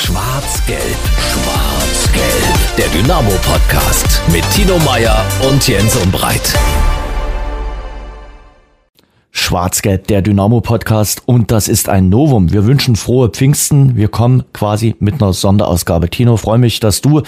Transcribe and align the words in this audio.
Schwarz-Gelb, 0.00 0.80
Schwarz-Gelb. 1.18 2.76
Der 2.78 2.86
Dynamo-Podcast 2.86 4.22
mit 4.32 4.48
Tino 4.52 4.78
Meyer 4.78 5.24
und 5.50 5.66
Jens 5.66 5.96
Umbreit. 5.96 6.56
Schwarz-Gelb, 9.32 10.06
der 10.06 10.22
Dynamo-Podcast 10.22 11.22
und 11.26 11.50
das 11.50 11.66
ist 11.66 11.88
ein 11.88 12.10
Novum. 12.10 12.52
Wir 12.52 12.64
wünschen 12.64 12.94
frohe 12.94 13.28
Pfingsten. 13.28 13.96
Wir 13.96 14.06
kommen 14.06 14.44
quasi 14.52 14.94
mit 15.00 15.20
einer 15.20 15.32
Sonderausgabe. 15.32 16.08
Tino, 16.08 16.36
freue 16.36 16.58
mich, 16.58 16.78
dass 16.78 17.00
du 17.00 17.22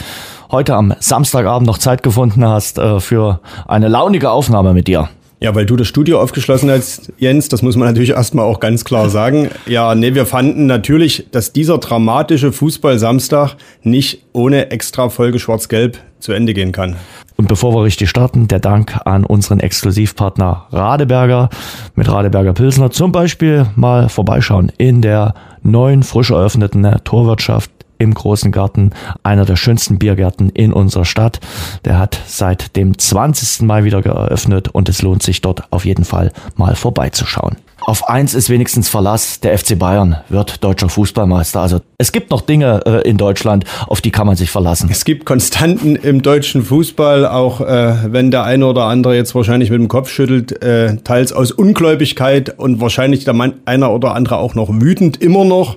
heute 0.52 0.76
am 0.76 0.94
Samstagabend 1.00 1.66
noch 1.66 1.78
Zeit 1.78 2.04
gefunden 2.04 2.44
hast 2.44 2.78
äh, 2.78 3.00
für 3.00 3.40
eine 3.66 3.88
launige 3.88 4.30
Aufnahme 4.30 4.74
mit 4.74 4.86
dir. 4.86 5.08
Ja, 5.42 5.54
weil 5.54 5.64
du 5.64 5.76
das 5.76 5.88
Studio 5.88 6.20
aufgeschlossen 6.20 6.70
hast, 6.70 7.14
Jens, 7.16 7.48
das 7.48 7.62
muss 7.62 7.74
man 7.74 7.88
natürlich 7.88 8.10
erstmal 8.10 8.44
auch 8.44 8.60
ganz 8.60 8.84
klar 8.84 9.08
sagen. 9.10 9.48
Ja, 9.66 9.94
nee, 9.94 10.14
wir 10.14 10.26
fanden 10.26 10.66
natürlich, 10.66 11.28
dass 11.32 11.52
dieser 11.52 11.78
dramatische 11.78 12.52
Fußball-Samstag 12.52 13.56
nicht 13.82 14.22
ohne 14.32 14.70
extra 14.70 15.08
Folge 15.08 15.38
Schwarz-Gelb 15.38 15.98
zu 16.18 16.32
Ende 16.32 16.52
gehen 16.52 16.72
kann. 16.72 16.96
Und 17.38 17.48
bevor 17.48 17.74
wir 17.74 17.84
richtig 17.84 18.10
starten, 18.10 18.48
der 18.48 18.60
Dank 18.60 19.00
an 19.06 19.24
unseren 19.24 19.60
Exklusivpartner 19.60 20.66
Radeberger 20.72 21.48
mit 21.94 22.06
Radeberger 22.10 22.52
Pilsner. 22.52 22.90
Zum 22.90 23.12
Beispiel 23.12 23.66
mal 23.76 24.10
vorbeischauen 24.10 24.70
in 24.76 25.00
der 25.00 25.32
neuen, 25.62 26.02
frisch 26.02 26.30
eröffneten 26.30 26.86
Torwirtschaft 27.04 27.70
im 28.00 28.14
großen 28.14 28.50
Garten, 28.50 28.90
einer 29.22 29.44
der 29.44 29.56
schönsten 29.56 29.98
Biergärten 29.98 30.50
in 30.50 30.72
unserer 30.72 31.04
Stadt. 31.04 31.38
Der 31.84 31.98
hat 31.98 32.18
seit 32.26 32.74
dem 32.74 32.98
20. 32.98 33.62
Mai 33.62 33.84
wieder 33.84 34.02
geöffnet 34.02 34.68
und 34.68 34.88
es 34.88 35.02
lohnt 35.02 35.22
sich 35.22 35.40
dort 35.40 35.64
auf 35.70 35.84
jeden 35.84 36.04
Fall 36.04 36.32
mal 36.56 36.74
vorbeizuschauen. 36.74 37.56
Auf 37.82 38.08
eins 38.08 38.34
ist 38.34 38.50
wenigstens 38.50 38.88
Verlass. 38.88 39.40
Der 39.40 39.56
FC 39.58 39.78
Bayern 39.78 40.16
wird 40.28 40.62
deutscher 40.62 40.88
Fußballmeister. 40.88 41.60
Also 41.60 41.80
es 41.98 42.12
gibt 42.12 42.30
noch 42.30 42.42
Dinge 42.42 42.82
äh, 42.86 43.08
in 43.08 43.16
Deutschland, 43.16 43.64
auf 43.86 44.00
die 44.00 44.10
kann 44.10 44.26
man 44.26 44.36
sich 44.36 44.50
verlassen. 44.50 44.88
Es 44.92 45.04
gibt 45.04 45.24
Konstanten 45.24 45.96
im 45.96 46.22
deutschen 46.22 46.62
Fußball, 46.62 47.26
auch 47.26 47.60
äh, 47.60 48.12
wenn 48.12 48.30
der 48.30 48.44
eine 48.44 48.66
oder 48.66 48.84
andere 48.84 49.16
jetzt 49.16 49.34
wahrscheinlich 49.34 49.70
mit 49.70 49.80
dem 49.80 49.88
Kopf 49.88 50.10
schüttelt, 50.10 50.62
äh, 50.62 50.96
teils 50.98 51.32
aus 51.32 51.52
Ungläubigkeit 51.52 52.58
und 52.58 52.80
wahrscheinlich 52.80 53.24
der 53.24 53.34
Mann, 53.34 53.54
einer 53.64 53.90
oder 53.90 54.14
andere 54.14 54.36
auch 54.36 54.54
noch 54.54 54.68
wütend 54.70 55.20
immer 55.22 55.44
noch. 55.44 55.76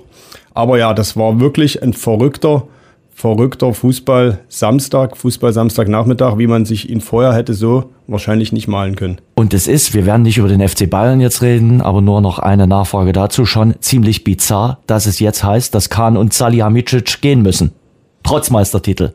Aber 0.54 0.78
ja, 0.78 0.94
das 0.94 1.16
war 1.16 1.40
wirklich 1.40 1.82
ein 1.82 1.92
verrückter, 1.92 2.68
verrückter 3.12 3.74
Fußball 3.74 4.38
Samstag, 4.48 5.16
Fußball 5.16 5.52
Samstagnachmittag, 5.52 6.38
wie 6.38 6.46
man 6.46 6.64
sich 6.64 6.88
ihn 6.88 7.00
vorher 7.00 7.34
hätte 7.34 7.54
so 7.54 7.90
wahrscheinlich 8.06 8.52
nicht 8.52 8.68
malen 8.68 8.96
können. 8.96 9.18
Und 9.34 9.52
es 9.52 9.66
ist, 9.66 9.94
wir 9.94 10.06
werden 10.06 10.22
nicht 10.22 10.38
über 10.38 10.48
den 10.48 10.66
FC 10.66 10.88
Bayern 10.88 11.20
jetzt 11.20 11.42
reden, 11.42 11.80
aber 11.80 12.00
nur 12.00 12.20
noch 12.20 12.38
eine 12.38 12.66
Nachfrage 12.66 13.12
dazu 13.12 13.46
schon 13.46 13.74
ziemlich 13.80 14.24
bizarr, 14.24 14.78
dass 14.86 15.06
es 15.06 15.18
jetzt 15.18 15.42
heißt, 15.42 15.74
dass 15.74 15.90
Kahn 15.90 16.16
und 16.16 16.32
Salihamidzic 16.32 17.20
gehen 17.20 17.42
müssen. 17.42 17.72
Trotz 18.22 18.50
Meistertitel 18.50 19.12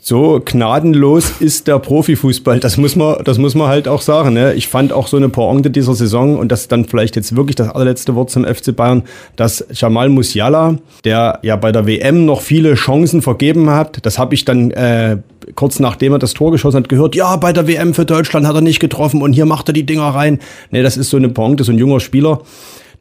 so 0.00 0.40
gnadenlos 0.44 1.32
ist 1.40 1.68
der 1.68 1.78
Profifußball. 1.78 2.60
Das 2.60 2.76
muss 2.76 2.96
man, 2.96 3.22
das 3.24 3.38
muss 3.38 3.54
man 3.54 3.68
halt 3.68 3.88
auch 3.88 4.00
sagen. 4.00 4.34
Ne? 4.34 4.54
Ich 4.54 4.68
fand 4.68 4.92
auch 4.92 5.06
so 5.06 5.16
eine 5.16 5.28
Pointe 5.28 5.70
dieser 5.70 5.94
Saison 5.94 6.38
und 6.38 6.50
das 6.50 6.62
ist 6.62 6.72
dann 6.72 6.84
vielleicht 6.84 7.16
jetzt 7.16 7.36
wirklich 7.36 7.56
das 7.56 7.68
allerletzte 7.68 8.14
Wort 8.14 8.30
zum 8.30 8.44
FC 8.44 8.74
Bayern, 8.74 9.02
dass 9.36 9.64
Jamal 9.72 10.08
Musiala, 10.08 10.78
der 11.04 11.38
ja 11.42 11.56
bei 11.56 11.72
der 11.72 11.86
WM 11.86 12.24
noch 12.24 12.40
viele 12.40 12.74
Chancen 12.74 13.22
vergeben 13.22 13.70
hat, 13.70 14.04
das 14.04 14.18
habe 14.18 14.34
ich 14.34 14.44
dann 14.44 14.70
äh, 14.70 15.18
kurz 15.54 15.80
nachdem 15.80 16.12
er 16.12 16.18
das 16.18 16.34
Tor 16.34 16.52
geschossen 16.52 16.78
hat 16.78 16.88
gehört. 16.88 17.14
Ja, 17.14 17.36
bei 17.36 17.52
der 17.52 17.66
WM 17.66 17.94
für 17.94 18.04
Deutschland 18.04 18.46
hat 18.46 18.54
er 18.54 18.60
nicht 18.60 18.80
getroffen 18.80 19.22
und 19.22 19.32
hier 19.32 19.46
macht 19.46 19.68
er 19.68 19.72
die 19.72 19.86
Dinger 19.86 20.08
rein. 20.08 20.38
Ne, 20.70 20.82
das 20.82 20.96
ist 20.96 21.10
so 21.10 21.16
eine 21.16 21.28
Pointe, 21.28 21.64
so 21.64 21.72
ein 21.72 21.78
junger 21.78 22.00
Spieler. 22.00 22.40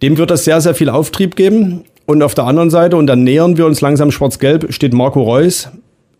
Dem 0.01 0.17
wird 0.17 0.31
das 0.31 0.45
sehr, 0.45 0.61
sehr 0.61 0.75
viel 0.75 0.89
Auftrieb 0.89 1.35
geben. 1.35 1.83
Und 2.05 2.23
auf 2.23 2.33
der 2.33 2.45
anderen 2.45 2.71
Seite, 2.71 2.97
und 2.97 3.05
dann 3.05 3.23
nähern 3.23 3.57
wir 3.57 3.67
uns 3.67 3.81
langsam 3.81 4.09
schwarz-gelb, 4.09 4.73
steht 4.73 4.93
Marco 4.93 5.21
Reus, 5.21 5.69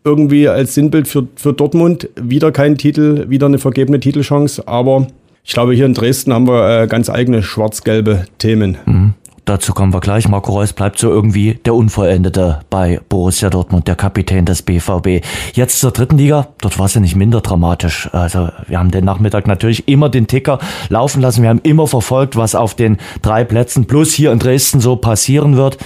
irgendwie 0.04 0.48
als 0.48 0.74
Sinnbild 0.74 1.08
für, 1.08 1.28
für 1.36 1.54
Dortmund. 1.54 2.10
Wieder 2.22 2.52
kein 2.52 2.78
Titel, 2.78 3.30
wieder 3.30 3.48
eine 3.48 3.60
vergebene 3.60 4.00
Titelchance, 4.00 4.68
aber 4.68 5.08
ich 5.44 5.54
glaube, 5.54 5.74
hier 5.74 5.86
in 5.86 5.94
Dresden 5.94 6.34
haben 6.34 6.48
wir 6.48 6.84
äh, 6.84 6.88
ganz 6.88 7.10
eigene 7.10 7.42
schwarz-gelbe 7.42 8.26
Themen. 8.38 8.78
Mhm. 8.86 9.14
Dazu 9.46 9.74
kommen 9.74 9.92
wir 9.94 10.00
gleich. 10.00 10.28
Marco 10.28 10.52
Reus 10.52 10.74
bleibt 10.74 11.00
so 11.00 11.10
irgendwie 11.10 11.56
der 11.66 11.74
Unvollendete 11.74 12.60
bei 12.70 13.00
Borussia 13.10 13.50
Dortmund, 13.50 13.88
der 13.88 13.96
Kapitän 13.96 14.46
des 14.46 14.62
BVB. 14.62 15.26
Jetzt 15.54 15.80
zur 15.80 15.90
dritten 15.90 16.20
Liga. 16.20 16.50
Dort 16.62 16.78
war 16.78 16.86
es 16.86 16.94
ja 16.94 17.02
nicht 17.02 17.16
minder 17.16 17.42
dramatisch. 17.42 18.10
Also 18.14 18.50
wir 18.68 18.78
haben 18.78 18.92
den 18.92 19.06
Nachmittag 19.06 19.48
natürlich 19.48 19.88
immer 19.88 20.10
den 20.10 20.28
Ticker 20.28 20.60
laufen 20.90 21.20
lassen. 21.24 21.42
Wir 21.42 21.50
haben 21.50 21.62
immer 21.64 21.88
verfolgt, 21.88 22.36
was 22.36 22.54
auf 22.54 22.76
den 22.76 22.98
drei 23.24 23.44
Plätzen 23.44 23.86
plus 23.86 24.14
hier 24.14 24.32
in 24.32 24.38
Dresden 24.38 24.82
so 24.82 24.98
passieren 24.98 25.58
wird. 25.58 25.80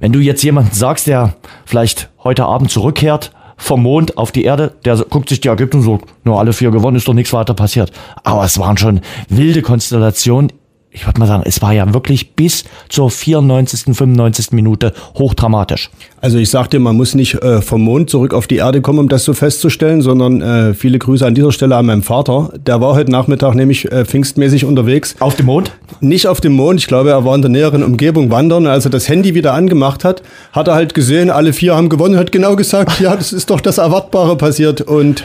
Wenn 0.00 0.10
du 0.10 0.18
jetzt 0.18 0.42
jemanden 0.42 0.74
sagst, 0.74 1.06
der 1.06 1.34
vielleicht 1.66 2.10
heute 2.24 2.46
Abend 2.46 2.72
zurückkehrt 2.72 3.30
vom 3.56 3.82
Mond 3.82 4.16
auf 4.16 4.32
die 4.32 4.44
Erde, 4.44 4.74
der 4.84 4.96
guckt 4.96 5.28
sich 5.28 5.40
die 5.40 5.48
Ergebnisse 5.48 5.88
und 5.90 6.00
sagt, 6.00 6.24
nur 6.24 6.38
alle 6.38 6.52
vier 6.52 6.70
gewonnen, 6.70 6.96
ist 6.96 7.08
doch 7.08 7.14
nichts 7.14 7.32
weiter 7.32 7.54
passiert. 7.54 7.92
Aber 8.22 8.44
es 8.44 8.58
waren 8.58 8.76
schon 8.76 9.00
wilde 9.28 9.62
Konstellationen 9.62 10.52
ich 10.94 11.06
würde 11.06 11.18
mal 11.18 11.26
sagen, 11.26 11.42
es 11.44 11.60
war 11.60 11.72
ja 11.72 11.92
wirklich 11.92 12.34
bis 12.34 12.64
zur 12.88 13.10
94., 13.10 13.96
95. 13.96 14.52
Minute 14.52 14.92
hochdramatisch. 15.18 15.90
Also 16.20 16.38
ich 16.38 16.50
sagte, 16.50 16.78
man 16.78 16.96
muss 16.96 17.16
nicht 17.16 17.34
äh, 17.42 17.60
vom 17.62 17.82
Mond 17.82 18.10
zurück 18.10 18.32
auf 18.32 18.46
die 18.46 18.56
Erde 18.56 18.80
kommen, 18.80 19.00
um 19.00 19.08
das 19.08 19.24
so 19.24 19.34
festzustellen, 19.34 20.02
sondern 20.02 20.40
äh, 20.40 20.72
viele 20.72 21.00
Grüße 21.00 21.26
an 21.26 21.34
dieser 21.34 21.50
Stelle 21.50 21.74
an 21.74 21.86
meinen 21.86 22.02
Vater. 22.02 22.52
Der 22.64 22.80
war 22.80 22.94
heute 22.94 23.10
Nachmittag 23.10 23.56
nämlich 23.56 23.90
äh, 23.90 24.04
pfingstmäßig 24.04 24.64
unterwegs. 24.64 25.16
Auf 25.18 25.34
dem 25.34 25.46
Mond? 25.46 25.72
Nicht 26.00 26.28
auf 26.28 26.40
dem 26.40 26.52
Mond. 26.52 26.78
Ich 26.78 26.86
glaube, 26.86 27.10
er 27.10 27.24
war 27.24 27.34
in 27.34 27.42
der 27.42 27.50
näheren 27.50 27.82
Umgebung 27.82 28.30
wandern. 28.30 28.68
Als 28.68 28.84
er 28.84 28.92
das 28.92 29.08
Handy 29.08 29.34
wieder 29.34 29.52
angemacht 29.52 30.04
hat, 30.04 30.22
hat 30.52 30.68
er 30.68 30.74
halt 30.74 30.94
gesehen, 30.94 31.28
alle 31.28 31.52
vier 31.52 31.74
haben 31.74 31.88
gewonnen, 31.88 32.16
hat 32.16 32.30
genau 32.30 32.54
gesagt, 32.54 33.00
ja, 33.00 33.16
das 33.16 33.32
ist 33.32 33.50
doch 33.50 33.60
das 33.60 33.78
Erwartbare 33.78 34.36
passiert 34.36 34.80
und 34.80 35.24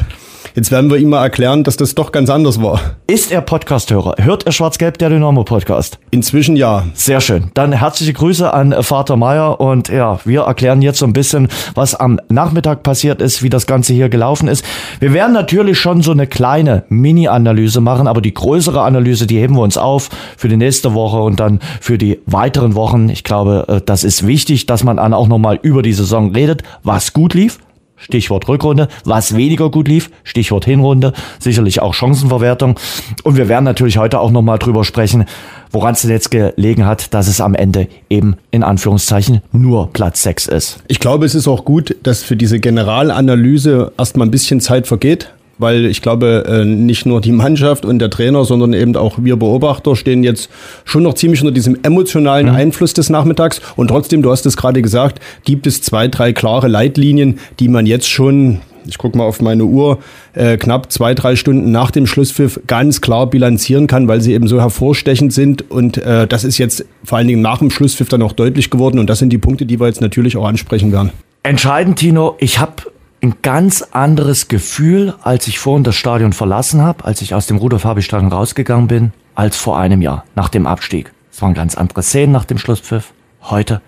Jetzt 0.60 0.72
werden 0.72 0.92
wir 0.92 0.98
ihm 0.98 1.08
mal 1.08 1.24
erklären, 1.24 1.64
dass 1.64 1.78
das 1.78 1.96
doch 1.96 2.12
ganz 2.12 2.30
anders 2.30 2.62
war. 2.62 2.82
Ist 3.08 3.32
er 3.32 3.40
Podcasthörer? 3.40 4.16
Hört 4.18 4.46
er 4.46 4.52
Schwarz-Gelb, 4.52 4.98
der 4.98 5.10
Dynamo-Podcast? 5.10 6.00
Inzwischen 6.12 6.58
ja. 6.58 6.84
Sehr 6.94 7.22
schön. 7.22 7.50
Dann 7.54 7.72
herzliche 7.72 8.12
Grüße 8.12 8.54
an 8.54 8.76
Vater 8.84 9.16
Meier 9.16 9.62
und 9.62 9.88
ja, 9.88 10.20
wir 10.26 10.42
erklären 10.42 10.82
jetzt 10.82 11.00
so 11.00 11.06
ein 11.06 11.14
bisschen, 11.14 11.48
was 11.76 11.96
am 11.96 12.20
Nachmittag 12.28 12.84
passiert 12.84 13.22
ist, 13.22 13.42
wie 13.42 13.50
das 13.50 13.68
Ganze 13.68 13.94
hier 13.94 14.10
gelaufen 14.10 14.50
ist. 14.50 14.66
Wir 15.00 15.14
werden 15.14 15.32
natürlich 15.32 15.80
schon 15.80 16.02
so 16.02 16.12
eine 16.12 16.28
kleine 16.28 16.84
Mini-Analyse 16.90 17.80
machen, 17.80 18.10
aber 18.10 18.20
die 18.20 18.34
größere 18.34 18.82
Analyse, 18.82 19.28
die 19.28 19.38
heben 19.38 19.56
wir 19.56 19.62
uns 19.62 19.78
auf 19.78 20.10
für 20.36 20.50
die 20.50 20.58
nächste 20.58 20.94
Woche 20.94 21.22
und 21.22 21.40
dann 21.40 21.62
für 21.80 21.98
die 21.98 22.20
weiteren 22.26 22.76
Wochen. 22.76 23.08
Ich 23.08 23.24
glaube, 23.24 23.64
äh, 23.70 23.80
das 23.86 24.04
ist 24.04 24.28
wichtig, 24.28 24.66
dass 24.66 24.84
man 24.84 24.98
dann 24.98 25.14
auch 25.14 25.30
nochmal 25.30 25.58
über 25.62 25.84
die 25.84 25.94
Saison 25.94 26.34
redet, 26.34 26.64
was 26.84 27.14
gut 27.14 27.34
lief, 27.34 27.60
Stichwort 28.00 28.48
Rückrunde, 28.48 28.88
was 29.06 29.36
weniger 29.36 29.70
gut 29.70 29.88
lief, 29.88 30.10
Stichwort 30.24 30.66
Hinrunde, 30.66 31.14
sicherlich 31.40 31.82
auch 31.82 31.94
Chancenverwertung. 31.94 32.80
Und 33.24 33.38
wir 33.38 33.48
werden 33.50 33.66
natürlich 33.66 33.98
heute 33.98 34.20
auch 34.20 34.32
nochmal 34.32 34.58
drüber 34.58 34.84
sprechen, 34.84 35.26
woran 35.72 35.94
es 35.94 36.02
denn 36.02 36.12
jetzt 36.12 36.32
gelegen 36.32 36.86
hat, 36.86 37.14
dass 37.14 37.28
es 37.28 37.42
am 37.42 37.56
Ende 37.56 37.88
eben 38.10 38.38
in 38.52 38.64
Anführungszeichen 38.64 39.42
nur 39.52 39.92
Platz 39.94 40.24
6 40.24 40.48
ist. 40.48 40.84
Ich 40.88 41.00
glaube, 41.00 41.26
es 41.26 41.36
ist 41.36 41.48
auch 41.48 41.66
gut, 41.66 41.96
dass 42.04 42.24
für 42.24 42.36
diese 42.36 42.60
Generalanalyse 42.60 43.92
erstmal 43.98 44.28
ein 44.28 44.32
bisschen 44.32 44.62
Zeit 44.62 44.88
vergeht 44.88 45.32
weil 45.60 45.86
ich 45.86 46.02
glaube, 46.02 46.46
äh, 46.48 46.66
nicht 46.66 47.06
nur 47.06 47.22
die 47.22 47.32
Mannschaft 47.32 47.86
und 47.86 48.00
der 48.00 48.10
Trainer, 48.10 48.46
sondern 48.46 48.74
eben 48.74 48.96
auch 48.96 49.20
wir 49.22 49.36
Beobachter 49.36 49.96
stehen 49.96 50.24
jetzt 50.24 50.50
schon 50.86 51.04
noch 51.04 51.14
ziemlich 51.14 51.42
unter 51.42 51.54
diesem 51.54 51.78
emotionalen 51.84 52.48
mhm. 52.48 52.56
Einfluss 52.56 52.94
des 52.94 53.10
Nachmittags. 53.10 53.62
Und 53.76 53.90
trotzdem, 53.90 54.22
du 54.22 54.32
hast 54.32 54.46
es 54.46 54.58
gerade 54.58 54.82
gesagt, 54.82 55.20
gibt 55.44 55.68
es 55.68 55.82
zwei, 55.82 56.08
drei 56.08 56.34
klare 56.34 56.68
Leitlinien, 56.68 57.40
die 57.60 57.68
man 57.68 57.86
jetzt 57.86 58.10
schon 58.10 58.62
ich 58.90 58.98
gucke 58.98 59.18
mal 59.18 59.26
auf 59.26 59.42
meine 59.42 59.66
Uhr, 59.66 60.00
äh, 60.34 60.58
knapp 60.58 60.92
zwei, 60.92 61.14
drei 61.14 61.36
Stunden 61.36 61.72
nach 61.72 61.92
dem 61.92 62.08
Schlusspfiff 62.08 62.60
ganz 62.66 63.02
klar 63.02 63.30
bilanzieren 63.30 63.86
kann, 63.88 64.08
weil 64.08 64.22
sie 64.22 64.34
eben 64.34 64.48
so 64.48 64.60
hervorstechend 64.60 65.32
sind. 65.32 65.70
Und 65.70 65.98
äh, 65.98 66.28
das 66.28 66.44
ist 66.44 66.58
jetzt 66.58 66.86
vor 67.04 67.18
allen 67.18 67.28
Dingen 67.28 67.42
nach 67.42 67.60
dem 67.60 67.70
Schlusspfiff 67.70 68.10
dann 68.10 68.22
auch 68.22 68.34
deutlich 68.34 68.70
geworden. 68.70 68.98
Und 68.98 69.10
das 69.10 69.20
sind 69.20 69.32
die 69.32 69.38
Punkte, 69.38 69.66
die 69.66 69.80
wir 69.80 69.88
jetzt 69.88 70.02
natürlich 70.02 70.38
auch 70.38 70.46
ansprechen 70.46 70.92
werden. 70.92 71.12
Entscheidend, 71.44 72.00
Tino, 72.00 72.36
ich 72.40 72.60
habe 72.60 72.84
ein 73.22 73.36
ganz 73.42 73.82
anderes 73.92 74.48
Gefühl, 74.48 75.16
als 75.22 75.48
ich 75.48 75.60
vorhin 75.60 75.84
das 75.84 75.96
Stadion 75.96 76.34
verlassen 76.34 76.82
habe, 76.82 77.06
als 77.06 77.22
ich 77.22 77.34
aus 77.34 77.48
dem 77.48 77.58
Rudolf-Habich-Stadion 77.58 78.32
rausgegangen 78.32 78.88
bin, 78.88 79.14
als 79.36 79.58
vor 79.58 79.78
einem 79.78 80.02
Jahr, 80.02 80.24
nach 80.36 80.50
dem 80.50 80.66
Abstieg. 80.66 81.12
Es 81.32 81.42
waren 81.42 81.54
ganz 81.54 81.76
andere 81.76 82.02
Szenen 82.02 82.32
nach 82.32 82.46
dem 82.46 82.58
Schlusspfiff. 82.58 83.14
Heute. 83.44 83.82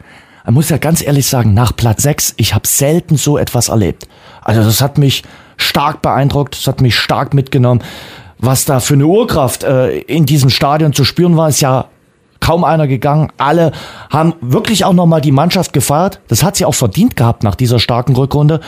Man 0.45 0.55
muss 0.55 0.69
ja 0.69 0.77
ganz 0.77 1.01
ehrlich 1.01 1.27
sagen, 1.27 1.53
nach 1.53 1.75
Platz 1.75 2.03
6, 2.03 2.33
ich 2.37 2.55
habe 2.55 2.67
selten 2.67 3.15
so 3.15 3.37
etwas 3.37 3.69
erlebt. 3.69 4.07
Also 4.41 4.63
das 4.63 4.81
hat 4.81 4.97
mich 4.97 5.23
stark 5.57 6.01
beeindruckt, 6.01 6.55
das 6.55 6.67
hat 6.67 6.81
mich 6.81 6.97
stark 6.97 7.33
mitgenommen. 7.33 7.83
Was 8.39 8.65
da 8.65 8.79
für 8.79 8.95
eine 8.95 9.05
Urkraft 9.05 9.63
äh, 9.63 9.99
in 9.99 10.25
diesem 10.25 10.49
Stadion 10.49 10.93
zu 10.93 11.03
spüren 11.03 11.37
war, 11.37 11.49
ist 11.49 11.61
ja 11.61 11.85
kaum 12.39 12.63
einer 12.63 12.87
gegangen. 12.87 13.31
Alle 13.37 13.71
haben 14.09 14.33
wirklich 14.41 14.83
auch 14.83 14.93
nochmal 14.93 15.21
die 15.21 15.31
Mannschaft 15.31 15.73
gefeiert. 15.73 16.19
Das 16.27 16.43
hat 16.43 16.55
sie 16.55 16.65
auch 16.65 16.73
verdient 16.73 17.15
gehabt 17.15 17.43
nach 17.43 17.55
dieser 17.55 17.79
starken 17.79 18.15
Rückrunde. 18.15 18.61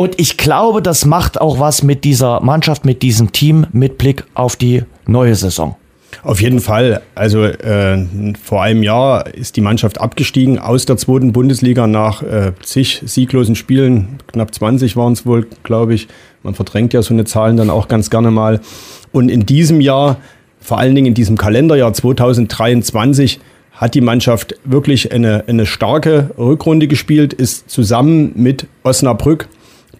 Und 0.00 0.20
ich 0.20 0.36
glaube, 0.36 0.80
das 0.80 1.04
macht 1.04 1.40
auch 1.40 1.58
was 1.58 1.82
mit 1.82 2.04
dieser 2.04 2.40
Mannschaft, 2.40 2.84
mit 2.84 3.02
diesem 3.02 3.32
Team 3.32 3.66
mit 3.72 3.98
Blick 3.98 4.24
auf 4.34 4.54
die 4.54 4.84
neue 5.06 5.34
Saison. 5.34 5.74
Auf 6.22 6.40
jeden 6.40 6.60
Fall. 6.60 7.02
Also 7.16 7.42
äh, 7.42 8.06
vor 8.40 8.62
einem 8.62 8.84
Jahr 8.84 9.26
ist 9.34 9.56
die 9.56 9.60
Mannschaft 9.60 10.00
abgestiegen 10.00 10.60
aus 10.60 10.86
der 10.86 10.98
zweiten 10.98 11.32
Bundesliga 11.32 11.88
nach 11.88 12.22
äh, 12.22 12.52
zig 12.62 13.02
sieglosen 13.06 13.56
Spielen. 13.56 14.20
Knapp 14.28 14.54
20 14.54 14.96
waren 14.96 15.14
es 15.14 15.26
wohl, 15.26 15.48
glaube 15.64 15.94
ich. 15.94 16.06
Man 16.44 16.54
verdrängt 16.54 16.94
ja 16.94 17.02
so 17.02 17.12
eine 17.12 17.24
Zahlen 17.24 17.56
dann 17.56 17.68
auch 17.68 17.88
ganz 17.88 18.08
gerne 18.08 18.30
mal. 18.30 18.60
Und 19.10 19.30
in 19.30 19.46
diesem 19.46 19.80
Jahr, 19.80 20.18
vor 20.60 20.78
allen 20.78 20.94
Dingen 20.94 21.08
in 21.08 21.14
diesem 21.14 21.36
Kalenderjahr 21.36 21.92
2023, 21.92 23.40
hat 23.72 23.94
die 23.94 24.00
Mannschaft 24.00 24.54
wirklich 24.64 25.10
eine, 25.10 25.42
eine 25.48 25.66
starke 25.66 26.30
Rückrunde 26.38 26.86
gespielt, 26.86 27.32
ist 27.32 27.68
zusammen 27.68 28.30
mit 28.36 28.68
Osnabrück 28.84 29.48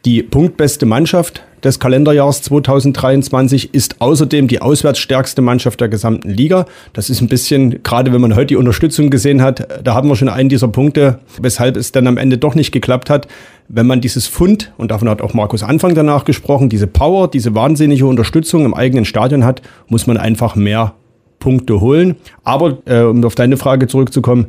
die 0.05 0.23
punktbeste 0.23 0.87
Mannschaft 0.87 1.43
des 1.65 1.81
Kalenderjahres 1.81 2.43
2023 2.43 3.75
ist 3.75 4.01
außerdem 4.01 4.49
die 4.49 4.61
auswärtsstärkste 4.61 5.43
Mannschaft 5.43 5.81
der 5.81 5.89
gesamten 5.89 6.31
Liga. 6.31 6.67
Das 6.93 7.11
ist 7.11 7.21
ein 7.21 7.29
bisschen, 7.29 7.83
gerade 7.83 8.13
wenn 8.13 8.21
man 8.21 8.37
heute 8.37 8.47
die 8.47 8.57
Unterstützung 8.57 9.11
gesehen 9.11 9.43
hat, 9.43 9.67
da 9.83 9.95
haben 9.95 10.09
wir 10.09 10.17
schon 10.17 10.29
einen 10.29 10.49
dieser 10.49 10.69
Punkte, 10.69 11.19
weshalb 11.41 11.77
es 11.77 11.93
dann 11.93 12.07
am 12.07 12.17
Ende 12.17 12.39
doch 12.39 12.55
nicht 12.55 12.71
geklappt 12.71 13.11
hat. 13.11 13.27
Wenn 13.69 13.87
man 13.87 14.01
dieses 14.01 14.27
Fund, 14.27 14.73
und 14.79 14.91
davon 14.91 15.09
hat 15.09 15.21
auch 15.21 15.35
Markus 15.35 15.63
Anfang 15.63 15.95
danach 15.95 16.25
gesprochen, 16.25 16.69
diese 16.69 16.87
Power, 16.87 17.29
diese 17.29 17.55
wahnsinnige 17.55 18.07
Unterstützung 18.07 18.65
im 18.65 18.75
eigenen 18.75 19.05
Stadion 19.05 19.45
hat, 19.45 19.63
muss 19.89 20.07
man 20.07 20.17
einfach 20.17 20.55
mehr 20.55 20.95
Punkte 21.39 21.81
holen. 21.81 22.17
Aber 22.45 22.79
äh, 22.87 23.03
um 23.03 23.25
auf 23.25 23.35
deine 23.35 23.57
Frage 23.57 23.87
zurückzukommen, 23.87 24.47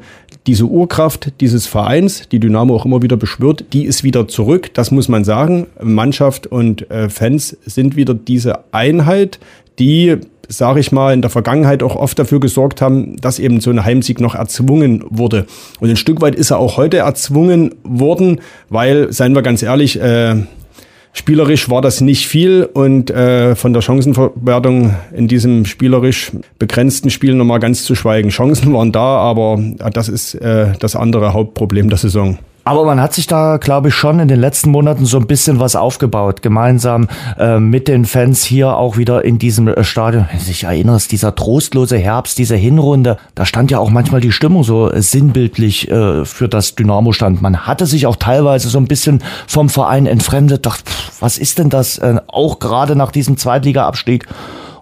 diese 0.48 0.66
Urkraft 0.66 1.34
dieses 1.42 1.68
Vereins, 1.68 2.30
die 2.30 2.40
Dynamo 2.40 2.76
auch 2.76 2.86
immer 2.86 3.02
wieder 3.02 3.18
beschwört, 3.18 3.66
die 3.74 3.86
ist 3.86 4.04
wieder 4.04 4.28
zurück. 4.28 4.74
Das 4.74 4.92
muss 4.92 5.08
man 5.08 5.24
sagen. 5.24 5.68
Mannschaft 5.82 6.48
und 6.48 6.90
äh, 6.90 7.10
Fans 7.10 7.58
sind 7.66 7.96
wieder 7.96 8.14
diese 8.14 8.60
Einheit, 8.74 9.40
die 9.78 10.18
sage 10.50 10.80
ich 10.80 10.92
mal, 10.92 11.14
in 11.14 11.22
der 11.22 11.30
Vergangenheit 11.30 11.84
auch 11.84 11.96
oft 11.96 12.18
dafür 12.18 12.40
gesorgt 12.40 12.82
haben, 12.82 13.16
dass 13.18 13.38
eben 13.38 13.62
so 13.62 13.70
ein 13.70 13.86
Heimsieg 13.86 14.20
noch 14.20 14.34
erzwungen 14.34 15.04
wurde. 15.10 15.46
Und 15.80 15.90
ein 15.90 15.96
Stück 15.96 16.22
weit 16.22 16.34
ist 16.34 16.50
er 16.50 16.58
auch 16.58 16.76
heute 16.76 16.98
erzwungen 16.98 17.76
worden, 17.84 18.42
weil, 18.68 19.14
seien 19.14 19.36
wir 19.36 19.44
ganz 19.44 19.62
ehrlich, 19.62 20.02
äh, 20.02 20.38
Spielerisch 21.12 21.70
war 21.70 21.82
das 21.82 22.02
nicht 22.02 22.28
viel 22.28 22.70
und 22.72 23.10
äh, 23.10 23.56
von 23.56 23.74
der 23.74 23.82
Chancenverwertung 23.82 24.96
in 25.12 25.28
diesem 25.28 25.66
spielerisch 25.66 26.32
begrenzten 26.60 27.10
Spiel 27.10 27.34
nochmal 27.34 27.60
ganz 27.60 27.84
zu 27.84 27.96
schweigen. 27.96 28.30
Chancen 28.30 28.74
waren 28.74 28.92
da, 28.92 29.18
aber 29.18 29.60
das 29.92 30.08
ist 30.08 30.36
äh, 30.36 30.74
das 30.80 30.96
andere 30.96 31.34
Hauptproblem 31.34 31.90
der 31.90 31.98
Saison. 31.98 32.38
Aber 32.69 32.86
man 32.86 33.01
hat 33.01 33.16
sich 33.16 33.25
da, 33.25 33.57
glaube 33.57 33.88
ich, 33.88 33.95
schon 33.95 34.19
in 34.19 34.27
den 34.27 34.39
letzten 34.39 34.69
Monaten 34.69 35.04
so 35.07 35.18
ein 35.18 35.25
bisschen 35.25 35.60
was 35.60 35.75
aufgebaut, 35.75 36.44
gemeinsam 36.44 37.07
äh, 37.39 37.57
mit 37.57 37.88
den 37.88 38.06
Fans 38.06 38.44
hier 38.44 38.77
auch 38.77 38.95
wieder 38.95 39.25
in 39.25 39.39
diesem 39.39 39.69
äh, 39.69 39.83
Stadion. 39.83 40.27
Wenn 40.30 40.38
du 40.38 40.45
dich 40.45 40.66
erinnerst, 40.66 41.12
dieser 41.12 41.33
trostlose 41.33 41.98
Herbst, 41.98 42.38
diese 42.38 42.56
Hinrunde, 42.56 43.18
da 43.33 43.48
stand 43.48 43.71
ja 43.71 43.80
auch 43.80 43.89
manchmal 43.89 44.21
die 44.21 44.31
Stimmung 44.31 44.63
so 44.63 44.92
äh, 44.92 45.01
sinnbildlich 45.01 45.89
äh, 45.89 46.25
für 46.25 46.48
das 46.48 46.75
Dynamo 46.75 47.12
stand. 47.12 47.42
Man 47.42 47.66
hatte 47.66 47.88
sich 47.88 48.06
auch 48.06 48.18
teilweise 48.18 48.69
so 48.69 48.77
ein 48.77 48.88
bisschen 48.88 49.24
vom 49.48 49.69
Verein 49.69 50.06
entfremdet, 50.06 50.68
dachte, 50.68 50.83
pff, 50.86 51.24
was 51.24 51.39
ist 51.39 51.57
denn 51.57 51.71
das, 51.71 51.98
äh, 51.98 52.18
auch 52.27 52.60
gerade 52.60 52.95
nach 52.95 53.12
diesem 53.12 53.36
Zweitliga-Abstieg. 53.38 54.27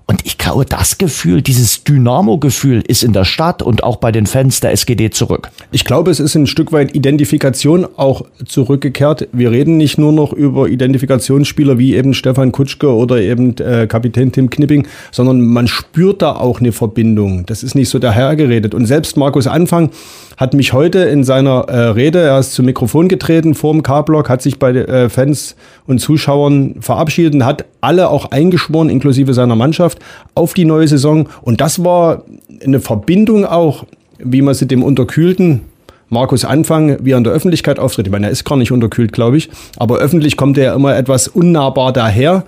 Und 0.10 0.22
ich 0.24 0.38
glaube, 0.38 0.64
das 0.64 0.98
Gefühl, 0.98 1.42
dieses 1.42 1.84
Dynamo-Gefühl 1.84 2.82
ist 2.88 3.04
in 3.04 3.12
der 3.12 3.26
Stadt 3.26 3.62
und 3.62 3.84
auch 3.84 3.98
bei 3.98 4.14
den 4.14 4.26
Fans 4.26 4.62
der 4.62 4.72
SGD 4.72 5.10
zurück. 5.10 5.50
Ich 5.72 5.84
glaube, 5.84 6.12
es 6.12 6.22
ist 6.22 6.34
ein 6.34 6.48
Stück 6.48 6.72
weit 6.72 6.96
Identifikation 6.96 7.86
auch 7.98 8.22
zurückgekehrt. 8.46 9.28
Wir 9.34 9.52
reden 9.52 9.76
nicht 9.76 9.98
nur 9.98 10.14
noch 10.14 10.32
über 10.32 10.70
Identifikationsspieler 10.70 11.78
wie 11.78 11.96
eben 11.96 12.14
Stefan 12.14 12.54
Kutschke 12.54 12.90
oder 12.90 13.22
eben 13.22 13.58
äh, 13.58 13.86
Kapitän 13.86 14.32
Tim 14.32 14.50
Knipping, 14.50 14.88
sondern 15.12 15.42
man 15.42 15.68
spürt 15.68 16.22
da 16.22 16.38
auch 16.38 16.62
eine 16.62 16.72
Verbindung. 16.72 17.46
Das 17.46 17.62
ist 17.62 17.76
nicht 17.76 17.90
so 17.90 18.00
dahergeredet. 18.00 18.74
Und 18.74 18.86
selbst 18.86 19.18
Markus 19.18 19.46
Anfang 19.46 19.92
hat 20.38 20.54
mich 20.54 20.72
heute 20.72 21.00
in 21.00 21.24
seiner 21.24 21.68
äh, 21.68 21.90
Rede, 21.90 22.20
er 22.20 22.38
ist 22.38 22.54
zum 22.54 22.66
Mikrofon 22.68 23.08
getreten 23.08 23.56
vor 23.56 23.74
dem 23.74 23.82
K-Block, 23.82 24.30
hat 24.30 24.44
sich 24.44 24.60
bei 24.60 24.70
äh, 24.70 25.10
Fans 25.10 25.56
und 25.88 26.00
Zuschauern 26.00 26.76
verabschiedet 26.80 27.34
und 27.34 27.44
hat 27.44 27.66
alle 27.82 28.10
auch 28.10 28.30
eingeschworen, 28.30 28.90
inklusive 28.90 29.34
seiner 29.34 29.56
Mannschaft, 29.56 29.98
auf 30.36 30.54
die 30.54 30.66
neue 30.66 30.88
Saison. 30.88 31.28
Und 31.42 31.60
das 31.60 31.84
war 31.84 32.24
eine 32.64 32.80
Verbindung 32.80 33.46
auch, 33.46 33.86
wie 34.20 34.44
man 34.44 34.54
sie 34.54 34.68
dem 34.68 34.84
unterkühlten 34.84 35.62
Markus 36.10 36.46
Anfang, 36.46 37.04
wie 37.04 37.12
er 37.12 37.18
in 37.18 37.24
der 37.24 37.34
Öffentlichkeit 37.34 37.80
auftritt. 37.80 38.06
Ich 38.06 38.12
meine, 38.12 38.28
er 38.28 38.32
ist 38.32 38.46
gar 38.46 38.58
nicht 38.58 38.72
unterkühlt, 38.72 39.12
glaube 39.12 39.38
ich. 39.38 39.50
Aber 39.78 39.98
öffentlich 39.98 40.38
kommt 40.38 40.58
er 40.58 40.64
ja 40.66 40.76
immer 40.76 40.96
etwas 40.96 41.28
unnahbar 41.28 41.92
daher. 41.92 42.44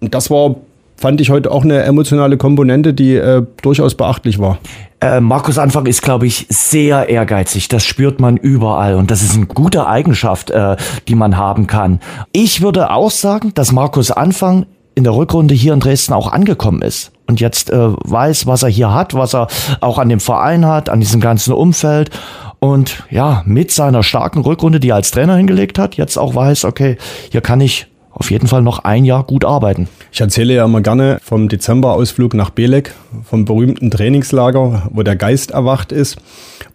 Und 0.00 0.14
das 0.14 0.30
war 0.30 0.56
fand 1.00 1.18
ich 1.22 1.30
heute 1.30 1.50
auch 1.50 1.64
eine 1.64 1.82
emotionale 1.84 2.36
Komponente, 2.36 2.92
die 2.92 3.14
äh, 3.14 3.42
durchaus 3.62 3.94
beachtlich 3.94 4.38
war. 4.38 4.58
Äh, 5.00 5.20
Markus 5.20 5.56
Anfang 5.56 5.86
ist, 5.86 6.02
glaube 6.02 6.26
ich, 6.26 6.46
sehr 6.50 7.08
ehrgeizig. 7.08 7.68
Das 7.68 7.84
spürt 7.84 8.20
man 8.20 8.36
überall 8.36 8.96
und 8.96 9.10
das 9.10 9.22
ist 9.22 9.34
eine 9.34 9.46
gute 9.46 9.86
Eigenschaft, 9.86 10.50
äh, 10.50 10.76
die 11.08 11.14
man 11.14 11.36
haben 11.36 11.66
kann. 11.66 12.00
Ich 12.32 12.60
würde 12.60 12.90
auch 12.90 13.10
sagen, 13.10 13.52
dass 13.54 13.72
Markus 13.72 14.10
Anfang 14.10 14.66
in 14.94 15.04
der 15.04 15.14
Rückrunde 15.14 15.54
hier 15.54 15.72
in 15.72 15.80
Dresden 15.80 16.12
auch 16.12 16.30
angekommen 16.30 16.82
ist 16.82 17.12
und 17.26 17.40
jetzt 17.40 17.70
äh, 17.70 17.76
weiß, 17.78 18.46
was 18.46 18.62
er 18.62 18.68
hier 18.68 18.92
hat, 18.92 19.14
was 19.14 19.34
er 19.34 19.46
auch 19.80 19.98
an 19.98 20.10
dem 20.10 20.20
Verein 20.20 20.66
hat, 20.66 20.90
an 20.90 21.00
diesem 21.00 21.20
ganzen 21.20 21.54
Umfeld 21.54 22.10
und 22.58 23.04
ja, 23.10 23.42
mit 23.46 23.70
seiner 23.70 24.02
starken 24.02 24.42
Rückrunde, 24.42 24.80
die 24.80 24.90
er 24.90 24.96
als 24.96 25.12
Trainer 25.12 25.36
hingelegt 25.36 25.78
hat, 25.78 25.96
jetzt 25.96 26.18
auch 26.18 26.34
weiß, 26.34 26.66
okay, 26.66 26.98
hier 27.30 27.40
kann 27.40 27.62
ich 27.62 27.89
auf 28.20 28.30
jeden 28.30 28.46
Fall 28.48 28.60
noch 28.60 28.80
ein 28.80 29.06
Jahr 29.06 29.24
gut 29.24 29.46
arbeiten. 29.46 29.88
Ich 30.12 30.20
erzähle 30.20 30.54
ja 30.54 30.66
immer 30.66 30.82
gerne 30.82 31.18
vom 31.22 31.48
Dezemberausflug 31.48 32.34
nach 32.34 32.50
Belek, 32.50 32.92
vom 33.24 33.46
berühmten 33.46 33.90
Trainingslager, 33.90 34.90
wo 34.92 35.02
der 35.02 35.16
Geist 35.16 35.52
erwacht 35.52 35.90
ist. 35.90 36.18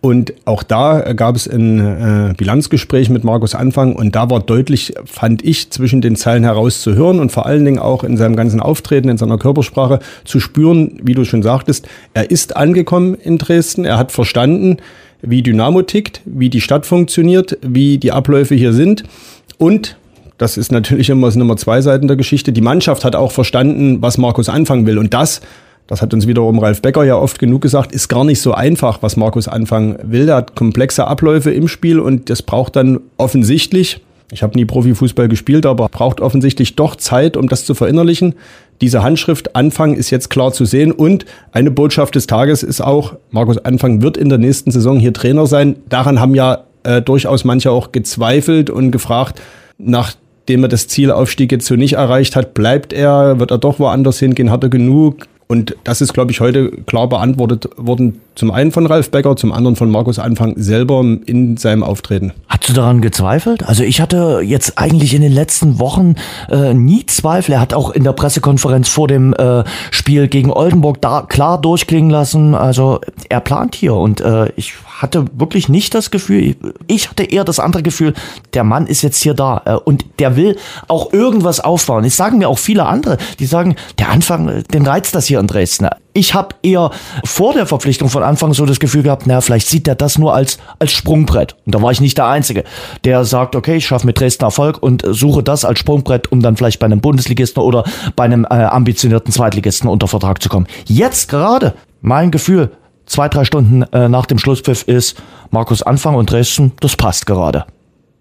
Und 0.01 0.33
auch 0.45 0.63
da 0.63 1.13
gab 1.13 1.35
es 1.35 1.47
ein 1.47 1.79
äh, 2.31 2.33
Bilanzgespräch 2.35 3.11
mit 3.11 3.23
Markus 3.23 3.53
Anfang 3.53 3.95
und 3.95 4.15
da 4.15 4.31
war 4.31 4.39
deutlich, 4.39 4.95
fand 5.05 5.45
ich, 5.45 5.69
zwischen 5.69 6.01
den 6.01 6.15
Zeilen 6.15 6.43
heraus 6.43 6.81
zu 6.81 6.95
hören 6.95 7.19
und 7.19 7.31
vor 7.31 7.45
allen 7.45 7.63
Dingen 7.63 7.79
auch 7.79 8.03
in 8.03 8.17
seinem 8.17 8.35
ganzen 8.35 8.59
Auftreten, 8.59 9.07
in 9.07 9.17
seiner 9.17 9.37
Körpersprache 9.37 9.99
zu 10.23 10.39
spüren, 10.39 10.99
wie 11.03 11.13
du 11.13 11.25
schon 11.25 11.43
sagtest, 11.43 11.87
er 12.15 12.31
ist 12.31 12.57
angekommen 12.57 13.13
in 13.13 13.37
Dresden, 13.37 13.85
er 13.85 13.99
hat 13.99 14.11
verstanden, 14.11 14.77
wie 15.21 15.43
Dynamo 15.43 15.83
tickt, 15.83 16.21
wie 16.25 16.49
die 16.49 16.61
Stadt 16.61 16.87
funktioniert, 16.87 17.59
wie 17.61 17.99
die 17.99 18.11
Abläufe 18.11 18.55
hier 18.55 18.73
sind 18.73 19.03
und 19.59 19.95
das 20.37 20.57
ist 20.57 20.71
natürlich 20.71 21.09
immer, 21.09 21.31
sind 21.31 21.41
immer 21.41 21.57
zwei 21.57 21.81
Seiten 21.81 22.07
der 22.07 22.17
Geschichte. 22.17 22.51
Die 22.51 22.61
Mannschaft 22.61 23.05
hat 23.05 23.15
auch 23.15 23.31
verstanden, 23.31 24.01
was 24.01 24.17
Markus 24.17 24.49
anfangen 24.49 24.85
will. 24.85 24.97
Und 24.97 25.13
das, 25.13 25.41
das 25.87 26.01
hat 26.01 26.13
uns 26.13 26.27
wiederum 26.27 26.59
Ralf 26.59 26.81
Becker 26.81 27.03
ja 27.03 27.15
oft 27.15 27.39
genug 27.39 27.61
gesagt, 27.61 27.91
ist 27.91 28.09
gar 28.09 28.23
nicht 28.25 28.41
so 28.41 28.53
einfach, 28.53 29.01
was 29.01 29.15
Markus 29.15 29.47
anfangen 29.47 29.97
will. 30.03 30.27
Er 30.27 30.37
hat 30.37 30.55
komplexe 30.55 31.07
Abläufe 31.07 31.51
im 31.51 31.67
Spiel 31.67 31.99
und 31.99 32.29
das 32.29 32.41
braucht 32.41 32.75
dann 32.75 32.99
offensichtlich, 33.17 34.01
ich 34.31 34.43
habe 34.43 34.57
nie 34.57 34.65
Profifußball 34.65 35.29
gespielt, 35.29 35.65
aber 35.65 35.87
braucht 35.87 36.19
offensichtlich 36.19 36.75
doch 36.75 36.95
Zeit, 36.95 37.37
um 37.37 37.47
das 37.47 37.63
zu 37.63 37.75
verinnerlichen. 37.75 38.33
Diese 38.81 39.03
Handschrift 39.03 39.55
Anfang 39.55 39.93
ist 39.93 40.09
jetzt 40.09 40.29
klar 40.29 40.51
zu 40.51 40.65
sehen 40.65 40.91
und 40.91 41.25
eine 41.53 41.71
Botschaft 41.71 42.15
des 42.15 42.27
Tages 42.27 42.61
ist 42.61 42.81
auch, 42.81 43.13
Markus 43.31 43.57
Anfang 43.59 44.01
wird 44.01 44.17
in 44.17 44.27
der 44.27 44.39
nächsten 44.39 44.71
Saison 44.71 44.99
hier 44.99 45.13
Trainer 45.13 45.45
sein. 45.45 45.77
Daran 45.87 46.19
haben 46.19 46.35
ja 46.35 46.65
äh, 46.83 47.01
durchaus 47.01 47.45
manche 47.45 47.71
auch 47.71 47.91
gezweifelt 47.91 48.69
und 48.69 48.91
gefragt, 48.91 49.39
nach 49.77 50.13
dem 50.49 50.63
er 50.63 50.69
das 50.69 50.87
Ziel 50.87 51.11
Aufstieg 51.11 51.51
jetzt 51.51 51.65
so 51.65 51.75
nicht 51.75 51.93
erreicht 51.93 52.35
hat, 52.35 52.53
bleibt 52.53 52.93
er, 52.93 53.39
wird 53.39 53.51
er 53.51 53.57
doch 53.57 53.79
woanders 53.79 54.19
hingehen, 54.19 54.51
hat 54.51 54.63
er 54.63 54.69
genug? 54.69 55.27
Und 55.47 55.75
das 55.83 56.01
ist, 56.01 56.13
glaube 56.13 56.31
ich, 56.31 56.39
heute 56.39 56.71
klar 56.87 57.07
beantwortet 57.07 57.69
worden. 57.77 58.19
Zum 58.33 58.49
einen 58.49 58.71
von 58.71 58.87
Ralf 58.87 59.11
Becker, 59.11 59.35
zum 59.35 59.51
anderen 59.51 59.75
von 59.75 59.91
Markus 59.91 60.17
Anfang 60.17 60.55
selber 60.57 61.01
in 61.25 61.55
seinem 61.57 61.83
Auftreten. 61.83 62.33
Hast 62.47 62.67
du 62.67 62.73
daran 62.73 62.99
gezweifelt? 62.99 63.63
Also 63.67 63.83
ich 63.83 64.01
hatte 64.01 64.41
jetzt 64.43 64.79
eigentlich 64.79 65.13
in 65.13 65.21
den 65.21 65.31
letzten 65.31 65.77
Wochen 65.77 66.15
äh, 66.49 66.73
nie 66.73 67.05
Zweifel. 67.05 67.53
Er 67.53 67.61
hat 67.61 67.75
auch 67.75 67.91
in 67.91 68.03
der 68.03 68.13
Pressekonferenz 68.13 68.89
vor 68.89 69.07
dem 69.07 69.33
äh, 69.33 69.63
Spiel 69.91 70.27
gegen 70.27 70.51
Oldenburg 70.51 70.99
da 71.01 71.21
klar 71.21 71.61
durchklingen 71.61 72.09
lassen. 72.09 72.55
Also 72.55 72.99
er 73.29 73.39
plant 73.39 73.75
hier 73.75 73.93
und 73.93 74.21
äh, 74.21 74.51
ich 74.55 74.73
hatte 75.01 75.25
wirklich 75.33 75.69
nicht 75.69 75.93
das 75.93 76.11
Gefühl, 76.11 76.55
ich 76.87 77.09
hatte 77.09 77.23
eher 77.23 77.43
das 77.43 77.59
andere 77.59 77.83
Gefühl, 77.83 78.13
der 78.53 78.63
Mann 78.63 78.87
ist 78.87 79.01
jetzt 79.01 79.21
hier 79.21 79.33
da 79.33 79.61
äh, 79.65 79.73
und 79.73 80.05
der 80.19 80.35
will 80.35 80.57
auch 80.87 81.11
irgendwas 81.11 81.59
aufbauen. 81.59 82.03
Das 82.03 82.15
sagen 82.15 82.37
mir 82.37 82.49
auch 82.49 82.59
viele 82.59 82.85
andere, 82.85 83.17
die 83.39 83.45
sagen, 83.45 83.75
der 83.99 84.09
Anfang, 84.09 84.63
den 84.63 84.85
reizt 84.85 85.15
das 85.15 85.25
hier 85.25 85.39
in 85.39 85.47
Dresden. 85.47 85.89
Ich 86.13 86.33
habe 86.33 86.55
eher 86.63 86.91
vor 87.25 87.53
der 87.53 87.65
Verpflichtung 87.65 88.09
von 88.09 88.23
Anfang 88.23 88.53
so 88.53 88.65
das 88.65 88.79
Gefühl 88.79 89.03
gehabt, 89.03 89.27
naja, 89.27 89.41
vielleicht 89.41 89.67
sieht 89.67 89.85
er 89.87 89.95
das 89.95 90.17
nur 90.17 90.33
als, 90.33 90.59
als 90.79 90.93
Sprungbrett. 90.93 91.57
Und 91.65 91.75
da 91.75 91.81
war 91.81 91.91
ich 91.91 91.99
nicht 91.99 92.17
der 92.17 92.27
Einzige, 92.27 92.63
der 93.03 93.25
sagt, 93.25 93.55
okay, 93.55 93.75
ich 93.75 93.87
schaffe 93.87 94.05
mit 94.05 94.19
Dresden 94.19 94.45
Erfolg 94.45 94.81
und 94.81 95.03
suche 95.05 95.43
das 95.43 95.65
als 95.65 95.79
Sprungbrett, 95.79 96.31
um 96.31 96.41
dann 96.41 96.55
vielleicht 96.55 96.79
bei 96.79 96.85
einem 96.85 97.01
Bundesligisten 97.01 97.61
oder 97.61 97.83
bei 98.15 98.23
einem 98.23 98.45
äh, 98.45 98.53
ambitionierten 98.53 99.33
Zweitligisten 99.33 99.89
unter 99.89 100.07
Vertrag 100.07 100.41
zu 100.41 100.47
kommen. 100.47 100.67
Jetzt 100.85 101.27
gerade, 101.27 101.73
mein 102.01 102.31
Gefühl, 102.31 102.71
zwei, 103.05 103.29
drei 103.29 103.45
Stunden 103.45 103.83
äh, 103.83 104.09
nach 104.09 104.25
dem 104.25 104.37
Schlusspfiff 104.37 104.83
ist 104.87 105.15
Markus 105.51 105.81
Anfang 105.81 106.15
und 106.15 106.31
Dresden, 106.31 106.71
das 106.79 106.95
passt 106.95 107.25
gerade. 107.25 107.65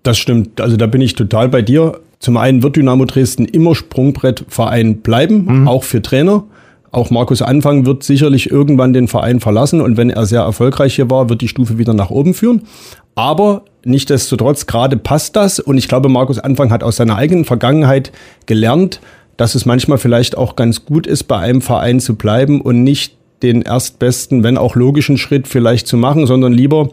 Das 0.02 0.18
stimmt. 0.18 0.60
Also 0.60 0.76
da 0.76 0.86
bin 0.86 1.00
ich 1.00 1.14
total 1.14 1.48
bei 1.48 1.62
dir. 1.62 2.00
Zum 2.18 2.36
einen 2.36 2.62
wird 2.62 2.76
Dynamo 2.76 3.04
Dresden 3.04 3.44
immer 3.44 3.74
Sprungbrettverein 3.74 4.98
bleiben, 4.98 5.60
mhm. 5.62 5.68
auch 5.68 5.84
für 5.84 6.02
Trainer. 6.02 6.44
Auch 6.90 7.10
Markus 7.10 7.42
Anfang 7.42 7.86
wird 7.86 8.04
sicherlich 8.04 8.50
irgendwann 8.50 8.92
den 8.92 9.08
Verein 9.08 9.40
verlassen 9.40 9.80
und 9.80 9.96
wenn 9.96 10.10
er 10.10 10.26
sehr 10.26 10.42
erfolgreich 10.42 10.94
hier 10.94 11.10
war, 11.10 11.28
wird 11.28 11.40
die 11.40 11.48
Stufe 11.48 11.76
wieder 11.78 11.92
nach 11.92 12.10
oben 12.10 12.34
führen. 12.34 12.62
Aber 13.16 13.62
Nichtsdestotrotz, 13.84 14.66
gerade 14.66 14.96
passt 14.96 15.36
das. 15.36 15.60
Und 15.60 15.78
ich 15.78 15.88
glaube, 15.88 16.08
Markus 16.08 16.38
Anfang 16.38 16.70
hat 16.70 16.82
aus 16.82 16.96
seiner 16.96 17.16
eigenen 17.16 17.44
Vergangenheit 17.44 18.12
gelernt, 18.46 19.00
dass 19.36 19.54
es 19.54 19.66
manchmal 19.66 19.98
vielleicht 19.98 20.36
auch 20.36 20.56
ganz 20.56 20.84
gut 20.84 21.06
ist, 21.06 21.24
bei 21.24 21.38
einem 21.38 21.60
Verein 21.60 22.00
zu 22.00 22.14
bleiben 22.14 22.60
und 22.60 22.82
nicht 22.82 23.16
den 23.44 23.62
erstbesten, 23.62 24.42
wenn 24.42 24.58
auch 24.58 24.74
logischen 24.74 25.18
Schritt 25.18 25.46
vielleicht 25.46 25.86
zu 25.86 25.96
machen, 25.96 26.26
sondern 26.26 26.52
lieber 26.52 26.88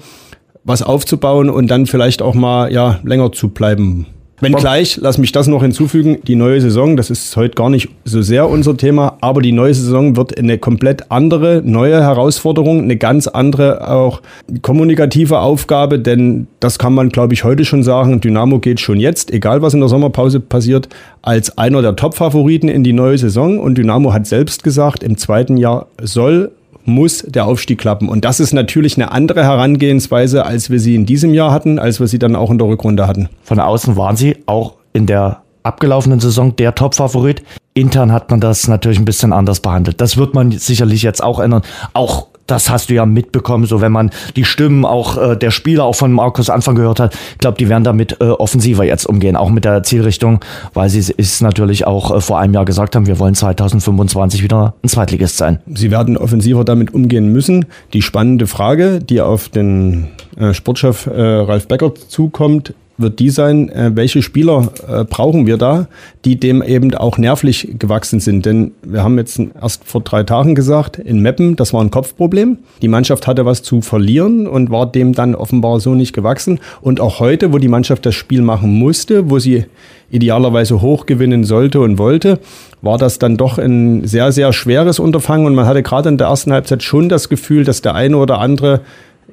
was 0.63 0.83
aufzubauen 0.83 1.49
und 1.49 1.67
dann 1.71 1.87
vielleicht 1.87 2.21
auch 2.21 2.35
mal 2.35 2.71
ja 2.71 2.99
länger 3.03 3.31
zu 3.31 3.49
bleiben. 3.49 4.05
Wenn 4.41 4.53
gleich, 4.53 4.97
lass 4.99 5.19
mich 5.19 5.31
das 5.31 5.45
noch 5.45 5.61
hinzufügen, 5.61 6.17
die 6.25 6.35
neue 6.35 6.59
Saison, 6.59 6.97
das 6.97 7.11
ist 7.11 7.37
heute 7.37 7.53
gar 7.53 7.69
nicht 7.69 7.89
so 8.05 8.23
sehr 8.23 8.49
unser 8.49 8.75
Thema, 8.75 9.17
aber 9.21 9.41
die 9.41 9.51
neue 9.51 9.73
Saison 9.73 10.15
wird 10.15 10.37
eine 10.37 10.57
komplett 10.57 11.11
andere, 11.11 11.61
neue 11.63 12.01
Herausforderung, 12.01 12.81
eine 12.81 12.97
ganz 12.97 13.27
andere 13.27 13.87
auch 13.87 14.21
kommunikative 14.63 15.39
Aufgabe, 15.39 15.99
denn 15.99 16.47
das 16.59 16.79
kann 16.79 16.93
man, 16.93 17.09
glaube 17.09 17.35
ich, 17.35 17.43
heute 17.43 17.65
schon 17.65 17.83
sagen, 17.83 18.19
Dynamo 18.19 18.57
geht 18.57 18.79
schon 18.79 18.99
jetzt, 18.99 19.31
egal 19.31 19.61
was 19.61 19.75
in 19.75 19.79
der 19.79 19.89
Sommerpause 19.89 20.39
passiert, 20.39 20.89
als 21.21 21.57
einer 21.59 21.83
der 21.83 21.95
Top-Favoriten 21.95 22.67
in 22.67 22.83
die 22.83 22.93
neue 22.93 23.19
Saison 23.19 23.59
und 23.59 23.77
Dynamo 23.77 24.11
hat 24.11 24.25
selbst 24.25 24.63
gesagt, 24.63 25.03
im 25.03 25.17
zweiten 25.17 25.57
Jahr 25.57 25.85
soll 26.01 26.51
muss 26.85 27.23
der 27.27 27.45
Aufstieg 27.45 27.79
klappen. 27.79 28.09
Und 28.09 28.25
das 28.25 28.39
ist 28.39 28.53
natürlich 28.53 28.97
eine 28.97 29.11
andere 29.11 29.43
Herangehensweise, 29.43 30.45
als 30.45 30.69
wir 30.69 30.79
sie 30.79 30.95
in 30.95 31.05
diesem 31.05 31.33
Jahr 31.33 31.51
hatten, 31.51 31.79
als 31.79 31.99
wir 31.99 32.07
sie 32.07 32.19
dann 32.19 32.35
auch 32.35 32.51
in 32.51 32.57
der 32.57 32.67
Rückrunde 32.67 33.07
hatten. 33.07 33.29
Von 33.43 33.59
außen 33.59 33.95
waren 33.97 34.15
sie 34.15 34.37
auch 34.45 34.75
in 34.93 35.05
der 35.05 35.41
abgelaufenen 35.63 36.19
Saison 36.19 36.55
der 36.55 36.75
Top-Favorit. 36.75 37.43
Intern 37.73 38.11
hat 38.11 38.29
man 38.31 38.39
das 38.39 38.67
natürlich 38.67 38.99
ein 38.99 39.05
bisschen 39.05 39.31
anders 39.31 39.59
behandelt. 39.59 40.01
Das 40.01 40.17
wird 40.17 40.33
man 40.33 40.51
sicherlich 40.51 41.03
jetzt 41.03 41.23
auch 41.23 41.39
ändern. 41.39 41.61
Auch 41.93 42.27
das 42.51 42.69
hast 42.69 42.89
du 42.89 42.93
ja 42.93 43.05
mitbekommen, 43.05 43.65
so 43.65 43.81
wenn 43.81 43.91
man 43.91 44.11
die 44.35 44.43
Stimmen 44.43 44.83
auch 44.85 45.17
äh, 45.17 45.37
der 45.37 45.51
Spieler 45.51 45.85
auch 45.85 45.95
von 45.95 46.11
Markus 46.11 46.49
Anfang 46.49 46.75
gehört 46.75 46.99
hat. 46.99 47.15
Ich 47.31 47.37
glaube, 47.37 47.57
die 47.57 47.69
werden 47.69 47.83
damit 47.83 48.17
äh, 48.19 48.25
offensiver 48.25 48.83
jetzt 48.83 49.05
umgehen, 49.05 49.37
auch 49.37 49.49
mit 49.49 49.63
der 49.63 49.83
Zielrichtung, 49.83 50.41
weil 50.73 50.89
sie 50.89 51.13
es 51.17 51.41
natürlich 51.41 51.87
auch 51.87 52.15
äh, 52.15 52.21
vor 52.21 52.39
einem 52.39 52.53
Jahr 52.53 52.65
gesagt 52.65 52.95
haben, 52.95 53.07
wir 53.07 53.19
wollen 53.19 53.35
2025 53.35 54.43
wieder 54.43 54.73
ein 54.83 54.89
Zweitligist 54.89 55.37
sein. 55.37 55.59
Sie 55.73 55.91
werden 55.91 56.17
offensiver 56.17 56.65
damit 56.65 56.93
umgehen 56.93 57.31
müssen. 57.31 57.65
Die 57.93 58.01
spannende 58.01 58.47
Frage, 58.47 58.99
die 58.99 59.21
auf 59.21 59.47
den 59.47 60.09
äh, 60.37 60.53
Sportchef 60.53 61.07
äh, 61.07 61.21
Ralf 61.21 61.67
Becker 61.67 61.95
zukommt, 61.95 62.73
wird 63.01 63.19
die 63.19 63.29
sein, 63.29 63.69
äh, 63.69 63.91
welche 63.93 64.21
Spieler 64.21 64.71
äh, 64.87 65.03
brauchen 65.03 65.47
wir 65.47 65.57
da, 65.57 65.87
die 66.25 66.39
dem 66.39 66.61
eben 66.61 66.93
auch 66.93 67.17
nervlich 67.17 67.75
gewachsen 67.79 68.19
sind. 68.19 68.45
Denn 68.45 68.71
wir 68.83 69.03
haben 69.03 69.17
jetzt 69.17 69.39
erst 69.61 69.83
vor 69.85 70.01
drei 70.01 70.23
Tagen 70.23 70.55
gesagt, 70.55 70.97
in 70.97 71.19
Meppen, 71.19 71.55
das 71.55 71.73
war 71.73 71.81
ein 71.81 71.91
Kopfproblem. 71.91 72.59
Die 72.81 72.87
Mannschaft 72.87 73.27
hatte 73.27 73.45
was 73.45 73.63
zu 73.63 73.81
verlieren 73.81 74.47
und 74.47 74.69
war 74.69 74.91
dem 74.91 75.13
dann 75.13 75.35
offenbar 75.35 75.79
so 75.79 75.95
nicht 75.95 76.13
gewachsen. 76.13 76.59
Und 76.81 76.99
auch 76.99 77.19
heute, 77.19 77.53
wo 77.53 77.57
die 77.57 77.67
Mannschaft 77.67 78.05
das 78.05 78.15
Spiel 78.15 78.41
machen 78.41 78.73
musste, 78.73 79.29
wo 79.29 79.39
sie 79.39 79.65
idealerweise 80.11 80.81
hoch 80.81 81.05
gewinnen 81.05 81.43
sollte 81.43 81.79
und 81.79 81.97
wollte, 81.97 82.39
war 82.81 82.97
das 82.97 83.19
dann 83.19 83.37
doch 83.37 83.57
ein 83.57 84.05
sehr, 84.07 84.31
sehr 84.31 84.53
schweres 84.53 84.99
Unterfangen. 84.99 85.45
Und 85.45 85.55
man 85.55 85.65
hatte 85.65 85.83
gerade 85.83 86.09
in 86.09 86.17
der 86.17 86.27
ersten 86.27 86.51
Halbzeit 86.51 86.83
schon 86.83 87.09
das 87.09 87.29
Gefühl, 87.29 87.63
dass 87.63 87.81
der 87.81 87.95
eine 87.95 88.17
oder 88.17 88.39
andere 88.39 88.81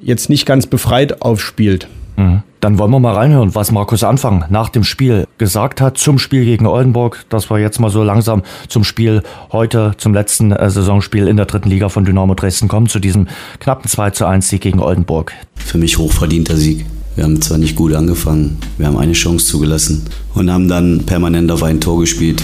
jetzt 0.01 0.29
nicht 0.29 0.45
ganz 0.45 0.67
befreit 0.67 1.21
aufspielt. 1.21 1.87
Mhm. 2.19 2.43
Dann 2.59 2.77
wollen 2.77 2.91
wir 2.91 2.99
mal 2.99 3.15
reinhören, 3.15 3.55
was 3.55 3.71
Markus 3.71 4.03
Anfang 4.03 4.43
nach 4.49 4.67
dem 4.67 4.83
Spiel 4.83 5.27
gesagt 5.37 5.79
hat 5.79 5.97
zum 5.97 6.19
Spiel 6.19 6.43
gegen 6.43 6.65
Oldenburg. 6.65 7.23
Das 7.29 7.49
war 7.49 7.57
jetzt 7.57 7.79
mal 7.79 7.89
so 7.89 8.03
langsam 8.03 8.43
zum 8.67 8.83
Spiel 8.83 9.23
heute, 9.53 9.93
zum 9.97 10.13
letzten 10.13 10.51
äh, 10.51 10.69
Saisonspiel 10.69 11.29
in 11.29 11.37
der 11.37 11.45
dritten 11.45 11.69
Liga 11.69 11.87
von 11.87 12.03
Dynamo 12.03 12.35
Dresden 12.35 12.67
kommen, 12.67 12.87
zu 12.87 12.99
diesem 12.99 13.27
knappen 13.61 13.89
2 13.89 14.09
zu 14.11 14.25
1 14.25 14.49
Sieg 14.49 14.61
gegen 14.61 14.81
Oldenburg. 14.81 15.31
Für 15.55 15.77
mich 15.77 15.97
hochverdienter 15.97 16.57
Sieg. 16.57 16.85
Wir 17.15 17.23
haben 17.23 17.41
zwar 17.41 17.57
nicht 17.57 17.77
gut 17.77 17.93
angefangen, 17.93 18.57
wir 18.77 18.87
haben 18.87 18.97
eine 18.97 19.13
Chance 19.13 19.45
zugelassen 19.45 20.05
und 20.35 20.51
haben 20.51 20.67
dann 20.67 21.05
permanent 21.05 21.51
auf 21.51 21.63
ein 21.63 21.79
Tor 21.79 21.99
gespielt. 22.01 22.43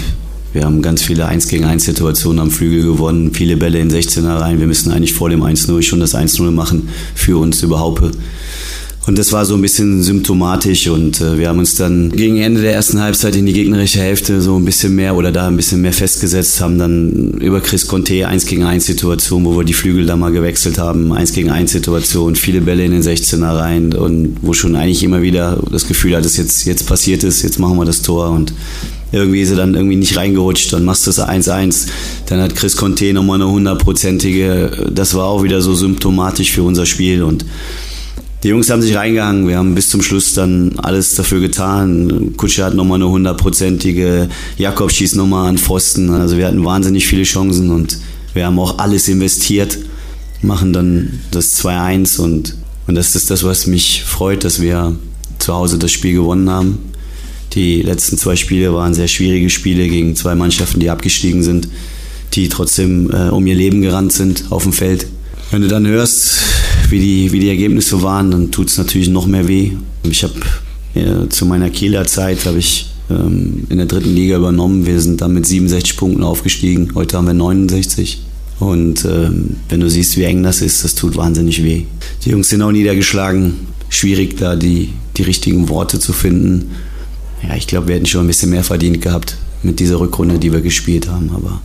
Wir 0.54 0.64
haben 0.64 0.80
ganz 0.80 1.02
viele 1.02 1.26
1 1.26 1.48
gegen 1.48 1.64
1 1.64 1.84
Situationen 1.84 2.40
am 2.40 2.50
Flügel 2.50 2.82
gewonnen, 2.82 3.34
viele 3.34 3.58
Bälle 3.58 3.78
in 3.78 3.90
16er 3.90 4.40
rein. 4.40 4.58
Wir 4.58 4.66
müssen 4.66 4.90
eigentlich 4.90 5.12
vor 5.12 5.28
dem 5.28 5.42
1-0 5.42 5.82
schon 5.82 6.00
das 6.00 6.14
1-0 6.14 6.50
machen 6.50 6.88
für 7.14 7.38
uns 7.38 7.62
überhaupt. 7.62 8.16
Und 9.06 9.18
das 9.18 9.30
war 9.32 9.44
so 9.44 9.54
ein 9.54 9.62
bisschen 9.62 10.02
symptomatisch 10.02 10.88
und 10.88 11.20
äh, 11.20 11.38
wir 11.38 11.48
haben 11.48 11.60
uns 11.60 11.76
dann 11.76 12.10
gegen 12.10 12.38
Ende 12.38 12.60
der 12.60 12.74
ersten 12.74 13.00
Halbzeit 13.00 13.36
in 13.36 13.46
die 13.46 13.52
gegnerische 13.52 14.00
Hälfte 14.00 14.40
so 14.40 14.56
ein 14.56 14.64
bisschen 14.64 14.96
mehr 14.96 15.14
oder 15.14 15.30
da 15.30 15.46
ein 15.46 15.56
bisschen 15.56 15.80
mehr 15.80 15.92
festgesetzt, 15.92 16.60
haben 16.60 16.76
dann 16.76 17.30
über 17.40 17.60
Chris 17.60 17.86
Conte 17.86 18.26
1 18.26 18.46
gegen 18.46 18.64
1 18.64 18.84
Situation, 18.84 19.44
wo 19.44 19.56
wir 19.56 19.62
die 19.62 19.74
Flügel 19.74 20.06
da 20.06 20.16
mal 20.16 20.32
gewechselt 20.32 20.78
haben, 20.78 21.12
1 21.12 21.34
gegen 21.34 21.50
1 21.50 21.70
Situation, 21.70 22.34
viele 22.34 22.60
Bälle 22.60 22.84
in 22.84 22.90
den 22.90 23.02
16er 23.02 23.56
rein 23.56 23.92
und 23.94 24.38
wo 24.42 24.52
schon 24.54 24.74
eigentlich 24.74 25.04
immer 25.04 25.22
wieder 25.22 25.62
das 25.70 25.86
Gefühl 25.86 26.16
hat, 26.16 26.24
dass 26.24 26.36
jetzt, 26.36 26.66
jetzt 26.66 26.88
passiert 26.88 27.22
ist, 27.22 27.42
jetzt 27.42 27.60
machen 27.60 27.78
wir 27.78 27.84
das 27.84 28.02
Tor 28.02 28.30
und 28.30 28.52
irgendwie 29.12 29.40
ist 29.40 29.50
er 29.50 29.56
dann 29.56 29.76
irgendwie 29.76 29.96
nicht 29.96 30.16
reingerutscht, 30.16 30.72
dann 30.72 30.84
machst 30.84 31.06
du 31.06 31.10
es 31.10 31.20
1-1. 31.20 31.86
Dann 32.26 32.40
hat 32.40 32.56
Chris 32.56 32.76
Conte 32.76 33.12
nochmal 33.12 33.40
eine 33.40 33.48
hundertprozentige, 33.48 34.90
das 34.92 35.14
war 35.14 35.26
auch 35.26 35.44
wieder 35.44 35.60
so 35.60 35.76
symptomatisch 35.76 36.50
für 36.50 36.64
unser 36.64 36.86
Spiel 36.86 37.22
und 37.22 37.44
die 38.42 38.48
Jungs 38.48 38.70
haben 38.70 38.82
sich 38.82 38.94
reingehangen. 38.94 39.48
Wir 39.48 39.58
haben 39.58 39.74
bis 39.74 39.88
zum 39.88 40.02
Schluss 40.02 40.34
dann 40.34 40.78
alles 40.78 41.14
dafür 41.14 41.40
getan. 41.40 42.34
Kutsche 42.36 42.64
hat 42.64 42.74
nochmal 42.74 42.96
eine 42.96 43.08
hundertprozentige, 43.08 44.28
Jakob 44.58 44.92
schießt 44.92 45.16
nochmal 45.16 45.48
an 45.48 45.58
Pfosten. 45.58 46.10
Also 46.10 46.36
wir 46.36 46.46
hatten 46.46 46.64
wahnsinnig 46.64 47.06
viele 47.06 47.24
Chancen 47.24 47.70
und 47.70 47.98
wir 48.34 48.46
haben 48.46 48.58
auch 48.58 48.78
alles 48.78 49.08
investiert, 49.08 49.78
machen 50.42 50.72
dann 50.72 51.20
das 51.30 51.58
2-1 51.64 52.20
und, 52.20 52.54
und 52.86 52.94
das 52.94 53.16
ist 53.16 53.30
das, 53.30 53.42
was 53.44 53.66
mich 53.66 54.04
freut, 54.04 54.44
dass 54.44 54.60
wir 54.60 54.94
zu 55.38 55.54
Hause 55.54 55.78
das 55.78 55.90
Spiel 55.90 56.12
gewonnen 56.12 56.50
haben. 56.50 56.78
Die 57.54 57.80
letzten 57.80 58.18
zwei 58.18 58.36
Spiele 58.36 58.74
waren 58.74 58.92
sehr 58.92 59.08
schwierige 59.08 59.48
Spiele 59.48 59.88
gegen 59.88 60.14
zwei 60.14 60.34
Mannschaften, 60.34 60.80
die 60.80 60.90
abgestiegen 60.90 61.42
sind, 61.42 61.68
die 62.34 62.50
trotzdem 62.50 63.10
äh, 63.10 63.30
um 63.30 63.46
ihr 63.46 63.54
Leben 63.54 63.80
gerannt 63.80 64.12
sind 64.12 64.44
auf 64.50 64.64
dem 64.64 64.74
Feld. 64.74 65.06
Wenn 65.50 65.62
du 65.62 65.68
dann 65.68 65.86
hörst, 65.86 66.36
wie 66.90 66.98
die, 66.98 67.32
wie 67.32 67.40
die 67.40 67.48
Ergebnisse 67.48 68.02
waren, 68.02 68.30
dann 68.30 68.50
tut 68.50 68.68
es 68.68 68.78
natürlich 68.78 69.08
noch 69.08 69.26
mehr 69.26 69.48
weh. 69.48 69.72
Ich 70.04 70.22
habe 70.22 70.34
ja, 70.94 71.28
zu 71.28 71.46
meiner 71.46 71.70
Kieler 71.70 72.06
Zeit 72.06 72.46
habe 72.46 72.58
ich 72.58 72.90
ähm, 73.10 73.66
in 73.68 73.78
der 73.78 73.86
dritten 73.86 74.14
Liga 74.14 74.36
übernommen. 74.36 74.86
Wir 74.86 75.00
sind 75.00 75.20
dann 75.20 75.34
mit 75.34 75.46
67 75.46 75.96
Punkten 75.96 76.22
aufgestiegen. 76.22 76.92
Heute 76.94 77.16
haben 77.16 77.26
wir 77.26 77.34
69. 77.34 78.22
Und 78.58 79.04
ähm, 79.04 79.56
wenn 79.68 79.80
du 79.80 79.90
siehst, 79.90 80.16
wie 80.16 80.24
eng 80.24 80.42
das 80.42 80.62
ist, 80.62 80.82
das 80.84 80.94
tut 80.94 81.16
wahnsinnig 81.16 81.62
weh. 81.62 81.84
Die 82.24 82.30
Jungs 82.30 82.48
sind 82.48 82.62
auch 82.62 82.72
niedergeschlagen. 82.72 83.54
Schwierig, 83.88 84.38
da 84.38 84.56
die, 84.56 84.90
die 85.16 85.22
richtigen 85.22 85.68
Worte 85.68 85.98
zu 85.98 86.12
finden. 86.12 86.70
Ja, 87.46 87.54
ich 87.54 87.66
glaube, 87.66 87.88
wir 87.88 87.96
hätten 87.96 88.06
schon 88.06 88.22
ein 88.22 88.26
bisschen 88.26 88.50
mehr 88.50 88.64
verdient 88.64 89.02
gehabt 89.02 89.36
mit 89.62 89.78
dieser 89.78 90.00
Rückrunde, 90.00 90.38
die 90.38 90.52
wir 90.52 90.62
gespielt 90.62 91.08
haben. 91.08 91.30
Aber 91.34 91.60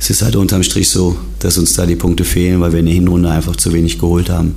es 0.00 0.08
ist 0.08 0.22
halt 0.22 0.34
unterm 0.34 0.62
Strich 0.62 0.88
so, 0.88 1.16
dass 1.40 1.58
uns 1.58 1.74
da 1.74 1.84
die 1.84 1.94
Punkte 1.94 2.24
fehlen, 2.24 2.60
weil 2.60 2.72
wir 2.72 2.80
in 2.80 2.86
der 2.86 2.94
Hinrunde 2.94 3.30
einfach 3.30 3.54
zu 3.54 3.72
wenig 3.74 3.98
geholt 3.98 4.30
haben. 4.30 4.54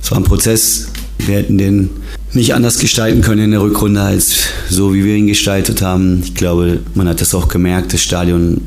Es 0.00 0.12
war 0.12 0.18
ein 0.18 0.24
Prozess. 0.24 0.86
Wir 1.18 1.38
hätten 1.38 1.58
den 1.58 1.90
nicht 2.32 2.54
anders 2.54 2.78
gestalten 2.78 3.20
können 3.20 3.46
in 3.46 3.50
der 3.50 3.62
Rückrunde 3.62 4.00
als 4.00 4.36
so, 4.70 4.94
wie 4.94 5.04
wir 5.04 5.16
ihn 5.16 5.26
gestaltet 5.26 5.82
haben. 5.82 6.22
Ich 6.22 6.34
glaube, 6.34 6.80
man 6.94 7.08
hat 7.08 7.20
das 7.20 7.34
auch 7.34 7.48
gemerkt. 7.48 7.94
Das 7.94 8.02
Stadion 8.02 8.60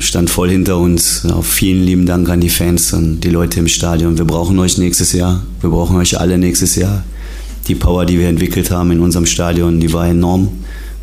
stand 0.00 0.28
voll 0.28 0.50
hinter 0.50 0.78
uns. 0.78 1.24
Auch 1.26 1.44
vielen 1.44 1.84
lieben 1.84 2.06
Dank 2.06 2.28
an 2.30 2.40
die 2.40 2.48
Fans 2.48 2.92
und 2.92 3.20
die 3.20 3.30
Leute 3.30 3.60
im 3.60 3.68
Stadion. 3.68 4.18
Wir 4.18 4.24
brauchen 4.24 4.58
euch 4.58 4.76
nächstes 4.76 5.12
Jahr. 5.12 5.44
Wir 5.60 5.70
brauchen 5.70 5.96
euch 5.96 6.18
alle 6.18 6.36
nächstes 6.36 6.74
Jahr. 6.74 7.04
Die 7.68 7.76
Power, 7.76 8.06
die 8.06 8.18
wir 8.18 8.28
entwickelt 8.28 8.72
haben 8.72 8.90
in 8.90 8.98
unserem 8.98 9.26
Stadion, 9.26 9.78
die 9.78 9.92
war 9.92 10.08
enorm. 10.08 10.48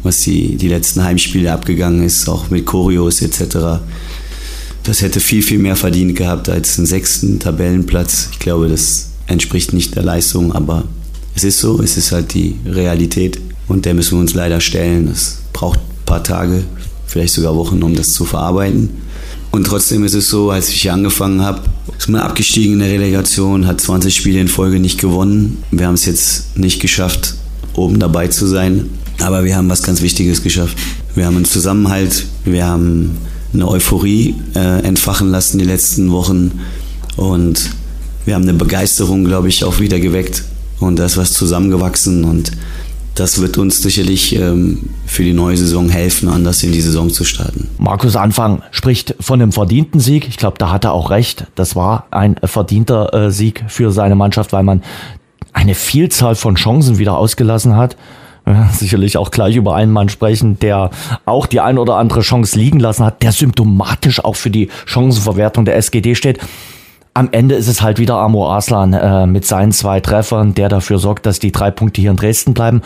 Was 0.04 0.22
die, 0.24 0.58
die 0.58 0.68
letzten 0.68 1.04
Heimspiele 1.04 1.54
abgegangen 1.54 2.04
ist, 2.04 2.28
auch 2.28 2.50
mit 2.50 2.66
Choreos 2.66 3.22
etc 3.22 3.80
das 4.88 5.02
hätte 5.02 5.20
viel, 5.20 5.44
viel 5.44 5.60
mehr 5.60 5.76
verdient 5.76 6.16
gehabt 6.16 6.48
als 6.48 6.78
einen 6.78 6.88
sechsten 6.88 7.40
Tabellenplatz. 7.40 8.30
Ich 8.32 8.40
glaube, 8.40 8.70
das 8.70 9.10
entspricht 9.28 9.74
nicht 9.74 9.96
der 9.96 10.04
Leistung, 10.04 10.54
aber 10.54 10.86
es 11.36 11.44
ist 11.44 11.60
so, 11.60 11.82
es 11.82 11.98
ist 11.98 12.14
halt 12.14 12.34
die 12.34 12.56
Realität 12.66 13.38
und 13.68 13.84
der 13.84 13.94
müssen 13.94 14.14
wir 14.14 14.22
uns 14.22 14.34
leider 14.34 14.62
stellen. 14.62 15.10
Es 15.10 15.40
braucht 15.52 15.80
ein 15.80 16.06
paar 16.06 16.24
Tage, 16.24 16.64
vielleicht 17.06 17.34
sogar 17.34 17.54
Wochen, 17.58 17.84
um 17.84 17.96
das 17.96 18.14
zu 18.14 18.24
verarbeiten. 18.24 18.90
Und 19.52 19.66
trotzdem 19.68 20.06
ist 20.06 20.14
es 20.14 20.30
so, 20.30 20.52
als 20.52 20.70
ich 20.70 20.82
hier 20.84 20.94
angefangen 20.94 21.42
habe, 21.42 21.64
ist 21.98 22.08
man 22.08 22.22
abgestiegen 22.22 22.74
in 22.74 22.80
der 22.80 22.90
Relegation, 22.90 23.68
hat 23.68 23.82
20 23.82 24.16
Spiele 24.16 24.40
in 24.40 24.48
Folge 24.48 24.80
nicht 24.80 25.02
gewonnen. 25.02 25.64
Wir 25.70 25.88
haben 25.88 25.96
es 25.96 26.06
jetzt 26.06 26.58
nicht 26.58 26.82
geschafft, 26.82 27.36
oben 27.76 28.00
dabei 28.00 28.30
zu 28.30 28.48
sein, 28.48 28.90
aber 29.20 29.44
wir 29.44 29.58
haben 29.58 29.70
was 29.70 29.84
ganz 29.84 30.02
Wichtiges 30.02 30.44
geschafft. 30.44 30.78
Wir 31.14 31.26
haben 31.26 31.36
einen 31.36 31.46
Zusammenhalt, 31.46 32.26
wir 32.46 32.66
haben 32.66 33.18
eine 33.54 33.68
Euphorie 33.68 34.36
äh, 34.56 34.82
entfachen 34.84 35.30
lassen 35.30 35.60
die 35.60 35.66
letzten 35.66 36.12
Wochen. 36.12 36.60
Und 37.16 37.72
wir 38.26 38.36
haben 38.36 38.44
eine 38.44 38.54
Begeisterung, 38.54 39.26
glaube 39.26 39.48
ich, 39.48 39.64
auch 39.64 39.80
wieder 39.80 40.00
geweckt. 40.00 40.44
Und 40.80 41.00
da 41.00 41.06
ist 41.06 41.18
was 41.18 41.34
zusammengewachsen. 41.34 42.24
Und 42.24 42.52
das 43.16 43.42
wird 43.42 43.58
uns 43.58 43.82
sicherlich 43.82 44.36
ähm, 44.36 44.90
für 45.06 45.24
die 45.24 45.34
neue 45.34 45.58
Saison 45.58 45.90
helfen, 45.90 46.30
anders 46.30 46.62
in 46.62 46.72
die 46.72 46.82
Saison 46.82 47.10
zu 47.10 47.24
starten. 47.24 47.68
Markus 47.80 48.16
Anfang 48.16 48.62
spricht 48.72 49.16
von 49.20 49.42
einem 49.42 49.52
verdienten 49.52 50.00
Sieg. 50.00 50.28
Ich 50.28 50.38
glaube, 50.38 50.58
da 50.60 50.72
hat 50.72 50.86
er 50.86 50.94
auch 50.94 51.10
recht. 51.10 51.48
Das 51.56 51.76
war 51.76 52.06
ein 52.12 52.36
verdienter 52.44 53.14
äh, 53.14 53.32
Sieg 53.32 53.64
für 53.68 53.92
seine 53.92 54.16
Mannschaft, 54.16 54.54
weil 54.54 54.64
man 54.64 54.84
eine 55.54 55.74
Vielzahl 55.74 56.36
von 56.36 56.56
Chancen 56.56 57.00
wieder 57.00 57.18
ausgelassen 57.18 57.76
hat. 57.76 57.98
Sicherlich 58.72 59.18
auch 59.18 59.32
gleich 59.32 59.56
über 59.56 59.76
einen 59.76 59.92
Mann 59.92 60.10
sprechen, 60.10 60.58
der 60.60 60.90
auch 61.26 61.48
die 61.48 61.60
ein 61.60 61.78
oder 61.78 61.96
andere 61.96 62.22
Chance 62.22 62.58
liegen 62.58 62.80
lassen 62.80 63.06
hat, 63.06 63.22
der 63.22 63.32
symptomatisch 63.32 64.24
auch 64.24 64.36
für 64.36 64.50
die 64.50 64.70
Chancenverwertung 64.86 65.66
der 65.66 65.76
SGD 65.76 66.16
steht 66.16 66.40
am 67.18 67.30
Ende 67.32 67.56
ist 67.56 67.68
es 67.68 67.82
halt 67.82 67.98
wieder 67.98 68.18
Amor 68.18 68.54
Aslan 68.54 68.94
äh, 68.94 69.26
mit 69.26 69.44
seinen 69.44 69.72
zwei 69.72 70.00
Treffern, 70.02 70.54
der 70.54 70.70
dafür 70.70 71.00
sorgt, 71.00 71.26
dass 71.26 71.40
die 71.40 71.52
drei 71.52 71.72
Punkte 71.72 72.00
hier 72.00 72.12
in 72.12 72.16
Dresden 72.16 72.54
bleiben. 72.54 72.84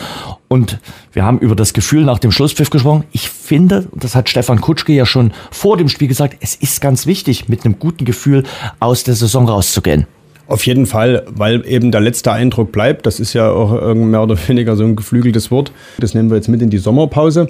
Und 0.48 0.80
wir 1.12 1.25
haben 1.25 1.38
über 1.39 1.53
das 1.53 1.74
Gefühl 1.74 2.06
nach 2.06 2.18
dem 2.18 2.32
Schlusspfiff 2.32 2.70
gesprochen. 2.70 3.03
Ich 3.12 3.30
finde, 3.30 3.89
das 3.94 4.15
hat 4.15 4.30
Stefan 4.30 4.62
Kutschke 4.62 4.94
ja 4.94 5.06
schon 5.06 5.34
vor 5.51 5.75
dem 5.75 5.89
Spiel 5.89 6.08
gesagt, 6.08 6.38
es 6.39 6.56
ist 6.56 6.80
ganz 6.80 7.06
wichtig, 7.06 7.50
mit 7.50 7.65
einem 7.65 7.77
guten 7.77 8.06
Gefühl 8.06 8.44
aus 8.80 9.03
der 9.03 9.15
Saison 9.15 9.50
rauszugehen. 9.50 10.08
Auf 10.51 10.65
jeden 10.65 10.86
Fall, 10.86 11.24
weil 11.34 11.65
eben 11.65 11.91
der 11.91 12.01
letzte 12.01 12.34
Eindruck 12.34 12.74
bleibt. 12.74 13.05
Das 13.05 13.22
ist 13.22 13.31
ja 13.31 13.50
auch 13.50 13.96
mehr 13.96 14.22
oder 14.22 14.36
weniger 14.50 14.75
so 14.75 14.84
ein 14.84 14.98
geflügeltes 14.98 15.50
Wort. 15.50 15.72
Das 15.98 16.13
nehmen 16.13 16.29
wir 16.29 16.36
jetzt 16.36 16.50
mit 16.50 16.62
in 16.62 16.70
die 16.70 16.77
Sommerpause. 16.77 17.48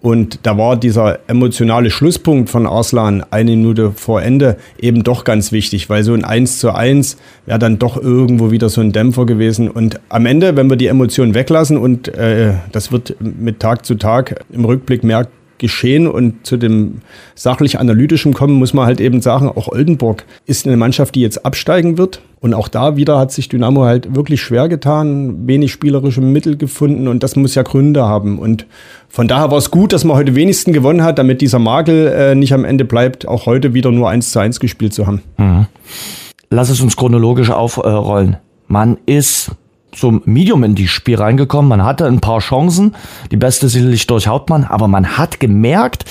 Und 0.00 0.40
da 0.42 0.58
war 0.58 0.76
dieser 0.76 1.20
emotionale 1.28 1.90
Schlusspunkt 1.90 2.50
von 2.50 2.66
Arslan 2.66 3.24
eine 3.30 3.52
Minute 3.52 3.92
vor 3.94 4.20
Ende 4.20 4.56
eben 4.80 5.04
doch 5.04 5.22
ganz 5.22 5.52
wichtig, 5.52 5.88
weil 5.90 6.02
so 6.02 6.12
ein 6.12 6.24
1 6.24 6.58
zu 6.58 6.74
1 6.74 7.18
wäre 7.46 7.60
dann 7.60 7.78
doch 7.78 7.96
irgendwo 7.96 8.50
wieder 8.50 8.68
so 8.68 8.80
ein 8.80 8.90
Dämpfer 8.90 9.26
gewesen. 9.26 9.70
Und 9.70 10.00
am 10.08 10.26
Ende, 10.26 10.56
wenn 10.56 10.68
wir 10.68 10.76
die 10.76 10.88
Emotionen 10.88 11.34
weglassen 11.34 11.76
und 11.76 12.08
äh, 12.08 12.54
das 12.72 12.90
wird 12.90 13.14
mit 13.20 13.60
Tag 13.60 13.86
zu 13.86 13.94
Tag 13.94 14.42
im 14.50 14.64
Rückblick 14.64 15.04
mehr 15.04 15.28
geschehen 15.60 16.08
und 16.08 16.44
zu 16.44 16.56
dem 16.56 17.02
sachlich-analytischen 17.36 18.34
kommen, 18.34 18.54
muss 18.54 18.74
man 18.74 18.86
halt 18.86 19.00
eben 19.00 19.22
sagen, 19.22 19.48
auch 19.48 19.68
Oldenburg 19.68 20.24
ist 20.46 20.66
eine 20.66 20.76
Mannschaft, 20.76 21.14
die 21.14 21.20
jetzt 21.20 21.46
absteigen 21.46 21.96
wird. 21.96 22.20
Und 22.40 22.54
auch 22.54 22.68
da 22.68 22.96
wieder 22.96 23.18
hat 23.18 23.30
sich 23.30 23.48
Dynamo 23.48 23.84
halt 23.84 24.16
wirklich 24.16 24.40
schwer 24.40 24.68
getan, 24.68 25.46
wenig 25.46 25.70
spielerische 25.70 26.22
Mittel 26.22 26.56
gefunden 26.56 27.06
und 27.06 27.22
das 27.22 27.36
muss 27.36 27.54
ja 27.54 27.62
Gründe 27.62 28.04
haben. 28.04 28.38
Und 28.38 28.66
von 29.08 29.28
daher 29.28 29.50
war 29.50 29.58
es 29.58 29.70
gut, 29.70 29.92
dass 29.92 30.04
man 30.04 30.16
heute 30.16 30.34
wenigstens 30.34 30.74
gewonnen 30.74 31.02
hat, 31.02 31.18
damit 31.18 31.42
dieser 31.42 31.58
Makel 31.58 32.08
äh, 32.08 32.34
nicht 32.34 32.54
am 32.54 32.64
Ende 32.64 32.84
bleibt, 32.84 33.28
auch 33.28 33.46
heute 33.46 33.74
wieder 33.74 33.92
nur 33.92 34.08
eins 34.08 34.32
zu 34.32 34.38
eins 34.38 34.58
gespielt 34.58 34.94
zu 34.94 35.06
haben. 35.06 35.22
Mhm. 35.36 35.66
Lass 36.48 36.70
es 36.70 36.80
uns 36.80 36.96
chronologisch 36.96 37.50
aufrollen. 37.50 38.38
Man 38.66 38.96
ist 39.06 39.52
zum 39.92 40.22
Medium 40.24 40.64
in 40.64 40.74
die 40.74 40.88
Spiel 40.88 41.16
reingekommen. 41.16 41.68
Man 41.68 41.84
hatte 41.84 42.06
ein 42.06 42.20
paar 42.20 42.40
Chancen, 42.40 42.94
die 43.30 43.36
beste 43.36 43.68
sicherlich 43.68 44.06
durch 44.06 44.26
Hauptmann, 44.26 44.64
aber 44.64 44.88
man 44.88 45.18
hat 45.18 45.40
gemerkt, 45.40 46.04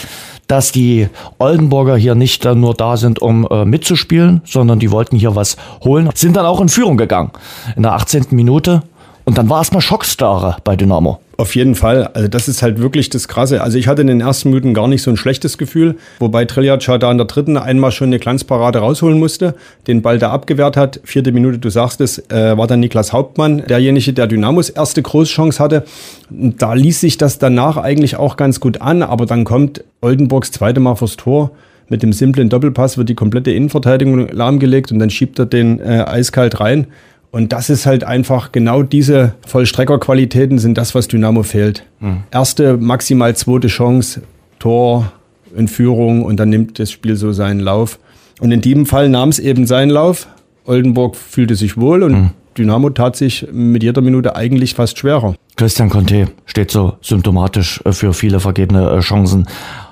dass 0.48 0.72
die 0.72 1.08
Oldenburger 1.38 1.96
hier 1.96 2.16
nicht 2.16 2.44
nur 2.44 2.74
da 2.74 2.98
sind, 2.98 3.22
um 3.22 3.48
äh, 3.50 3.66
mitzuspielen, 3.66 4.42
sondern 4.46 4.80
die 4.80 4.92
wollten 4.92 5.16
hier 5.16 5.36
was 5.36 5.58
holen. 5.84 6.10
Sind 6.16 6.36
dann 6.36 6.46
auch 6.46 6.60
in 6.60 6.70
Führung 6.70 6.98
gegangen 6.98 7.32
in 7.76 7.84
der 7.84 7.94
18. 7.94 8.28
Minute 8.32 8.82
und 9.26 9.38
dann 9.38 9.48
war 9.48 9.60
erstmal 9.60 9.82
Schockstarre 9.82 10.58
bei 10.64 10.76
Dynamo. 10.76 11.20
Auf 11.39 11.55
jeden 11.55 11.75
Fall. 11.75 12.08
Also 12.08 12.27
das 12.27 12.50
ist 12.50 12.62
halt 12.62 12.81
wirklich 12.81 13.10
das 13.10 13.29
Krasse. 13.29 13.63
Also 13.63 13.77
ich 13.77 13.88
hatte 13.88 14.01
in 14.01 14.08
den 14.08 14.19
ersten 14.19 14.50
Minuten 14.50 14.74
gar 14.74 14.89
nicht 14.89 15.01
so 15.01 15.10
ein 15.10 15.15
schlechtes 15.15 15.58
Gefühl, 15.58 15.96
wobei 16.19 16.43
Triljaca 16.43 16.98
da 16.98 17.10
in 17.10 17.17
der 17.17 17.27
dritten 17.27 17.55
einmal 17.55 17.93
schon 17.93 18.08
eine 18.08 18.19
Glanzparade 18.19 18.79
rausholen 18.79 19.17
musste, 19.17 19.55
den 19.88 20.01
Ball 20.01 20.19
da 20.19 20.31
abgewehrt 20.31 20.75
hat. 20.75 21.00
Vierte 21.05 21.31
Minute, 21.31 21.58
du 21.58 21.69
sagst 21.69 22.01
es, 22.01 22.17
äh, 22.29 22.58
war 22.58 22.67
dann 22.67 22.81
Niklas 22.81 23.13
Hauptmann, 23.13 23.63
derjenige, 23.65 24.12
der 24.12 24.27
Dynamos 24.27 24.69
erste 24.69 25.01
Großchance 25.01 25.63
hatte. 25.63 25.86
Da 26.29 26.74
ließ 26.74 27.00
sich 27.00 27.17
das 27.17 27.39
danach 27.39 27.77
eigentlich 27.77 28.17
auch 28.17 28.36
ganz 28.36 28.60
gut 28.60 28.81
an, 28.81 29.01
aber 29.01 29.25
dann 29.25 29.46
kommt 29.46 29.86
Oldenburgs 30.01 30.51
zweite 30.51 30.81
Mal 30.81 30.96
fürs 30.96 31.15
Tor. 31.15 31.51
Mit 31.88 32.03
dem 32.03 32.12
simplen 32.12 32.50
Doppelpass 32.50 32.98
wird 32.98 33.08
die 33.08 33.15
komplette 33.15 33.51
Innenverteidigung 33.51 34.27
lahmgelegt 34.27 34.91
und 34.91 35.00
dann 35.00 35.10
schiebt 35.10 35.39
er 35.39 35.46
den 35.46 35.79
äh, 35.79 36.03
eiskalt 36.05 36.60
rein. 36.60 36.88
Und 37.32 37.54
das 37.54 37.70
ist 37.70 37.86
halt 37.86 38.04
einfach 38.04 38.52
genau 38.52 38.82
diese 38.82 39.36
Vollstreckerqualitäten 39.46 40.58
sind 40.58 40.78
das, 40.78 40.96
was 40.96 41.08
Dynamo 41.08 41.44
fehlt. 41.44 41.86
Mhm. 42.00 42.24
Erste, 42.32 42.78
maximal 42.78 43.36
zweite 43.36 43.68
Chance, 43.68 44.24
Tor 44.58 45.12
in 45.56 45.68
Führung 45.68 46.24
und 46.24 46.38
dann 46.38 46.50
nimmt 46.50 46.80
das 46.80 46.92
Spiel 46.92 47.15
so 47.15 47.32
seinen 47.32 47.60
Lauf. 47.60 48.00
Und 48.39 48.52
in 48.52 48.62
diesem 48.62 48.86
Fall 48.86 49.10
nahm 49.10 49.30
es 49.30 49.39
eben 49.39 49.68
seinen 49.68 49.89
Lauf. 49.89 50.28
Oldenburg 50.65 51.15
fühlte 51.15 51.56
sich 51.56 51.78
wohl 51.78 52.04
und 52.04 52.12
mhm. 52.13 52.30
Dynamo 52.58 52.89
tat 52.89 53.15
sich 53.15 53.48
mit 53.52 53.84
jeder 53.84 54.02
Minute 54.02 54.36
eigentlich 54.36 54.74
fast 54.74 54.98
schwerer. 54.98 55.36
Christian 55.56 55.89
Conte 55.89 56.30
steht 56.46 56.72
so 56.72 56.94
symptomatisch 57.02 57.82
äh, 57.86 57.92
für 57.92 58.13
viele 58.13 58.39
vergebene 58.39 58.89
äh, 58.89 59.00
Chancen. 59.02 59.48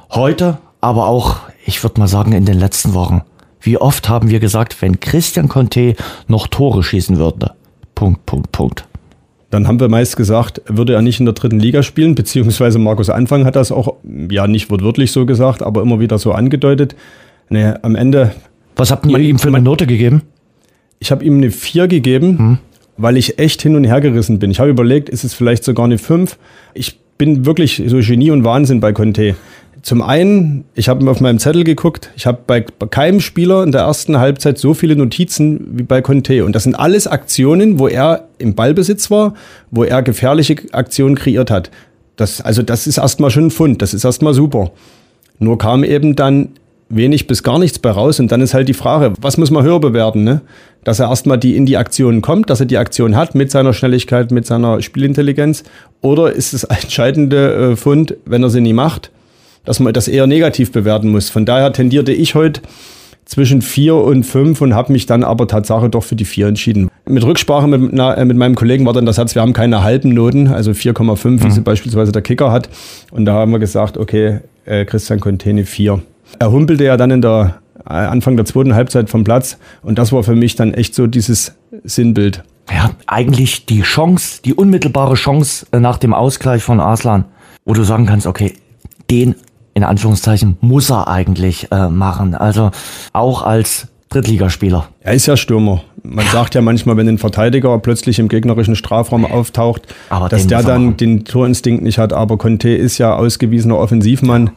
Heute, 0.10 0.58
aber 0.82 1.08
auch, 1.08 1.38
ich 1.65 1.84
würde 1.84 2.00
mal 2.00 2.08
sagen, 2.08 2.32
in 2.32 2.45
den 2.45 2.60
letzten 2.60 2.93
Wochen 2.93 3.21
wie 3.67 3.77
oft 3.77 4.08
haben 4.08 4.30
wir 4.30 4.39
gesagt, 4.39 4.82
wenn 4.82 5.01
Christian 5.01 5.49
Conte 5.49 5.95
noch 6.30 6.47
Tore 6.47 6.84
schießen 6.84 7.17
würde? 7.17 7.51
Punkt, 7.95 8.25
Punkt, 8.25 8.53
Punkt. 8.53 8.88
Dann 9.49 9.67
haben 9.67 9.82
wir 9.82 9.89
meist 9.89 10.15
gesagt, 10.15 10.62
würde 10.67 10.93
er 10.93 11.01
nicht 11.01 11.19
in 11.19 11.25
der 11.25 11.34
dritten 11.34 11.60
Liga 11.60 11.84
spielen, 11.84 12.15
beziehungsweise 12.15 12.80
Markus 12.80 13.10
Anfang 13.10 13.43
hat 13.43 13.58
das 13.58 13.73
auch, 13.73 13.95
ja, 14.32 14.47
nicht 14.47 14.71
wortwörtlich 14.71 15.12
so 15.12 15.25
gesagt, 15.25 15.62
aber 15.62 15.82
immer 15.82 15.99
wieder 15.99 16.17
so 16.17 16.32
angedeutet. 16.32 16.95
Nee, 17.49 17.73
am 17.82 17.95
Ende. 17.95 18.32
Was 18.77 18.89
habt 18.89 19.06
ihr 19.06 19.19
ihm 19.19 19.38
für 19.38 19.49
eine 19.49 19.62
Note 19.62 19.86
gegeben? 19.86 20.21
Ich 20.99 21.12
habe 21.12 21.25
ihm 21.25 21.36
eine 21.36 21.51
4 21.51 21.89
gegeben, 21.89 22.38
hm. 22.38 22.58
weil 22.95 23.17
ich 23.17 23.38
echt 23.38 23.62
hin 23.62 23.75
und 23.75 23.84
her 23.84 23.99
gerissen 23.99 24.39
bin. 24.39 24.49
Ich 24.49 24.62
habe 24.62 24.69
überlegt, 24.69 25.10
ist 25.10 25.25
es 25.25 25.34
vielleicht 25.34 25.65
sogar 25.65 25.86
eine 25.86 25.97
5? 25.97 26.38
Ich 26.73 26.99
bin 27.17 27.45
wirklich 27.45 27.84
so 27.88 27.97
Genie 27.99 28.32
und 28.32 28.45
Wahnsinn 28.45 28.80
bei 28.80 28.93
Conte. 28.93 29.36
Zum 29.88 30.02
einen, 30.02 30.65
ich 30.76 30.89
habe 30.89 31.10
auf 31.10 31.21
meinem 31.21 31.39
Zettel 31.39 31.63
geguckt, 31.63 32.10
ich 32.17 32.26
habe 32.26 32.39
bei 32.45 32.60
keinem 32.60 33.21
Spieler 33.21 33.63
in 33.63 33.71
der 33.71 33.84
ersten 33.84 34.19
Halbzeit 34.19 34.58
so 34.58 34.73
viele 34.73 34.97
Notizen 34.97 35.65
wie 35.78 35.84
bei 35.84 36.02
Conte. 36.02 36.43
Und 36.43 36.52
das 36.58 36.63
sind 36.63 36.76
alles 36.76 37.08
Aktionen, 37.08 37.80
wo 37.80 37.88
er 37.88 38.28
im 38.38 38.54
Ballbesitz 38.54 39.10
war, 39.12 39.34
wo 39.71 39.86
er 39.86 40.04
gefährliche 40.04 40.58
Aktionen 40.73 41.15
kreiert 41.15 41.50
hat. 41.50 41.71
Das, 42.17 42.41
also 42.41 42.63
das 42.63 42.86
ist 42.86 42.97
erstmal 42.97 43.32
schon 43.32 43.45
ein 43.45 43.50
Fund, 43.50 43.82
das 43.82 43.93
ist 43.93 44.04
erstmal 44.04 44.34
super. 44.34 44.71
Nur 45.39 45.58
kam 45.58 45.86
eben 45.86 46.17
dann 46.17 46.50
wenig 46.89 47.28
bis 47.28 47.41
gar 47.41 47.58
nichts 47.58 47.80
bei 47.80 47.91
raus. 47.91 48.19
Und 48.19 48.30
dann 48.30 48.41
ist 48.41 48.54
halt 48.54 48.67
die 48.67 48.73
Frage, 48.73 49.13
was 49.21 49.38
muss 49.38 49.52
man 49.52 49.63
höher 49.63 49.80
bewerten? 49.80 50.26
Ne? 50.26 50.41
Dass 50.84 51.00
er 51.00 51.08
erstmal 51.08 51.38
die 51.38 51.56
in 51.56 51.65
die 51.65 51.78
Aktion 51.78 52.21
kommt, 52.21 52.50
dass 52.50 52.60
er 52.60 52.65
die 52.65 52.78
Aktion 52.78 53.15
hat 53.15 53.36
mit 53.36 53.52
seiner 53.52 53.71
Schnelligkeit, 53.71 54.32
mit 54.32 54.45
seiner 54.45 54.82
Spielintelligenz. 54.82 55.63
Oder 56.02 56.34
ist 56.34 56.52
es 56.52 56.63
entscheidende 56.65 57.54
äh, 57.54 57.76
Fund, 57.78 58.17
wenn 58.26 58.43
er 58.43 58.50
sie 58.50 58.60
nie 58.60 58.73
macht? 58.73 59.12
Dass 59.67 59.82
man 59.82 59.93
das 59.93 60.08
eher 60.08 60.27
negativ 60.27 60.71
bewerten 60.71 61.10
muss. 61.10 61.30
Von 61.30 61.45
daher 61.45 61.73
tendierte 61.73 62.13
ich 62.13 62.36
heute 62.36 62.62
zwischen 63.25 63.62
vier 63.62 63.95
und 63.95 64.23
fünf 64.23 64.62
und 64.62 64.73
habe 64.73 64.93
mich 64.93 65.06
dann 65.06 65.25
aber 65.25 65.45
Tatsache 65.45 65.89
doch 65.89 66.06
für 66.06 66.15
die 66.15 66.23
vier 66.23 66.47
entschieden. 66.47 66.89
Mit 67.06 67.25
Rücksprache 67.25 67.67
mit, 67.67 67.91
na, 67.91 68.13
äh, 68.13 68.23
mit 68.23 68.38
meinem 68.38 68.56
Kollegen 68.56 68.86
war 68.86 68.93
dann 68.93 69.03
der 69.03 69.13
Satz, 69.13 69.36
wir 69.36 69.41
haben 69.41 69.51
keine 69.51 69.84
halben 69.84 70.13
Noten, 70.13 70.47
also 70.47 70.71
4,5, 70.71 71.27
mhm. 71.27 71.43
wie 71.43 71.51
sie 71.51 71.60
beispielsweise 71.60 72.13
der 72.13 72.21
Kicker 72.21 72.49
hat. 72.49 72.69
Und 73.12 73.25
da 73.25 73.34
haben 73.34 73.51
wir 73.51 73.60
gesagt, 73.60 73.97
okay, 73.97 74.39
äh, 74.63 74.86
Christian 74.86 75.19
Contene 75.19 75.65
vier. 75.65 76.01
Er 76.39 76.51
humpelte 76.51 76.86
ja 76.86 76.95
dann 76.95 77.12
in 77.12 77.21
der 77.21 77.60
äh, 77.86 77.91
Anfang 77.91 78.38
der 78.38 78.45
zweiten 78.45 78.73
Halbzeit 78.73 79.10
vom 79.10 79.25
Platz 79.25 79.58
und 79.82 79.99
das 79.99 80.13
war 80.13 80.23
für 80.23 80.36
mich 80.36 80.56
dann 80.56 80.73
echt 80.73 80.95
so 80.95 81.08
dieses 81.08 81.56
Sinnbild. 81.84 82.41
Ja, 82.73 82.91
eigentlich 83.06 83.65
die 83.65 83.82
Chance, 83.82 84.39
die 84.45 84.53
unmittelbare 84.53 85.15
Chance 85.15 85.65
äh, 85.73 85.82
nach 85.82 85.97
dem 85.97 86.13
Ausgleich 86.13 86.63
von 86.63 86.80
Arslan, 86.80 87.25
wo 87.65 87.73
du 87.73 87.84
sagen 87.84 88.06
kannst, 88.06 88.27
okay, 88.27 88.53
den 89.12 89.36
in 89.77 89.83
Anführungszeichen 89.83 90.57
muss 90.59 90.89
er 90.89 91.07
eigentlich 91.07 91.71
äh, 91.71 91.87
machen. 91.87 92.33
Also 92.33 92.71
auch 93.13 93.43
als 93.43 93.87
Drittligaspieler. 94.09 94.87
Er 95.01 95.13
ist 95.13 95.27
ja 95.27 95.37
Stürmer. 95.37 95.83
Man 96.01 96.25
ja. 96.25 96.31
sagt 96.31 96.55
ja 96.55 96.61
manchmal, 96.61 96.97
wenn 96.97 97.07
ein 97.07 97.19
Verteidiger 97.19 97.77
plötzlich 97.77 98.17
im 98.17 98.27
gegnerischen 98.27 98.75
Strafraum 98.75 99.23
auftaucht, 99.23 99.83
aber 100.09 100.29
dass 100.29 100.47
der 100.47 100.63
dann 100.63 100.97
den 100.97 101.25
Torinstinkt 101.25 101.83
nicht 101.83 101.99
hat. 101.99 102.11
Aber 102.11 102.39
Conte 102.39 102.69
ist 102.69 102.97
ja 102.97 103.15
ausgewiesener 103.15 103.77
Offensivmann. 103.77 104.49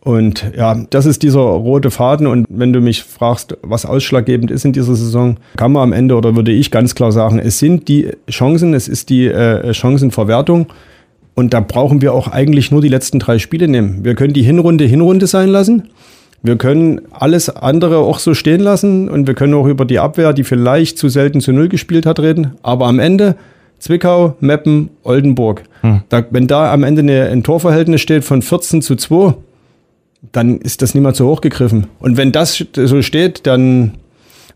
Und 0.00 0.50
ja, 0.56 0.74
das 0.90 1.06
ist 1.06 1.22
dieser 1.22 1.38
rote 1.38 1.92
Faden. 1.92 2.26
Und 2.26 2.44
wenn 2.48 2.72
du 2.72 2.80
mich 2.80 3.04
fragst, 3.04 3.56
was 3.62 3.86
ausschlaggebend 3.86 4.50
ist 4.50 4.64
in 4.64 4.72
dieser 4.72 4.96
Saison, 4.96 5.36
kann 5.56 5.70
man 5.70 5.84
am 5.84 5.92
Ende 5.92 6.16
oder 6.16 6.34
würde 6.34 6.50
ich 6.50 6.72
ganz 6.72 6.96
klar 6.96 7.12
sagen, 7.12 7.38
es 7.38 7.60
sind 7.60 7.86
die 7.86 8.10
Chancen, 8.28 8.74
es 8.74 8.88
ist 8.88 9.08
die 9.08 9.28
äh, 9.28 9.72
Chancenverwertung. 9.72 10.66
Und 11.38 11.54
da 11.54 11.60
brauchen 11.60 12.02
wir 12.02 12.14
auch 12.14 12.26
eigentlich 12.26 12.72
nur 12.72 12.82
die 12.82 12.88
letzten 12.88 13.20
drei 13.20 13.38
Spiele 13.38 13.68
nehmen. 13.68 14.04
Wir 14.04 14.16
können 14.16 14.32
die 14.32 14.42
Hinrunde 14.42 14.86
Hinrunde 14.86 15.28
sein 15.28 15.48
lassen. 15.48 15.84
Wir 16.42 16.56
können 16.56 17.02
alles 17.12 17.48
andere 17.48 17.98
auch 17.98 18.18
so 18.18 18.34
stehen 18.34 18.58
lassen 18.60 19.08
und 19.08 19.28
wir 19.28 19.34
können 19.34 19.54
auch 19.54 19.68
über 19.68 19.84
die 19.84 20.00
Abwehr, 20.00 20.32
die 20.32 20.42
vielleicht 20.42 20.98
zu 20.98 21.08
selten 21.08 21.40
zu 21.40 21.52
Null 21.52 21.68
gespielt 21.68 22.06
hat, 22.06 22.18
reden. 22.18 22.54
Aber 22.64 22.88
am 22.88 22.98
Ende 22.98 23.36
Zwickau, 23.78 24.34
Meppen, 24.40 24.90
Oldenburg. 25.04 25.62
Hm. 25.82 26.00
Da, 26.08 26.24
wenn 26.28 26.48
da 26.48 26.72
am 26.72 26.82
Ende 26.82 27.02
eine, 27.02 27.26
ein 27.26 27.44
Torverhältnis 27.44 28.00
steht 28.00 28.24
von 28.24 28.42
14 28.42 28.82
zu 28.82 28.96
2, 28.96 29.34
dann 30.32 30.58
ist 30.58 30.82
das 30.82 30.92
niemals 30.92 31.18
so 31.18 31.28
hochgegriffen. 31.28 31.86
Und 32.00 32.16
wenn 32.16 32.32
das 32.32 32.64
so 32.74 33.00
steht, 33.00 33.46
dann 33.46 33.92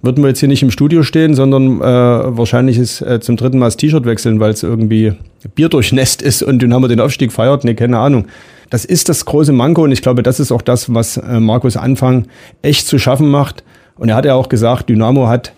würden 0.02 0.22
wir 0.22 0.28
jetzt 0.28 0.40
hier 0.40 0.48
nicht 0.48 0.62
im 0.62 0.70
Studio 0.70 1.04
stehen, 1.04 1.34
sondern 1.34 1.80
äh, 1.80 2.36
wahrscheinlich 2.36 2.76
ist 2.76 3.00
äh, 3.00 3.20
zum 3.20 3.36
dritten 3.36 3.58
Mal 3.58 3.66
das 3.66 3.76
T-Shirt 3.76 4.04
wechseln, 4.04 4.40
weil 4.40 4.50
es 4.50 4.62
irgendwie 4.62 5.14
Bier 5.54 5.68
durchnässt 5.68 6.20
ist 6.20 6.42
und 6.42 6.60
dann 6.60 6.74
haben 6.74 6.82
wir 6.82 6.88
den 6.88 7.00
Aufstieg 7.00 7.32
feiert. 7.32 7.64
Nee, 7.64 7.74
keine 7.74 7.98
Ahnung. 7.98 8.26
Das 8.68 8.84
ist 8.84 9.08
das 9.08 9.24
große 9.24 9.52
Manko 9.52 9.84
und 9.84 9.92
ich 9.92 10.02
glaube, 10.02 10.22
das 10.22 10.40
ist 10.40 10.50
auch 10.50 10.62
das, 10.62 10.92
was 10.92 11.18
äh, 11.18 11.40
Markus 11.40 11.76
Anfang 11.76 12.26
echt 12.62 12.86
zu 12.86 12.98
schaffen 12.98 13.30
macht. 13.30 13.62
Und 13.96 14.08
er 14.08 14.16
hat 14.16 14.24
ja 14.24 14.34
auch 14.34 14.48
gesagt, 14.48 14.88
Dynamo 14.88 15.28
hat 15.28 15.52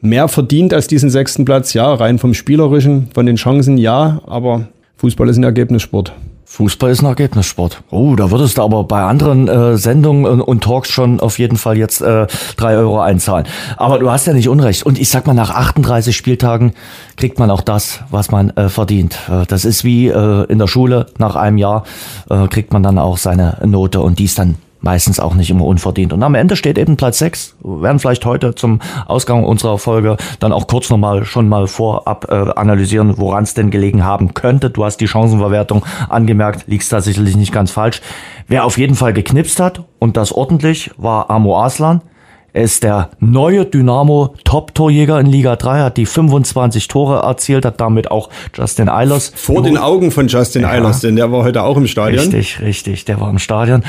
mehr 0.00 0.28
verdient 0.28 0.72
als 0.72 0.86
diesen 0.86 1.10
sechsten 1.10 1.44
Platz. 1.44 1.74
Ja, 1.74 1.92
rein 1.92 2.18
vom 2.18 2.32
Spielerischen, 2.32 3.08
von 3.12 3.26
den 3.26 3.36
Chancen 3.36 3.76
ja, 3.76 4.22
aber 4.26 4.68
Fußball 4.96 5.28
ist 5.28 5.36
ein 5.36 5.44
Ergebnissport. 5.44 6.12
Fußball 6.50 6.90
ist 6.90 7.00
ein 7.00 7.06
Ergebnissport. 7.06 7.80
Oh, 7.92 8.16
da 8.16 8.32
würdest 8.32 8.58
du 8.58 8.62
aber 8.62 8.82
bei 8.82 9.02
anderen 9.02 9.46
äh, 9.46 9.76
Sendungen 9.76 10.40
und, 10.40 10.64
Talks 10.64 10.90
schon 10.90 11.20
auf 11.20 11.38
jeden 11.38 11.56
Fall 11.56 11.78
jetzt 11.78 12.02
äh, 12.02 12.26
drei 12.56 12.76
Euro 12.76 13.00
einzahlen. 13.00 13.46
Aber 13.76 14.00
du 14.00 14.10
hast 14.10 14.26
ja 14.26 14.32
nicht 14.32 14.48
Unrecht. 14.48 14.82
Und 14.82 14.98
ich 14.98 15.10
sag 15.10 15.28
mal, 15.28 15.32
nach 15.32 15.50
38 15.50 16.14
Spieltagen 16.14 16.72
kriegt 17.16 17.38
man 17.38 17.52
auch 17.52 17.60
das, 17.60 18.00
was 18.10 18.32
man 18.32 18.50
äh, 18.50 18.68
verdient. 18.68 19.16
Äh, 19.30 19.46
das 19.46 19.64
ist 19.64 19.84
wie 19.84 20.08
äh, 20.08 20.44
in 20.46 20.58
der 20.58 20.66
Schule. 20.66 21.06
Nach 21.18 21.36
einem 21.36 21.56
Jahr 21.56 21.84
äh, 22.28 22.48
kriegt 22.48 22.72
man 22.72 22.82
dann 22.82 22.98
auch 22.98 23.16
seine 23.16 23.58
Note 23.64 24.00
und 24.00 24.18
die 24.18 24.24
ist 24.24 24.40
dann 24.40 24.56
meistens 24.80 25.20
auch 25.20 25.34
nicht 25.34 25.50
immer 25.50 25.64
unverdient. 25.64 26.12
Und 26.12 26.22
am 26.22 26.34
Ende 26.34 26.56
steht 26.56 26.78
eben 26.78 26.96
Platz 26.96 27.18
6. 27.18 27.56
Wir 27.62 27.82
werden 27.82 27.98
vielleicht 27.98 28.24
heute 28.24 28.54
zum 28.54 28.80
Ausgang 29.06 29.44
unserer 29.44 29.78
Folge 29.78 30.16
dann 30.38 30.52
auch 30.52 30.66
kurz 30.66 30.90
nochmal 30.90 31.24
schon 31.24 31.48
mal 31.48 31.66
vorab 31.66 32.26
äh, 32.30 32.52
analysieren, 32.56 33.18
woran 33.18 33.44
es 33.44 33.54
denn 33.54 33.70
gelegen 33.70 34.04
haben 34.04 34.34
könnte. 34.34 34.70
Du 34.70 34.84
hast 34.84 34.98
die 34.98 35.08
Chancenverwertung 35.08 35.84
angemerkt, 36.08 36.64
liegst 36.66 36.92
da 36.92 37.00
sicherlich 37.00 37.36
nicht 37.36 37.52
ganz 37.52 37.70
falsch. 37.70 38.00
Wer 38.46 38.64
auf 38.64 38.78
jeden 38.78 38.94
Fall 38.94 39.12
geknipst 39.12 39.60
hat 39.60 39.84
und 39.98 40.16
das 40.16 40.32
ordentlich, 40.32 40.90
war 40.96 41.30
Amo 41.30 41.62
Aslan. 41.62 42.02
Er 42.52 42.64
ist 42.64 42.82
der 42.82 43.10
neue 43.20 43.64
Dynamo 43.64 44.34
Top-Torjäger 44.44 45.20
in 45.20 45.26
Liga 45.26 45.54
3, 45.56 45.80
hat 45.80 45.96
die 45.96 46.06
25 46.06 46.88
Tore 46.88 47.22
erzielt, 47.22 47.64
hat 47.64 47.80
damit 47.80 48.10
auch 48.10 48.28
Justin 48.54 48.88
Eilers. 48.88 49.32
Vor 49.34 49.62
den 49.62 49.78
Augen 49.78 50.10
von 50.10 50.26
Justin 50.26 50.62
ja. 50.62 50.70
Eilers, 50.70 51.00
denn 51.00 51.16
der 51.16 51.30
war 51.30 51.44
heute 51.44 51.62
auch 51.62 51.76
im 51.76 51.86
Stadion. 51.86 52.20
Richtig, 52.20 52.60
richtig, 52.60 53.04
der 53.04 53.20
war 53.20 53.30
im 53.30 53.38
Stadion. 53.38 53.84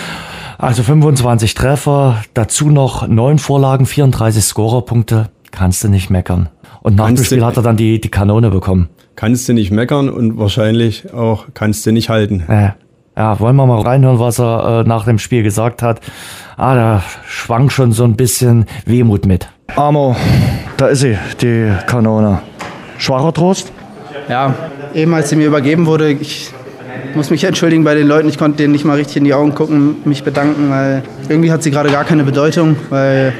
Also 0.57 0.83
25 0.83 1.55
Treffer, 1.55 2.23
dazu 2.35 2.69
noch 2.69 3.07
neun 3.07 3.39
Vorlagen, 3.39 3.87
34 3.87 4.43
Scorerpunkte, 4.43 5.29
kannst 5.49 5.83
du 5.83 5.87
nicht 5.87 6.11
meckern. 6.11 6.49
Und 6.81 6.95
nach 6.97 7.07
kannst 7.07 7.23
dem 7.23 7.25
Spiel 7.25 7.45
hat 7.45 7.57
er 7.57 7.63
dann 7.63 7.77
die, 7.77 7.99
die 7.99 8.09
Kanone 8.09 8.51
bekommen. 8.51 8.89
Kannst 9.15 9.49
du 9.49 9.53
nicht 9.53 9.71
meckern 9.71 10.09
und 10.09 10.37
wahrscheinlich 10.37 11.13
auch 11.13 11.45
kannst 11.53 11.85
du 11.85 11.91
nicht 11.91 12.09
halten. 12.09 12.43
Äh, 12.47 12.69
ja, 13.21 13.39
wollen 13.39 13.55
wir 13.55 13.67
mal 13.67 13.81
reinhören, 13.81 14.17
was 14.17 14.39
er 14.39 14.81
äh, 14.81 14.87
nach 14.89 15.05
dem 15.05 15.19
Spiel 15.19 15.43
gesagt 15.43 15.83
hat. 15.83 16.01
Ah, 16.57 16.73
da 16.73 17.03
schwang 17.27 17.69
schon 17.69 17.91
so 17.91 18.03
ein 18.03 18.15
bisschen 18.15 18.65
Wehmut 18.87 19.27
mit. 19.27 19.47
Amo, 19.75 20.15
da 20.77 20.87
ist 20.87 21.01
sie, 21.01 21.19
die 21.39 21.71
Kanone. 21.85 22.41
Schwacher 22.97 23.31
Trost? 23.31 23.71
Ja, 24.27 24.55
eben 24.95 25.13
als 25.13 25.29
sie 25.29 25.35
mir 25.35 25.45
übergeben 25.45 25.85
wurde, 25.85 26.09
ich 26.09 26.49
muss 27.13 27.29
mich 27.29 27.43
entschuldigen 27.43 27.83
bei 27.83 27.93
den 27.93 28.07
Leuten. 28.07 28.27
Ich 28.27 28.39
konnte 28.39 28.57
denen 28.57 28.71
nicht 28.71 28.85
mal 28.85 28.97
richtig 28.97 29.17
in 29.17 29.23
die 29.25 29.35
Augen 29.35 29.53
gucken, 29.53 29.97
mich 30.03 30.23
bedanken, 30.23 30.71
weil 30.71 31.03
irgendwie 31.29 31.51
hat 31.51 31.61
sie 31.61 31.69
gerade 31.69 31.91
gar 31.91 32.05
keine 32.05 32.23
Bedeutung, 32.23 32.75
weil 32.89 33.33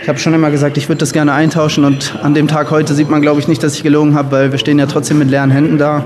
ich 0.00 0.08
habe 0.08 0.20
schon 0.20 0.32
immer 0.32 0.52
gesagt, 0.52 0.76
ich 0.76 0.88
würde 0.88 1.00
das 1.00 1.12
gerne 1.12 1.32
eintauschen 1.32 1.84
und 1.84 2.14
an 2.22 2.34
dem 2.34 2.46
Tag 2.46 2.70
heute 2.70 2.94
sieht 2.94 3.10
man, 3.10 3.20
glaube 3.20 3.40
ich, 3.40 3.48
nicht, 3.48 3.64
dass 3.64 3.74
ich 3.74 3.82
gelogen 3.82 4.14
habe, 4.14 4.30
weil 4.30 4.52
wir 4.52 4.60
stehen 4.60 4.78
ja 4.78 4.86
trotzdem 4.86 5.18
mit 5.18 5.28
leeren 5.28 5.50
Händen 5.50 5.76
da. 5.76 6.04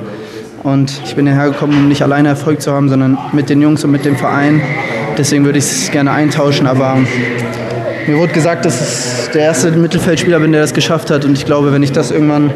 Und 0.62 1.00
ich 1.04 1.14
bin 1.14 1.26
hierher 1.26 1.50
gekommen, 1.50 1.74
um 1.74 1.88
nicht 1.88 2.02
alleine 2.02 2.28
Erfolg 2.28 2.60
zu 2.60 2.72
haben, 2.72 2.88
sondern 2.88 3.16
mit 3.32 3.48
den 3.48 3.62
Jungs 3.62 3.84
und 3.84 3.90
mit 3.90 4.04
dem 4.04 4.16
Verein. 4.16 4.60
Deswegen 5.16 5.44
würde 5.44 5.58
ich 5.58 5.64
es 5.64 5.90
gerne 5.90 6.10
eintauschen, 6.10 6.66
aber 6.66 6.96
mir 8.06 8.18
wurde 8.18 8.32
gesagt, 8.32 8.64
dass 8.64 9.26
ich 9.26 9.30
der 9.32 9.42
erste 9.42 9.70
Mittelfeldspieler 9.70 10.40
bin, 10.40 10.52
der 10.52 10.62
das 10.62 10.74
geschafft 10.74 11.10
hat. 11.10 11.24
Und 11.24 11.36
ich 11.36 11.44
glaube, 11.44 11.72
wenn 11.72 11.82
ich 11.82 11.92
das 11.92 12.10
irgendwann 12.10 12.52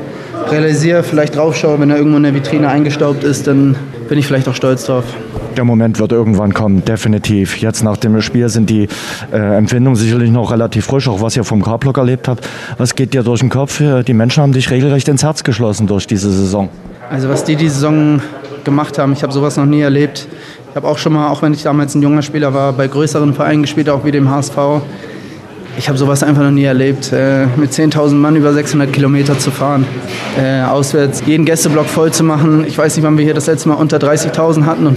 realisiere, 0.50 1.02
vielleicht 1.02 1.36
draufschaue, 1.36 1.78
wenn 1.80 1.90
er 1.90 1.96
irgendwo 1.96 2.16
in 2.16 2.22
der 2.22 2.34
Vitrine 2.34 2.68
eingestaubt 2.68 3.22
ist, 3.24 3.46
dann 3.46 3.76
bin 4.08 4.18
ich 4.18 4.26
vielleicht 4.26 4.48
auch 4.48 4.54
stolz 4.54 4.84
drauf. 4.86 5.04
Der 5.56 5.64
Moment 5.64 5.98
wird 5.98 6.12
irgendwann 6.12 6.54
kommen, 6.54 6.84
definitiv. 6.84 7.58
Jetzt 7.58 7.82
nach 7.82 7.98
dem 7.98 8.20
Spiel 8.22 8.48
sind 8.48 8.70
die 8.70 8.88
äh, 9.32 9.56
Empfindungen 9.56 9.96
sicherlich 9.96 10.30
noch 10.30 10.50
relativ 10.50 10.86
frisch, 10.86 11.08
auch 11.08 11.20
was 11.20 11.36
ihr 11.36 11.44
vom 11.44 11.62
K-Block 11.62 11.98
erlebt 11.98 12.28
habt. 12.28 12.48
Was 12.78 12.94
geht 12.94 13.12
dir 13.12 13.22
durch 13.22 13.40
den 13.40 13.50
Kopf? 13.50 13.82
Die 14.06 14.14
Menschen 14.14 14.42
haben 14.42 14.52
dich 14.52 14.70
regelrecht 14.70 15.08
ins 15.08 15.22
Herz 15.22 15.44
geschlossen 15.44 15.86
durch 15.86 16.06
diese 16.06 16.30
Saison. 16.30 16.70
Also 17.12 17.28
was 17.28 17.44
die 17.44 17.56
die 17.56 17.68
Saison 17.68 18.22
gemacht 18.64 18.98
haben, 18.98 19.12
ich 19.12 19.22
habe 19.22 19.34
sowas 19.34 19.58
noch 19.58 19.66
nie 19.66 19.82
erlebt. 19.82 20.26
Ich 20.70 20.76
habe 20.76 20.88
auch 20.88 20.96
schon 20.96 21.12
mal, 21.12 21.28
auch 21.28 21.42
wenn 21.42 21.52
ich 21.52 21.62
damals 21.62 21.94
ein 21.94 22.00
junger 22.00 22.22
Spieler 22.22 22.54
war, 22.54 22.72
bei 22.72 22.88
größeren 22.88 23.34
Vereinen 23.34 23.60
gespielt, 23.60 23.90
auch 23.90 24.02
wie 24.06 24.10
dem 24.10 24.30
HSV. 24.30 24.56
Ich 25.76 25.90
habe 25.90 25.98
sowas 25.98 26.22
einfach 26.22 26.42
noch 26.42 26.50
nie 26.50 26.64
erlebt. 26.64 27.12
Äh, 27.12 27.44
mit 27.56 27.70
10.000 27.70 28.14
Mann 28.14 28.34
über 28.34 28.54
600 28.54 28.90
Kilometer 28.90 29.38
zu 29.38 29.50
fahren, 29.50 29.84
äh, 30.42 30.62
auswärts 30.62 31.22
jeden 31.26 31.44
Gästeblock 31.44 31.84
voll 31.84 32.12
zu 32.12 32.24
machen. 32.24 32.64
Ich 32.66 32.78
weiß 32.78 32.96
nicht, 32.96 33.04
wann 33.04 33.18
wir 33.18 33.26
hier 33.26 33.34
das 33.34 33.46
letzte 33.46 33.68
Mal 33.68 33.74
unter 33.74 33.98
30.000 33.98 34.64
hatten. 34.64 34.86
Und 34.86 34.96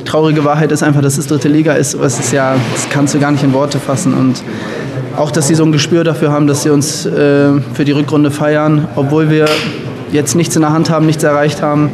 die 0.00 0.04
traurige 0.04 0.46
Wahrheit 0.46 0.72
ist 0.72 0.82
einfach, 0.82 1.02
dass 1.02 1.18
es 1.18 1.26
dritte 1.26 1.48
Liga 1.48 1.74
ist. 1.74 1.94
Das 2.00 2.18
ist 2.18 2.32
ja, 2.32 2.54
das 2.72 2.88
kannst 2.88 3.12
du 3.12 3.20
gar 3.20 3.32
nicht 3.32 3.44
in 3.44 3.52
Worte 3.52 3.78
fassen. 3.78 4.14
Und 4.14 4.42
auch, 5.18 5.30
dass 5.30 5.48
sie 5.48 5.54
so 5.54 5.64
ein 5.64 5.72
Gespür 5.72 6.04
dafür 6.04 6.32
haben, 6.32 6.46
dass 6.46 6.62
sie 6.62 6.70
uns 6.70 7.04
äh, 7.04 7.50
für 7.74 7.84
die 7.84 7.92
Rückrunde 7.92 8.30
feiern, 8.30 8.88
obwohl 8.96 9.28
wir 9.28 9.46
jetzt 10.14 10.36
nichts 10.36 10.54
in 10.54 10.62
der 10.62 10.72
Hand 10.72 10.90
haben, 10.90 11.06
nichts 11.06 11.24
erreicht 11.24 11.60
haben, 11.60 11.90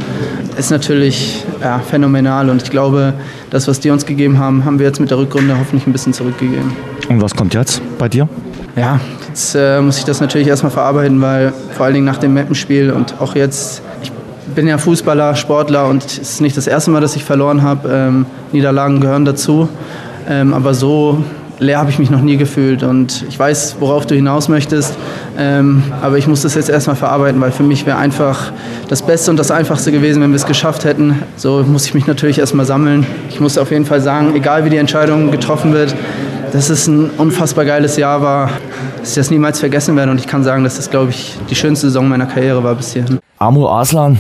ist 0.58 0.70
natürlich 0.70 1.42
ja, 1.62 1.78
phänomenal. 1.78 2.50
Und 2.50 2.62
ich 2.62 2.70
glaube, 2.70 3.14
das, 3.48 3.66
was 3.66 3.80
die 3.80 3.90
uns 3.90 4.04
gegeben 4.04 4.38
haben, 4.38 4.64
haben 4.64 4.78
wir 4.78 4.86
jetzt 4.86 5.00
mit 5.00 5.10
der 5.10 5.18
Rückrunde 5.18 5.58
hoffentlich 5.58 5.86
ein 5.86 5.92
bisschen 5.92 6.12
zurückgegeben. 6.12 6.72
Und 7.08 7.22
was 7.22 7.34
kommt 7.34 7.54
jetzt 7.54 7.80
bei 7.98 8.08
dir? 8.08 8.28
Ja, 8.76 9.00
jetzt 9.26 9.54
äh, 9.54 9.80
muss 9.80 9.98
ich 9.98 10.04
das 10.04 10.20
natürlich 10.20 10.48
erstmal 10.48 10.70
verarbeiten, 10.70 11.20
weil 11.20 11.52
vor 11.74 11.86
allen 11.86 11.94
Dingen 11.94 12.06
nach 12.06 12.18
dem 12.18 12.34
Mappenspiel 12.34 12.90
und 12.90 13.20
auch 13.20 13.34
jetzt, 13.34 13.82
ich 14.02 14.12
bin 14.54 14.66
ja 14.66 14.76
Fußballer, 14.76 15.34
Sportler 15.34 15.88
und 15.88 16.04
es 16.04 16.18
ist 16.18 16.40
nicht 16.42 16.56
das 16.56 16.66
erste 16.66 16.90
Mal, 16.90 17.00
dass 17.00 17.16
ich 17.16 17.24
verloren 17.24 17.62
habe. 17.62 17.88
Ähm, 17.90 18.26
Niederlagen 18.52 19.00
gehören 19.00 19.24
dazu. 19.24 19.68
Ähm, 20.28 20.52
aber 20.52 20.74
so 20.74 21.24
leer 21.60 21.78
habe 21.78 21.90
ich 21.90 21.98
mich 21.98 22.10
noch 22.10 22.22
nie 22.22 22.36
gefühlt 22.36 22.82
und 22.82 23.24
ich 23.28 23.38
weiß, 23.38 23.76
worauf 23.80 24.06
du 24.06 24.14
hinaus 24.14 24.48
möchtest, 24.48 24.96
ähm, 25.38 25.82
aber 26.00 26.18
ich 26.18 26.26
muss 26.26 26.42
das 26.42 26.54
jetzt 26.54 26.70
erstmal 26.70 26.96
verarbeiten, 26.96 27.40
weil 27.40 27.52
für 27.52 27.62
mich 27.62 27.86
wäre 27.86 27.98
einfach 27.98 28.52
das 28.88 29.02
Beste 29.02 29.30
und 29.30 29.36
das 29.36 29.50
Einfachste 29.50 29.92
gewesen, 29.92 30.22
wenn 30.22 30.30
wir 30.30 30.36
es 30.36 30.46
geschafft 30.46 30.84
hätten. 30.84 31.22
So 31.36 31.62
muss 31.62 31.84
ich 31.86 31.94
mich 31.94 32.06
natürlich 32.06 32.38
erstmal 32.38 32.66
sammeln. 32.66 33.06
Ich 33.28 33.40
muss 33.40 33.58
auf 33.58 33.70
jeden 33.70 33.84
Fall 33.84 34.00
sagen, 34.00 34.34
egal 34.34 34.64
wie 34.64 34.70
die 34.70 34.78
Entscheidung 34.78 35.30
getroffen 35.30 35.72
wird, 35.72 35.94
dass 36.52 36.70
es 36.70 36.86
ein 36.88 37.10
unfassbar 37.10 37.64
geiles 37.64 37.96
Jahr 37.96 38.22
war, 38.22 38.50
dass 38.98 39.10
ich 39.10 39.14
das 39.14 39.30
niemals 39.30 39.60
vergessen 39.60 39.94
werde 39.96 40.10
und 40.10 40.18
ich 40.18 40.26
kann 40.26 40.42
sagen, 40.42 40.64
dass 40.64 40.76
das, 40.76 40.90
glaube 40.90 41.10
ich, 41.10 41.36
die 41.48 41.54
schönste 41.54 41.86
Saison 41.86 42.08
meiner 42.08 42.26
Karriere 42.26 42.64
war 42.64 42.74
bis 42.74 42.94
hierhin. 42.94 43.18
Amur 43.38 43.72
Aslan, 43.72 44.18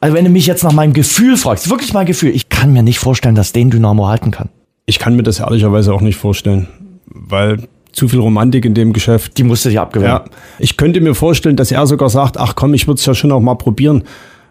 also 0.00 0.16
wenn 0.16 0.24
du 0.24 0.30
mich 0.30 0.46
jetzt 0.46 0.64
nach 0.64 0.72
meinem 0.72 0.92
Gefühl 0.92 1.36
fragst, 1.36 1.70
wirklich 1.70 1.94
mein 1.94 2.06
Gefühl, 2.06 2.30
ich 2.30 2.48
kann 2.48 2.72
mir 2.72 2.82
nicht 2.82 2.98
vorstellen, 2.98 3.36
dass 3.36 3.52
den 3.52 3.70
Dynamo 3.70 4.08
halten 4.08 4.32
kann. 4.32 4.48
Ich 4.86 4.98
kann 4.98 5.16
mir 5.16 5.22
das 5.22 5.40
ehrlicherweise 5.40 5.94
auch 5.94 6.00
nicht 6.00 6.16
vorstellen, 6.16 6.68
weil 7.06 7.68
zu 7.92 8.08
viel 8.08 8.20
Romantik 8.20 8.64
in 8.64 8.74
dem 8.74 8.92
Geschäft. 8.92 9.38
Die 9.38 9.44
musste 9.44 9.68
sich 9.68 9.78
abgewöhnen. 9.78 10.12
Ja, 10.12 10.24
ich 10.58 10.76
könnte 10.76 11.00
mir 11.00 11.14
vorstellen, 11.14 11.56
dass 11.56 11.70
er 11.70 11.86
sogar 11.86 12.10
sagt, 12.10 12.38
ach 12.38 12.54
komm, 12.56 12.74
ich 12.74 12.86
würde 12.88 12.98
es 12.98 13.06
ja 13.06 13.14
schon 13.14 13.30
noch 13.30 13.40
mal 13.40 13.54
probieren. 13.54 14.04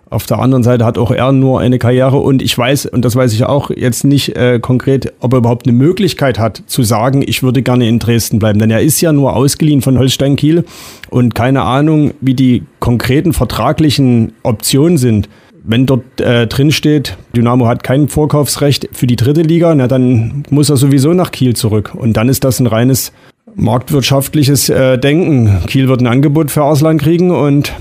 Auf 0.09 0.25
der 0.25 0.39
anderen 0.39 0.61
Seite 0.61 0.83
hat 0.83 0.97
auch 0.97 1.11
er 1.11 1.31
nur 1.31 1.61
eine 1.61 1.79
Karriere 1.79 2.17
und 2.17 2.41
ich 2.41 2.57
weiß, 2.57 2.87
und 2.87 3.05
das 3.05 3.15
weiß 3.15 3.31
ich 3.31 3.45
auch 3.45 3.71
jetzt 3.71 4.03
nicht 4.03 4.35
äh, 4.35 4.59
konkret, 4.59 5.13
ob 5.21 5.33
er 5.33 5.37
überhaupt 5.37 5.65
eine 5.65 5.75
Möglichkeit 5.75 6.37
hat 6.37 6.63
zu 6.65 6.83
sagen, 6.83 7.23
ich 7.25 7.43
würde 7.43 7.61
gerne 7.61 7.87
in 7.87 7.97
Dresden 7.97 8.37
bleiben. 8.37 8.59
Denn 8.59 8.71
er 8.71 8.81
ist 8.81 8.99
ja 8.99 9.13
nur 9.13 9.35
ausgeliehen 9.35 9.81
von 9.81 9.97
Holstein 9.97 10.35
Kiel 10.35 10.65
und 11.09 11.33
keine 11.33 11.61
Ahnung, 11.61 12.11
wie 12.19 12.33
die 12.33 12.63
konkreten 12.79 13.31
vertraglichen 13.31 14.33
Optionen 14.43 14.97
sind 14.97 15.29
wenn 15.63 15.85
dort 15.85 16.19
äh, 16.19 16.47
drin 16.47 16.71
steht, 16.71 17.17
Dynamo 17.35 17.67
hat 17.67 17.83
kein 17.83 18.07
Vorkaufsrecht 18.07 18.89
für 18.93 19.07
die 19.07 19.15
dritte 19.15 19.41
Liga, 19.41 19.73
na, 19.75 19.87
dann 19.87 20.43
muss 20.49 20.69
er 20.69 20.77
sowieso 20.77 21.13
nach 21.13 21.31
Kiel 21.31 21.55
zurück. 21.55 21.93
Und 21.95 22.17
dann 22.17 22.29
ist 22.29 22.43
das 22.43 22.59
ein 22.59 22.67
reines 22.67 23.11
marktwirtschaftliches 23.55 24.69
äh, 24.69 24.97
Denken. 24.97 25.59
Kiel 25.67 25.87
wird 25.87 26.01
ein 26.01 26.07
Angebot 26.07 26.51
für 26.51 26.63
Arslan 26.63 26.97
kriegen 26.97 27.31
und 27.31 27.73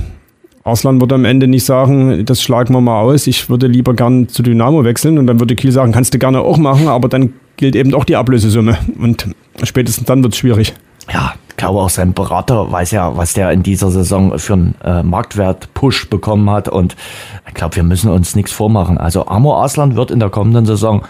Arslan 0.63 1.01
wird 1.01 1.13
am 1.13 1.25
Ende 1.25 1.49
nicht 1.49 1.65
sagen, 1.65 2.25
das 2.27 2.43
schlagen 2.43 2.75
wir 2.75 2.81
mal 2.81 3.01
aus, 3.01 3.27
ich 3.27 3.49
würde 3.49 3.67
lieber 3.67 3.95
gern 3.95 4.29
zu 4.29 4.43
Dynamo 4.43 4.85
wechseln. 4.85 5.19
Und 5.19 5.27
dann 5.27 5.41
würde 5.41 5.57
Kiel 5.57 5.73
sagen, 5.73 5.93
kannst 5.93 6.13
du 6.13 6.19
gerne 6.19 6.41
auch 6.41 6.59
machen, 6.59 6.89
aber 6.89 7.09
dann 7.09 7.33
gilt 7.57 7.77
eben 7.77 7.95
auch 7.95 8.05
die 8.05 8.17
Ablösesumme. 8.17 8.79
Und 8.99 9.27
spätestens 9.63 10.07
dann 10.07 10.23
wird 10.23 10.35
es 10.35 10.39
schwierig. 10.39 10.75
Ja, 11.13 11.35
glaube 11.61 11.81
auch 11.81 11.91
sein 11.91 12.15
Berater 12.15 12.73
weiß 12.73 12.91
ja, 12.91 13.17
was 13.17 13.35
der 13.35 13.53
in 13.53 13.63
dieser 13.63 13.91
Saison 13.91 14.39
für 14.39 14.55
einen 14.55 14.75
äh, 14.83 15.03
Marktwert-Push 15.03 16.09
bekommen 16.09 16.49
hat. 16.51 16.69
Und 16.69 16.97
ich 17.47 17.55
glaube, 17.55 17.77
wir 17.77 17.83
müssen 17.83 18.11
uns 18.11 18.35
nichts 18.35 18.51
vormachen. 18.51 18.97
Also 18.97 19.27
Amor 19.27 19.63
Aslan 19.63 19.95
wird 19.95 20.11
in 20.11 20.21
der 20.21 20.31
kommenden 20.31 20.65
Saison 20.65 21.03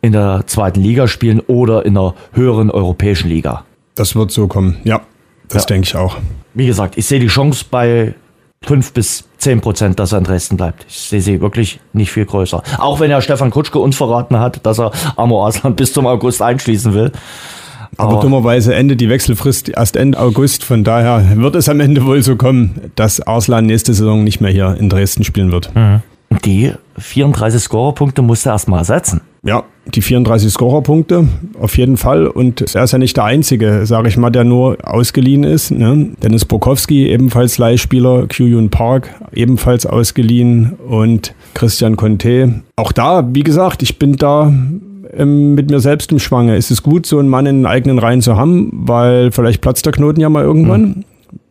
in 0.00 0.12
der 0.12 0.44
zweiten 0.46 0.80
Liga 0.80 1.08
spielen 1.08 1.40
oder 1.40 1.84
in 1.84 1.94
der 1.94 2.14
höheren 2.32 2.70
europäischen 2.70 3.28
Liga. 3.28 3.64
Das 3.96 4.14
wird 4.14 4.30
so 4.30 4.46
kommen, 4.46 4.76
ja. 4.84 5.00
Das 5.48 5.64
ja. 5.64 5.66
denke 5.66 5.86
ich 5.88 5.96
auch. 5.96 6.16
Wie 6.54 6.66
gesagt, 6.66 6.96
ich 6.96 7.06
sehe 7.06 7.18
die 7.18 7.26
Chance 7.26 7.64
bei 7.68 8.14
5 8.62 8.92
bis 8.92 9.24
10 9.38 9.60
Prozent, 9.60 9.98
dass 9.98 10.12
er 10.12 10.18
in 10.18 10.24
Dresden 10.24 10.56
bleibt. 10.56 10.86
Ich 10.88 10.96
sehe 10.96 11.20
sie 11.20 11.40
wirklich 11.40 11.80
nicht 11.92 12.12
viel 12.12 12.24
größer. 12.24 12.62
Auch 12.78 13.00
wenn 13.00 13.10
er 13.10 13.20
Stefan 13.20 13.50
Kutschke 13.50 13.80
uns 13.80 13.96
verraten 13.96 14.38
hat, 14.38 14.64
dass 14.64 14.78
er 14.78 14.92
Amor 15.16 15.48
Aslan 15.48 15.74
bis 15.74 15.92
zum 15.92 16.06
August 16.06 16.40
einschließen 16.40 16.94
will. 16.94 17.10
Aber, 17.98 18.12
Aber 18.12 18.20
dummerweise 18.22 18.74
endet 18.74 19.00
die 19.00 19.08
Wechselfrist 19.08 19.68
erst 19.70 19.96
Ende 19.96 20.18
August. 20.18 20.64
Von 20.64 20.84
daher 20.84 21.36
wird 21.36 21.56
es 21.56 21.68
am 21.68 21.80
Ende 21.80 22.06
wohl 22.06 22.22
so 22.22 22.36
kommen, 22.36 22.92
dass 22.94 23.20
Arslan 23.20 23.66
nächste 23.66 23.92
Saison 23.92 24.22
nicht 24.22 24.40
mehr 24.40 24.52
hier 24.52 24.76
in 24.78 24.88
Dresden 24.88 25.24
spielen 25.24 25.50
wird. 25.50 25.74
Mhm. 25.74 26.02
Die 26.44 26.72
34 26.98 27.60
Scorerpunkte 27.60 28.22
musst 28.22 28.46
du 28.46 28.50
erstmal 28.50 28.80
ersetzen. 28.80 29.22
Ja, 29.42 29.64
die 29.86 30.02
34 30.02 30.52
Scorerpunkte 30.52 31.26
auf 31.58 31.76
jeden 31.78 31.96
Fall. 31.96 32.26
Und 32.26 32.74
er 32.74 32.84
ist 32.84 32.92
ja 32.92 32.98
nicht 32.98 33.16
der 33.16 33.24
Einzige, 33.24 33.86
sage 33.86 34.08
ich 34.08 34.16
mal, 34.16 34.30
der 34.30 34.44
nur 34.44 34.76
ausgeliehen 34.82 35.42
ist. 35.42 35.70
Ne? 35.70 36.10
Dennis 36.22 36.44
Bokowski, 36.44 37.08
ebenfalls 37.08 37.58
Leihspieler, 37.58 38.26
Kyuyun 38.26 38.70
Park, 38.70 39.14
ebenfalls 39.32 39.86
ausgeliehen 39.86 40.74
und 40.86 41.34
Christian 41.54 41.96
Conte. 41.96 42.62
Auch 42.76 42.92
da, 42.92 43.26
wie 43.32 43.42
gesagt, 43.42 43.82
ich 43.82 43.98
bin 43.98 44.16
da 44.16 44.52
ähm, 45.18 45.54
mit 45.54 45.70
mir 45.70 45.80
selbst 45.80 46.12
im 46.12 46.18
Schwange. 46.18 46.56
Ist 46.56 46.70
es 46.70 46.82
gut, 46.82 47.06
so 47.06 47.18
einen 47.18 47.28
Mann 47.28 47.46
in 47.46 47.56
den 47.56 47.66
eigenen 47.66 47.98
Reihen 47.98 48.22
zu 48.22 48.36
haben, 48.36 48.70
weil 48.72 49.32
vielleicht 49.32 49.60
platzt 49.60 49.84
der 49.84 49.92
Knoten 49.92 50.20
ja 50.20 50.28
mal 50.28 50.44
irgendwann. 50.44 50.82
Mhm. 50.82 51.04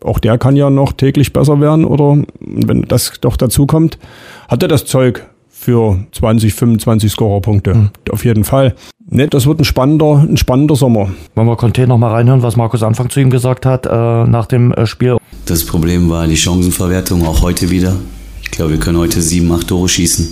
Auch 0.04 0.20
der 0.20 0.38
kann 0.38 0.56
ja 0.56 0.70
noch 0.70 0.94
täglich 0.94 1.34
besser 1.34 1.60
werden 1.62 1.86
oder 1.86 2.18
wenn 2.40 2.84
das 2.84 3.14
doch 3.22 3.38
dazu 3.38 3.68
kommt, 3.68 4.00
hat 4.48 4.64
er 4.64 4.70
das 4.70 4.86
Zeug 4.86 5.28
für 5.50 6.00
20, 6.12 6.54
25 6.54 7.12
Scorerpunkte. 7.12 7.74
Mhm. 7.74 7.90
Auf 8.12 8.26
jeden 8.26 8.44
Fall. 8.44 8.76
Ne, 9.10 9.28
das 9.28 9.46
wird 9.46 9.60
ein 9.60 9.66
spannender, 9.66 10.26
ein 10.28 10.38
spannender 10.38 10.76
Sommer. 10.76 11.10
Wollen 11.36 11.48
wir 11.48 11.56
Conte 11.56 11.88
noch 11.88 11.98
mal 11.98 12.12
reinhören, 12.12 12.42
was 12.42 12.56
Markus 12.56 12.84
Anfang 12.84 13.10
zu 13.10 13.20
ihm 13.20 13.30
gesagt 13.30 13.66
hat 13.66 13.86
äh, 13.86 13.90
nach 13.90 14.46
dem 14.46 14.72
äh, 14.74 14.86
Spiel? 14.86 15.18
Das 15.46 15.66
Problem 15.66 16.10
war 16.10 16.28
die 16.28 16.38
Chancenverwertung, 16.38 17.26
auch 17.26 17.42
heute 17.42 17.70
wieder. 17.70 17.96
Ich 18.44 18.52
glaube, 18.52 18.72
wir 18.72 18.80
können 18.80 18.98
heute 18.98 19.22
sieben, 19.22 19.52
acht 19.52 19.68
Tore 19.68 19.88
schießen. 19.88 20.28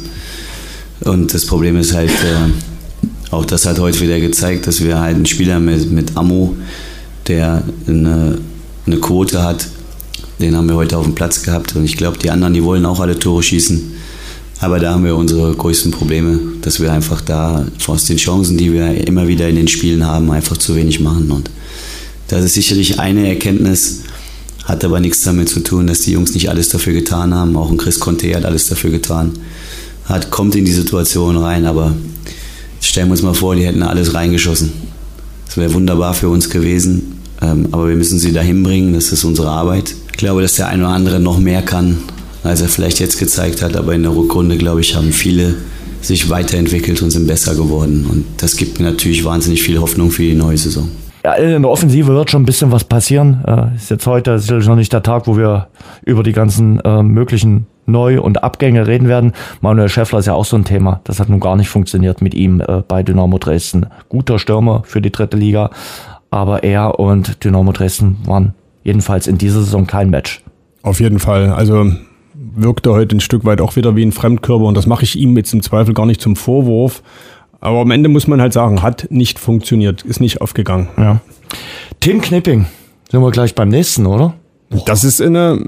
Und 1.05 1.33
das 1.33 1.45
Problem 1.45 1.77
ist 1.77 1.93
halt, 1.93 2.09
äh, 2.09 2.74
auch 3.31 3.45
das 3.45 3.65
hat 3.65 3.79
heute 3.79 3.99
wieder 4.01 4.19
gezeigt, 4.19 4.67
dass 4.67 4.83
wir 4.83 4.99
halt 4.99 5.15
einen 5.15 5.25
Spieler 5.25 5.59
mit, 5.59 5.91
mit 5.91 6.15
Ammo, 6.15 6.55
der 7.27 7.63
eine, 7.87 8.37
eine 8.85 8.97
Quote 8.97 9.43
hat, 9.43 9.67
den 10.39 10.55
haben 10.55 10.67
wir 10.67 10.75
heute 10.75 10.97
auf 10.97 11.05
dem 11.05 11.15
Platz 11.15 11.43
gehabt. 11.43 11.75
Und 11.75 11.85
ich 11.85 11.97
glaube, 11.97 12.17
die 12.17 12.29
anderen, 12.29 12.53
die 12.53 12.63
wollen 12.63 12.85
auch 12.85 12.99
alle 12.99 13.17
Tore 13.17 13.41
schießen. 13.41 13.93
Aber 14.59 14.79
da 14.79 14.93
haben 14.93 15.03
wir 15.03 15.15
unsere 15.15 15.53
größten 15.53 15.91
Probleme, 15.91 16.39
dass 16.61 16.79
wir 16.79 16.91
einfach 16.91 17.21
da 17.21 17.65
aus 17.87 18.05
den 18.05 18.17
Chancen, 18.17 18.57
die 18.57 18.71
wir 18.71 19.05
immer 19.07 19.27
wieder 19.27 19.49
in 19.49 19.55
den 19.55 19.67
Spielen 19.67 20.05
haben, 20.05 20.31
einfach 20.31 20.57
zu 20.57 20.75
wenig 20.75 20.99
machen. 20.99 21.31
Und 21.31 21.49
das 22.27 22.43
ist 22.43 22.53
sicherlich 22.53 22.99
eine 22.99 23.27
Erkenntnis, 23.27 24.01
hat 24.63 24.83
aber 24.83 24.99
nichts 24.99 25.23
damit 25.23 25.49
zu 25.49 25.59
tun, 25.59 25.87
dass 25.87 26.01
die 26.01 26.11
Jungs 26.11 26.33
nicht 26.33 26.49
alles 26.49 26.69
dafür 26.69 26.93
getan 26.93 27.33
haben. 27.33 27.55
Auch 27.55 27.69
ein 27.69 27.77
Chris 27.77 27.99
Conte 27.99 28.33
hat 28.35 28.45
alles 28.45 28.67
dafür 28.67 28.91
getan. 28.91 29.33
Hat, 30.05 30.31
kommt 30.31 30.55
in 30.55 30.65
die 30.65 30.71
Situation 30.71 31.37
rein, 31.37 31.65
aber 31.65 31.93
stellen 32.85 33.07
wir 33.07 33.11
uns 33.11 33.21
mal 33.21 33.33
vor, 33.33 33.55
die 33.55 33.65
hätten 33.65 33.83
alles 33.83 34.13
reingeschossen. 34.13 34.71
Das 35.45 35.57
wäre 35.57 35.73
wunderbar 35.73 36.13
für 36.13 36.29
uns 36.29 36.49
gewesen. 36.49 37.21
Ähm, 37.41 37.67
aber 37.71 37.89
wir 37.89 37.95
müssen 37.95 38.19
sie 38.19 38.31
dahin 38.31 38.63
bringen, 38.63 38.93
das 38.93 39.11
ist 39.11 39.23
unsere 39.23 39.49
Arbeit. 39.49 39.93
Ich 40.11 40.17
glaube, 40.17 40.41
dass 40.41 40.55
der 40.55 40.67
eine 40.67 40.83
oder 40.83 40.93
andere 40.93 41.19
noch 41.19 41.39
mehr 41.39 41.61
kann, 41.61 41.97
als 42.43 42.61
er 42.61 42.69
vielleicht 42.69 42.99
jetzt 42.99 43.19
gezeigt 43.19 43.61
hat. 43.61 43.75
Aber 43.75 43.93
in 43.93 44.03
der 44.03 44.15
Rückrunde, 44.15 44.57
glaube 44.57 44.81
ich, 44.81 44.95
haben 44.95 45.11
viele 45.11 45.55
sich 46.01 46.29
weiterentwickelt 46.29 47.01
und 47.01 47.11
sind 47.11 47.27
besser 47.27 47.55
geworden. 47.55 48.05
Und 48.09 48.25
das 48.37 48.55
gibt 48.55 48.79
mir 48.79 48.85
natürlich 48.85 49.25
wahnsinnig 49.25 49.61
viel 49.63 49.79
Hoffnung 49.79 50.11
für 50.11 50.21
die 50.21 50.35
neue 50.35 50.57
Saison. 50.57 50.89
Ja, 51.23 51.33
in 51.33 51.63
der 51.63 51.71
Offensive 51.71 52.07
wird 52.07 52.29
schon 52.29 52.43
ein 52.43 52.45
bisschen 52.45 52.71
was 52.71 52.83
passieren. 52.83 53.43
Äh, 53.47 53.75
ist 53.75 53.89
jetzt 53.89 54.05
heute 54.05 54.37
sicherlich 54.37 54.67
noch 54.67 54.75
nicht 54.75 54.93
der 54.93 55.01
Tag, 55.01 55.25
wo 55.25 55.35
wir 55.35 55.67
über 56.05 56.21
die 56.21 56.33
ganzen 56.33 56.79
äh, 56.81 57.01
möglichen 57.01 57.65
Neu- 57.85 58.21
und 58.21 58.43
Abgänge 58.43 58.87
reden 58.87 59.07
werden. 59.07 59.33
Manuel 59.61 59.89
Schäffler 59.89 60.19
ist 60.19 60.25
ja 60.25 60.33
auch 60.33 60.45
so 60.45 60.57
ein 60.57 60.65
Thema. 60.65 61.01
Das 61.03 61.19
hat 61.19 61.29
nun 61.29 61.39
gar 61.39 61.55
nicht 61.55 61.69
funktioniert 61.69 62.21
mit 62.21 62.33
ihm 62.33 62.61
äh, 62.61 62.81
bei 62.87 63.03
Dynamo 63.03 63.37
Dresden. 63.37 63.87
Guter 64.09 64.39
Stürmer 64.39 64.83
für 64.85 65.01
die 65.01 65.11
dritte 65.11 65.37
Liga, 65.37 65.69
aber 66.31 66.63
er 66.63 66.99
und 66.99 67.43
Dynamo 67.43 67.71
Dresden 67.71 68.17
waren 68.25 68.53
jedenfalls 68.83 69.27
in 69.27 69.37
dieser 69.37 69.59
Saison 69.59 69.87
kein 69.87 70.09
Match. 70.09 70.43
Auf 70.81 70.99
jeden 70.99 71.19
Fall. 71.19 71.49
Also 71.49 71.91
wirkte 72.33 72.91
heute 72.91 73.15
ein 73.15 73.21
Stück 73.21 73.45
weit 73.45 73.61
auch 73.61 73.75
wieder 73.75 73.95
wie 73.95 74.05
ein 74.05 74.11
Fremdkörper 74.11 74.65
und 74.65 74.75
das 74.75 74.85
mache 74.85 75.03
ich 75.03 75.15
ihm 75.17 75.35
jetzt 75.37 75.53
im 75.53 75.61
Zweifel 75.61 75.93
gar 75.93 76.05
nicht 76.05 76.21
zum 76.21 76.35
Vorwurf. 76.35 77.01
Aber 77.59 77.79
am 77.79 77.91
Ende 77.91 78.09
muss 78.09 78.27
man 78.27 78.41
halt 78.41 78.53
sagen, 78.53 78.83
hat 78.83 79.07
nicht 79.09 79.39
funktioniert, 79.39 80.03
ist 80.03 80.19
nicht 80.19 80.41
aufgegangen. 80.41 80.87
Ja. 80.97 81.19
Tim 81.99 82.21
Knipping, 82.21 82.65
sind 83.09 83.21
wir 83.21 83.31
gleich 83.31 83.55
beim 83.55 83.69
nächsten, 83.69 84.05
oder? 84.05 84.35
Das 84.85 85.03
ist 85.03 85.21
eine 85.21 85.59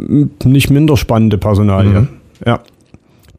nicht 0.43 0.69
minder 0.69 0.97
spannende 0.97 1.37
Personalie. 1.37 2.01
Mhm. 2.01 2.07
Ja. 2.45 2.59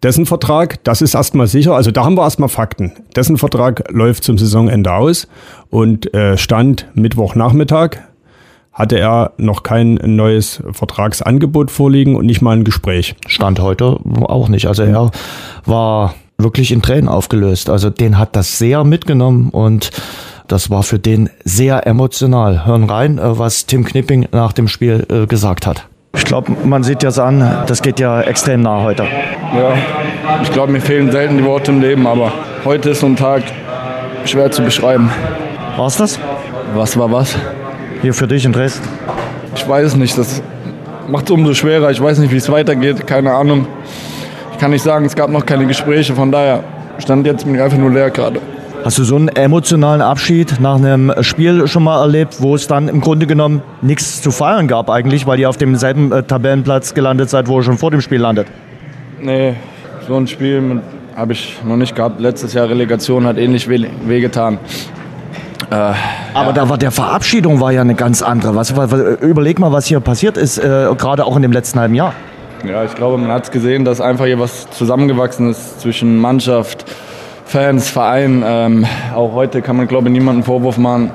Dessen 0.03 0.27
Vertrag, 0.27 0.83
das 0.85 1.03
ist 1.03 1.15
erstmal 1.15 1.49
sicher, 1.49 1.75
also 1.75 1.91
da 1.91 2.05
haben 2.05 2.15
wir 2.15 2.23
erstmal 2.23 2.49
Fakten. 2.49 2.93
Dessen 3.17 3.37
Vertrag 3.37 3.91
läuft 3.91 4.23
zum 4.23 4.39
Saisonende 4.39 4.93
aus 4.93 5.27
und 5.71 6.15
äh, 6.15 6.39
stand 6.39 6.87
Mittwochnachmittag 6.95 7.99
hatte 8.79 8.97
er 8.97 9.33
noch 9.39 9.65
kein 9.65 9.95
neues 10.05 10.63
Vertragsangebot 10.71 11.69
vorliegen 11.73 12.15
und 12.15 12.27
nicht 12.27 12.43
mal 12.43 12.57
ein 12.57 12.63
Gespräch. 12.63 13.17
Stand 13.27 13.59
heute 13.59 13.99
auch 14.23 14.49
nicht. 14.49 14.67
Also 14.67 14.85
er 14.85 15.11
war 15.65 16.15
wirklich 16.39 16.71
in 16.71 16.81
Tränen 16.81 17.09
aufgelöst. 17.09 17.71
Also 17.71 17.91
den 17.91 18.19
hat 18.19 18.37
das 18.37 18.59
sehr 18.59 18.85
mitgenommen 18.85 19.51
und 19.51 19.91
das 20.49 20.71
war 20.71 20.83
für 20.83 20.99
den 20.99 21.31
sehr 21.45 21.87
emotional. 21.87 22.67
Hören 22.67 22.85
rein, 22.85 23.19
äh, 23.19 23.39
was 23.39 23.67
Tim 23.67 23.85
Knipping 23.85 24.29
nach 24.33 24.53
dem 24.53 24.69
Spiel 24.69 25.07
äh, 25.11 25.27
gesagt 25.27 25.67
hat. 25.67 25.87
Ich 26.15 26.25
glaube, 26.25 26.53
man 26.65 26.83
sieht 26.83 27.03
ja 27.03 27.11
an, 27.23 27.65
das 27.67 27.83
geht 27.83 28.01
ja 28.01 28.21
extrem 28.23 28.63
nah 28.63 28.83
heute. 28.83 29.05
Ja, 29.05 29.75
ich 30.43 30.51
glaube, 30.53 30.73
mir 30.73 30.81
fehlen 30.81 31.13
selten 31.13 31.39
die 31.39 31.45
Worte 31.45 31.71
im 31.71 31.81
Leben, 31.81 32.07
aber 32.07 32.33
heute 32.65 32.91
ist 32.91 33.01
so 33.01 33.07
ein 33.07 33.17
Tag 33.17 33.43
schwer 34.25 34.51
zu 34.51 34.63
beschreiben. 34.63 35.11
War's 35.77 35.97
das? 35.97 36.19
Was 36.75 36.99
war 36.99 37.13
was? 37.13 37.37
hier 38.03 38.15
für 38.15 38.27
dich 38.27 38.45
in 38.45 38.53
Dresden? 38.53 38.87
Ich 39.55 39.69
weiß 39.69 39.97
nicht. 39.97 40.17
Das 40.17 40.43
macht 41.09 41.27
es 41.27 41.31
umso 41.31 41.55
schwerer. 41.55 41.91
Ich 41.91 42.01
weiß 42.01 42.19
nicht, 42.19 42.33
wie 42.33 42.37
es 42.37 42.51
weitergeht. 42.51 43.07
Keine 43.07 43.33
Ahnung. 43.33 43.67
Ich 44.53 44.59
kann 44.59 44.71
nicht 44.71 44.83
sagen, 44.83 45.05
es 45.05 45.15
gab 45.15 45.31
noch 45.31 45.45
keine 45.45 45.67
Gespräche. 45.67 46.15
Von 46.15 46.33
daher 46.33 46.65
stand 46.99 47.27
jetzt 47.27 47.45
bin 47.45 47.55
ich 47.55 47.61
einfach 47.61 47.79
nur 47.79 47.91
leer 47.91 48.11
gerade. 48.11 48.41
Hast 48.85 48.97
du 48.97 49.05
so 49.05 49.17
einen 49.17 49.29
emotionalen 49.29 50.01
Abschied 50.01 50.61
nach 50.61 50.77
einem 50.77 51.13
Spiel 51.21 51.67
schon 51.67 51.83
mal 51.83 52.01
erlebt, 52.01 52.37
wo 52.41 52.55
es 52.55 52.67
dann 52.67 52.89
im 52.89 53.01
Grunde 53.01 53.27
genommen 53.27 53.63
nichts 53.83 54.23
zu 54.23 54.31
feiern 54.31 54.69
gab 54.69 54.89
eigentlich, 54.89 55.27
weil 55.27 55.39
ihr 55.41 55.49
auf 55.49 55.57
demselben 55.57 56.13
äh, 56.13 56.23
Tabellenplatz 56.23 56.95
gelandet 56.95 57.29
seid, 57.29 57.49
wo 57.49 57.59
ihr 57.59 57.63
schon 57.65 57.77
vor 57.77 57.91
dem 57.91 58.01
Spiel 58.01 58.21
landet? 58.21 58.47
Nee, 59.21 59.55
so 60.07 60.17
ein 60.17 60.27
Spiel 60.27 60.81
habe 61.17 61.33
ich 61.33 61.59
noch 61.65 61.77
nicht 61.77 61.97
gehabt. 61.97 62.21
Letztes 62.21 62.55
Jahr 62.55 62.69
Relegation 62.69 63.27
hat 63.27 63.37
ähnlich 63.37 63.69
wehgetan. 63.69 64.59
Äh, 65.71 65.75
Aber 65.75 65.97
ja. 66.35 66.53
da 66.53 66.69
war 66.69 66.79
der 66.79 66.93
Verabschiedung 66.93 67.61
war 67.61 67.73
ja 67.73 67.81
eine 67.81 67.95
ganz 67.95 68.23
andere. 68.23 68.55
Was, 68.55 68.75
was, 68.77 68.93
überleg 69.21 69.59
mal, 69.59 69.73
was 69.73 69.87
hier 69.87 70.01
passiert 70.01 70.37
ist, 70.37 70.59
äh, 70.59 70.89
gerade 70.97 71.25
auch 71.27 71.37
in 71.37 71.43
dem 71.43 71.53
letzten 71.53 71.81
halben 71.81 71.95
Jahr. 71.95 72.15
Ja, 72.67 72.85
ich 72.85 72.95
glaube, 72.95 73.19
man 73.19 73.31
hat 73.31 73.45
es 73.45 73.51
gesehen, 73.51 73.85
dass 73.85 74.01
einfach 74.01 74.25
hier 74.25 74.39
was 74.39 74.71
zusammengewachsen 74.71 75.51
ist 75.51 75.81
zwischen 75.81 76.19
Mannschaft, 76.19 76.85
Fans, 77.49 77.89
Verein. 77.89 78.45
Ähm, 78.47 78.87
auch 79.15 79.33
heute 79.33 79.63
kann 79.63 79.75
man, 79.75 79.89
glaube 79.89 80.09
ich, 80.09 80.13
niemanden 80.13 80.43
Vorwurf 80.43 80.77
machen. 80.77 81.11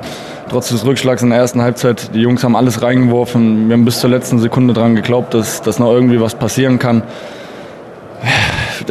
Trotz 0.49 0.69
des 0.69 0.83
Rückschlags 0.83 1.21
in 1.21 1.29
der 1.29 1.37
ersten 1.37 1.61
Halbzeit, 1.61 2.09
die 2.15 2.21
Jungs 2.21 2.43
haben 2.43 2.55
alles 2.55 2.81
reingeworfen. 2.81 3.69
Wir 3.69 3.75
haben 3.75 3.85
bis 3.85 3.99
zur 3.99 4.09
letzten 4.09 4.39
Sekunde 4.39 4.73
daran 4.73 4.95
geglaubt, 4.95 5.35
dass, 5.35 5.61
dass 5.61 5.77
noch 5.77 5.91
irgendwie 5.91 6.19
was 6.19 6.33
passieren 6.33 6.79
kann. 6.79 7.03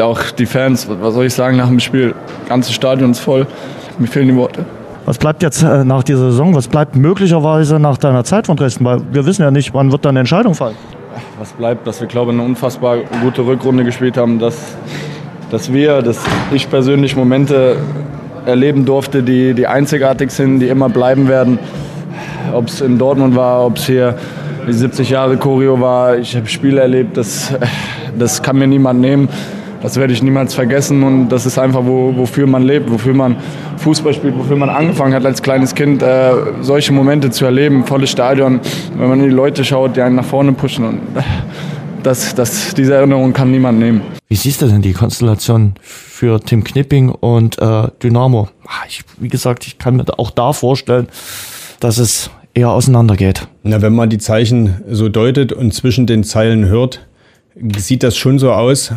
Auch 0.01 0.31
die 0.31 0.47
Fans, 0.47 0.89
was 0.89 1.15
soll 1.15 1.27
ich 1.27 1.35
sagen 1.35 1.57
nach 1.57 1.67
dem 1.67 1.81
Spiel? 1.81 2.15
Ganze 2.49 2.73
Stadion 2.73 3.11
ist 3.11 3.19
voll. 3.19 3.49
Mir 3.99 4.07
fehlen 4.07 4.29
die 4.29 4.37
Worte. 4.37 4.65
Was 5.05 5.19
bleibt 5.19 5.43
jetzt 5.43 5.65
äh, 5.65 5.85
nach 5.85 6.05
dieser 6.05 6.31
Saison? 6.31 6.55
Was 6.55 6.69
bleibt 6.69 6.95
möglicherweise 6.95 7.81
nach 7.81 7.99
deiner 7.99 8.23
Zeit 8.23 8.47
von 8.47 8.57
Dresden? 8.57 8.85
Weil 8.85 9.01
wir 9.11 9.27
wissen 9.27 9.43
ja 9.43 9.51
nicht, 9.51 9.75
wann 9.75 9.91
wird 9.91 10.05
deine 10.05 10.21
Entscheidung 10.21 10.55
fallen. 10.55 10.77
Was 11.41 11.51
bleibt, 11.53 11.89
dass 11.89 12.01
wir, 12.01 12.07
glaube 12.07 12.31
ich, 12.31 12.39
eine 12.39 12.47
unfassbar 12.47 12.99
gute 13.21 13.45
Rückrunde 13.45 13.83
gespielt 13.83 14.17
haben, 14.17 14.39
dass, 14.39 14.77
dass 15.53 15.71
wir, 15.71 16.01
dass 16.01 16.19
ich 16.51 16.71
persönlich 16.71 17.15
Momente 17.15 17.77
erleben 18.47 18.87
durfte, 18.87 19.23
die, 19.23 19.53
die 19.53 19.67
einzigartig 19.67 20.31
sind, 20.31 20.61
die 20.61 20.69
immer 20.69 20.89
bleiben 20.89 21.29
werden. 21.29 21.59
Ob 22.55 22.69
es 22.69 22.81
in 22.81 22.99
Dortmund 22.99 23.37
war, 23.37 23.67
ob 23.67 23.77
es 23.77 23.85
hier 23.85 24.17
die 24.67 24.73
70 24.73 25.11
Jahre 25.11 25.37
Choreo 25.37 25.79
war. 25.79 26.17
Ich 26.17 26.35
habe 26.35 26.47
Spiele 26.47 26.81
erlebt, 26.81 27.19
das, 27.19 27.53
das 28.19 28.43
kann 28.43 28.57
mir 28.57 28.67
niemand 28.67 29.03
nehmen. 29.03 29.29
Das 29.83 29.99
werde 29.99 30.15
ich 30.15 30.23
niemals 30.23 30.55
vergessen 30.55 31.03
und 31.03 31.29
das 31.29 31.45
ist 31.45 31.59
einfach, 31.59 31.83
wo, 31.85 32.17
wofür 32.17 32.47
man 32.47 32.63
lebt, 32.63 32.91
wofür 32.91 33.13
man 33.13 33.37
Fußball 33.77 34.15
spielt, 34.15 34.39
wofür 34.39 34.57
man 34.57 34.71
angefangen 34.71 35.13
hat 35.13 35.27
als 35.27 35.43
kleines 35.43 35.75
Kind, 35.75 36.03
äh, 36.03 36.33
solche 36.63 36.95
Momente 36.95 37.31
zu 37.31 37.45
erleben, 37.45 37.85
volles 37.85 38.11
Stadion, 38.11 38.61
wenn 38.97 39.09
man 39.09 39.19
in 39.21 39.29
die 39.29 39.35
Leute 39.35 39.65
schaut, 39.65 39.97
die 39.97 40.01
einen 40.01 40.15
nach 40.15 40.25
vorne 40.25 40.53
pushen. 40.53 40.85
Und 40.85 41.01
das, 42.03 42.35
das, 42.35 42.73
diese 42.75 42.95
Erinnerung 42.95 43.35
kann 43.35 43.51
niemand 43.51 43.81
nehmen. 43.81 44.22
Wie 44.33 44.37
siehst 44.37 44.63
du 44.63 44.67
denn 44.67 44.81
die 44.81 44.95
Konstellation 44.95 45.75
für 45.83 46.41
Tim 46.41 46.65
Knipping 46.65 47.11
und 47.11 47.59
äh, 47.59 47.89
Dynamo? 48.03 48.49
Ah, 48.65 48.87
ich, 48.89 49.05
wie 49.19 49.29
gesagt, 49.29 49.67
ich 49.67 49.77
kann 49.77 49.97
mir 49.97 50.07
auch 50.19 50.31
da 50.31 50.55
vorstellen, 50.55 51.09
dass 51.81 51.99
es 51.99 52.31
eher 52.55 52.71
auseinandergeht. 52.71 53.47
Na, 53.63 53.83
wenn 53.83 53.95
man 53.95 54.09
die 54.09 54.17
Zeichen 54.17 54.81
so 54.89 55.11
deutet 55.11 55.53
und 55.53 55.75
zwischen 55.75 56.07
den 56.07 56.25
Zeilen 56.25 56.65
hört, 56.65 57.07
sieht 57.77 58.03
das 58.03 58.17
schon 58.17 58.39
so 58.39 58.53
aus, 58.53 58.95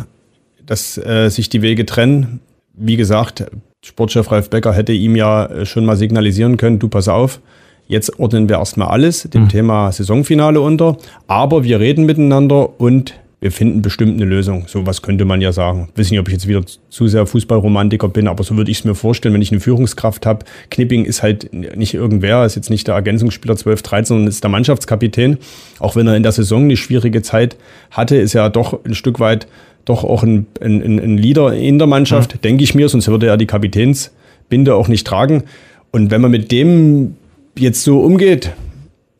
dass 0.64 0.96
äh, 0.96 1.28
sich 1.28 1.50
die 1.50 1.60
Wege 1.60 1.84
trennen. 1.84 2.40
Wie 2.72 2.96
gesagt, 2.96 3.44
Sportchef 3.84 4.32
Ralf 4.32 4.48
Becker 4.48 4.72
hätte 4.72 4.94
ihm 4.94 5.16
ja 5.16 5.44
äh, 5.44 5.66
schon 5.66 5.84
mal 5.84 5.98
signalisieren 5.98 6.56
können, 6.56 6.78
du 6.78 6.88
pass 6.88 7.08
auf, 7.08 7.40
Jetzt 7.88 8.18
ordnen 8.18 8.48
wir 8.48 8.56
erstmal 8.56 8.88
alles 8.88 9.22
dem 9.32 9.44
mhm. 9.44 9.48
Thema 9.48 9.92
Saisonfinale 9.92 10.60
unter, 10.60 10.96
aber 11.28 11.62
wir 11.62 11.78
reden 11.78 12.04
miteinander 12.04 12.80
und 12.80 13.14
wir 13.40 13.52
finden 13.52 13.82
bestimmt 13.82 14.14
eine 14.14 14.24
Lösung. 14.24 14.64
So 14.66 14.86
was 14.86 15.02
könnte 15.02 15.24
man 15.24 15.40
ja 15.40 15.52
sagen. 15.52 15.88
Ich 15.92 16.00
weiß 16.00 16.10
nicht, 16.10 16.20
ob 16.20 16.28
ich 16.28 16.32
jetzt 16.32 16.48
wieder 16.48 16.62
zu 16.88 17.06
sehr 17.06 17.26
Fußballromantiker 17.26 18.08
bin, 18.08 18.28
aber 18.28 18.42
so 18.44 18.56
würde 18.56 18.70
ich 18.70 18.78
es 18.78 18.84
mir 18.84 18.94
vorstellen, 18.94 19.34
wenn 19.34 19.42
ich 19.42 19.52
eine 19.52 19.60
Führungskraft 19.60 20.24
habe. 20.24 20.46
Knipping 20.70 21.04
ist 21.04 21.22
halt 21.22 21.52
nicht 21.52 21.92
irgendwer, 21.92 22.46
ist 22.46 22.54
jetzt 22.56 22.70
nicht 22.70 22.86
der 22.86 22.94
Ergänzungsspieler 22.94 23.56
12, 23.56 23.82
13, 23.82 24.04
sondern 24.06 24.28
ist 24.28 24.42
der 24.42 24.50
Mannschaftskapitän. 24.50 25.38
Auch 25.80 25.96
wenn 25.96 26.06
er 26.06 26.16
in 26.16 26.22
der 26.22 26.32
Saison 26.32 26.62
eine 26.64 26.76
schwierige 26.76 27.20
Zeit 27.20 27.56
hatte, 27.90 28.16
ist 28.16 28.34
er 28.34 28.48
doch 28.48 28.84
ein 28.84 28.94
Stück 28.94 29.20
weit 29.20 29.46
doch 29.84 30.02
auch 30.02 30.22
ein, 30.22 30.46
ein, 30.60 30.82
ein 30.82 31.16
Leader 31.16 31.54
in 31.54 31.78
der 31.78 31.86
Mannschaft, 31.86 32.34
mhm. 32.34 32.40
denke 32.40 32.64
ich 32.64 32.74
mir, 32.74 32.88
sonst 32.88 33.06
würde 33.06 33.28
er 33.28 33.36
die 33.36 33.46
Kapitänsbinde 33.46 34.74
auch 34.74 34.88
nicht 34.88 35.06
tragen. 35.06 35.44
Und 35.92 36.10
wenn 36.10 36.20
man 36.20 36.30
mit 36.30 36.50
dem 36.50 37.16
jetzt 37.56 37.84
so 37.84 38.00
umgeht, 38.00 38.52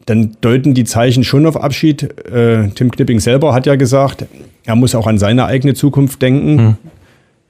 dann 0.07 0.37
deuten 0.41 0.73
die 0.73 0.85
Zeichen 0.85 1.25
schon 1.25 1.47
auf 1.47 1.57
Abschied. 1.61 2.05
Äh, 2.29 2.69
Tim 2.75 2.91
Knipping 2.91 3.21
selber 3.21 3.53
hat 3.53 3.67
ja 3.67 3.75
gesagt, 3.75 4.25
er 4.65 4.77
muss 4.77 4.95
auch 4.95 5.07
an 5.07 5.19
seine 5.19 5.47
eigene 5.47 5.75
Zukunft 5.75 6.23
denken. 6.23 6.59
Hm. 6.59 6.77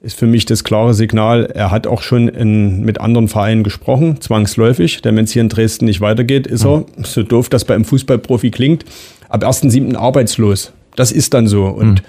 Ist 0.03 0.19
für 0.19 0.27
mich 0.27 0.47
das 0.47 0.64
klare 0.64 0.95
Signal. 0.95 1.47
Er 1.47 1.71
hat 1.71 1.87
auch 1.87 2.01
schon 2.01 2.29
in, 2.29 2.83
mit 2.83 3.01
anderen 3.01 3.29
Vereinen 3.29 3.62
gesprochen, 3.62 4.21
zwangsläufig. 4.21 5.03
Denn 5.03 5.16
wenn 5.16 5.25
es 5.25 5.33
hier 5.33 5.42
in 5.42 5.49
Dresden 5.49 5.85
nicht 5.85 6.01
weitergeht, 6.01 6.47
ist 6.47 6.64
hm. 6.64 6.85
er, 6.97 7.05
so 7.05 7.23
doof 7.23 7.51
das 7.51 7.64
bei 7.64 7.75
einem 7.75 7.85
Fußballprofi 7.85 8.51
klingt, 8.51 8.85
ab 9.29 9.45
1.7. 9.45 9.95
arbeitslos. 9.95 10.73
Das 10.97 11.12
ist 11.12 11.35
dann 11.35 11.49
so. 11.49 11.66
Und 11.66 12.01
hm. 12.01 12.07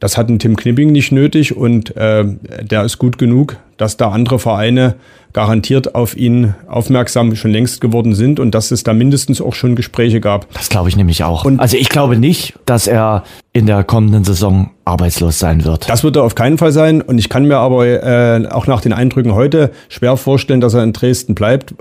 das 0.00 0.16
hat 0.16 0.30
ein 0.30 0.38
Tim 0.38 0.56
Knipping 0.56 0.90
nicht 0.92 1.12
nötig 1.12 1.54
und 1.54 1.94
äh, 1.96 2.24
der 2.62 2.84
ist 2.84 2.96
gut 2.96 3.18
genug, 3.18 3.58
dass 3.82 3.96
da 3.96 4.10
andere 4.10 4.38
Vereine 4.38 4.94
garantiert 5.32 5.96
auf 5.96 6.16
ihn 6.16 6.54
aufmerksam 6.68 7.34
schon 7.34 7.50
längst 7.50 7.80
geworden 7.80 8.14
sind 8.14 8.38
und 8.38 8.54
dass 8.54 8.70
es 8.70 8.84
da 8.84 8.92
mindestens 8.94 9.40
auch 9.40 9.54
schon 9.54 9.74
Gespräche 9.74 10.20
gab. 10.20 10.48
Das 10.54 10.68
glaube 10.68 10.88
ich 10.88 10.96
nämlich 10.96 11.24
auch. 11.24 11.44
Und 11.44 11.58
also 11.58 11.76
ich 11.76 11.88
glaube 11.88 12.16
nicht, 12.16 12.54
dass 12.64 12.86
er 12.86 13.24
in 13.52 13.66
der 13.66 13.82
kommenden 13.82 14.22
Saison 14.22 14.70
arbeitslos 14.84 15.40
sein 15.40 15.64
wird. 15.64 15.90
Das 15.90 16.04
wird 16.04 16.14
er 16.14 16.22
auf 16.22 16.36
keinen 16.36 16.58
Fall 16.58 16.70
sein 16.70 17.02
und 17.02 17.18
ich 17.18 17.28
kann 17.28 17.44
mir 17.46 17.56
aber 17.56 17.84
äh, 17.84 18.46
auch 18.46 18.68
nach 18.68 18.82
den 18.82 18.92
Eindrücken 18.92 19.34
heute 19.34 19.72
schwer 19.88 20.16
vorstellen, 20.16 20.60
dass 20.60 20.74
er 20.74 20.84
in 20.84 20.92
Dresden 20.92 21.34
bleibt. 21.34 21.74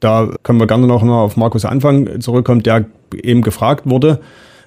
Da 0.00 0.30
können 0.42 0.58
wir 0.58 0.66
gerne 0.66 0.86
noch 0.86 1.02
mal 1.02 1.20
auf 1.20 1.36
Markus 1.36 1.66
Anfang 1.66 2.22
zurückkommen, 2.22 2.62
der 2.62 2.86
eben 3.22 3.42
gefragt 3.42 3.82
wurde 3.84 4.20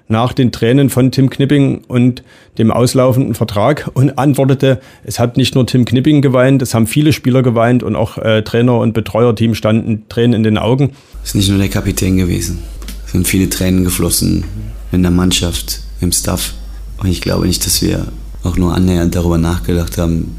nach 0.08 0.34
den 0.34 0.52
Tränen 0.52 0.90
von 0.90 1.12
Tim 1.12 1.30
Knipping 1.30 1.82
und 1.88 2.24
dem 2.58 2.72
auslaufenden 2.72 3.34
Vertrag 3.34 3.90
und 3.94 4.18
antwortete, 4.18 4.80
es 5.04 5.20
hat 5.20 5.38
nicht 5.38 5.56
nur 5.56 5.66
Tim 5.66 5.86
Knipping 5.86 6.22
geweint, 6.22 6.62
es 6.62 6.74
haben 6.74 6.88
viele 6.88 7.12
Spieler 7.12 7.42
geweint 7.42 7.82
und 7.84 7.96
auch 7.96 8.18
äh, 8.18 8.44
Trainer 8.44 8.78
und 8.78 8.94
Betreuerteam 8.94 9.56
standen 9.56 10.08
Tränen 10.10 10.34
in 10.34 10.44
den 10.44 10.58
Augen. 10.58 10.92
Es 11.24 11.30
ist 11.30 11.36
nicht 11.36 11.50
nur 11.50 11.58
der 11.58 11.70
Kapitän 11.70 12.18
gewesen. 12.18 12.60
Es 13.06 13.14
sind 13.14 13.28
viele 13.28 13.50
Tränen 13.50 13.84
geflossen 13.84 14.44
in 14.92 15.02
der 15.02 15.12
Mannschaft, 15.12 15.82
im 16.02 16.12
Staff. 16.12 16.54
Und 16.98 17.10
ich 17.10 17.22
glaube 17.22 17.48
nicht, 17.48 17.66
dass 17.66 17.82
wir 17.82 18.08
auch 18.44 18.58
nur 18.58 18.76
annähernd 18.76 19.16
darüber 19.16 19.38
nachgedacht 19.38 19.98
haben, 19.98 20.36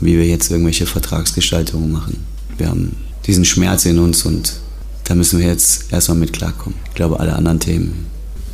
wie 0.00 0.18
wir 0.18 0.26
jetzt 0.26 0.50
irgendwelche 0.50 0.86
Vertragsgestaltungen 0.86 1.92
machen. 1.92 2.24
Wir 2.58 2.68
haben 2.68 2.96
diesen 3.26 3.44
Schmerz 3.44 3.86
in 3.86 3.98
uns 3.98 4.26
und 4.26 4.54
da 5.04 5.14
müssen 5.14 5.38
wir 5.38 5.46
jetzt 5.46 5.92
erstmal 5.92 6.18
mit 6.18 6.32
klarkommen. 6.32 6.78
Ich 6.88 6.94
glaube, 6.94 7.20
alle 7.20 7.34
anderen 7.34 7.60
Themen 7.60 8.06